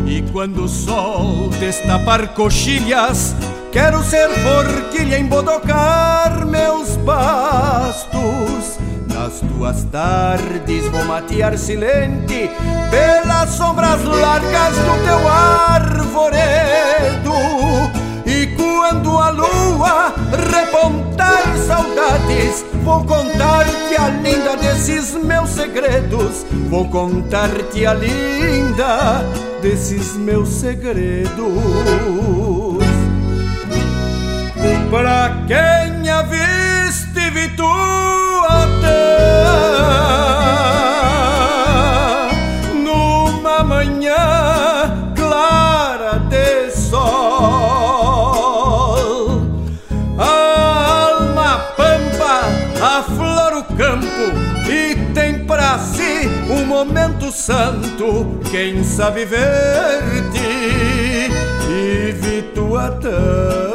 E 0.06 0.22
quando 0.32 0.66
o 0.66 0.68
sol 0.68 1.50
destapar 1.60 2.30
coxilhas, 2.30 3.36
quero 3.72 4.04
ser 4.04 4.30
forquilha 4.30 5.20
embodocar 5.20 6.46
meus 6.46 6.98
bastos. 6.98 8.80
Nas 9.08 9.40
tuas 9.40 9.84
tardes 9.86 10.88
vou 10.90 11.06
matear 11.06 11.58
silente 11.58 12.50
pelas 12.90 13.50
sombras 13.52 14.04
largas 14.04 14.76
do 14.76 15.04
teu 15.06 15.28
arvoredo. 15.28 16.82
Quando 18.92 19.18
a 19.18 19.30
lua 19.30 20.14
repontar 20.52 21.58
saudades, 21.66 22.66
vou 22.84 23.06
contar-te 23.06 23.96
a 23.96 24.10
linda 24.10 24.58
desses 24.58 25.14
meus 25.14 25.52
segredos. 25.52 26.46
Vou 26.70 26.90
contar-te 26.90 27.86
a 27.86 27.94
linda 27.94 29.24
desses 29.62 30.18
meus 30.18 30.50
segredos. 30.50 31.32
Para 34.92 35.38
quem 35.48 35.91
santo. 57.42 58.40
Quem 58.52 58.84
sabe 58.84 59.26
ver-te 59.26 60.38
e 61.70 62.12
Vituatã. 62.12 63.71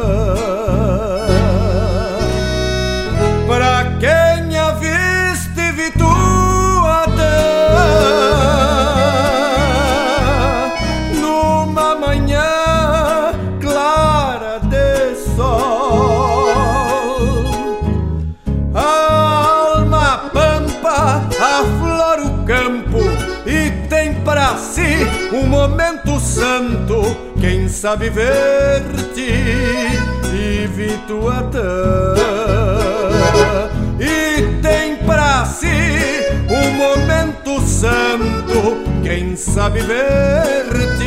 Santo. 26.36 27.16
Quem 27.40 27.66
sabe 27.68 28.10
ver-te 28.10 29.30
e 30.34 30.66
Vituatã 30.66 32.14
e 33.98 34.60
tem 34.60 34.96
pra 34.96 35.46
si 35.46 35.66
um 36.50 36.72
momento 36.72 37.60
santo. 37.66 38.84
Quem 39.02 39.34
sabe 39.34 39.80
ver-te 39.80 41.06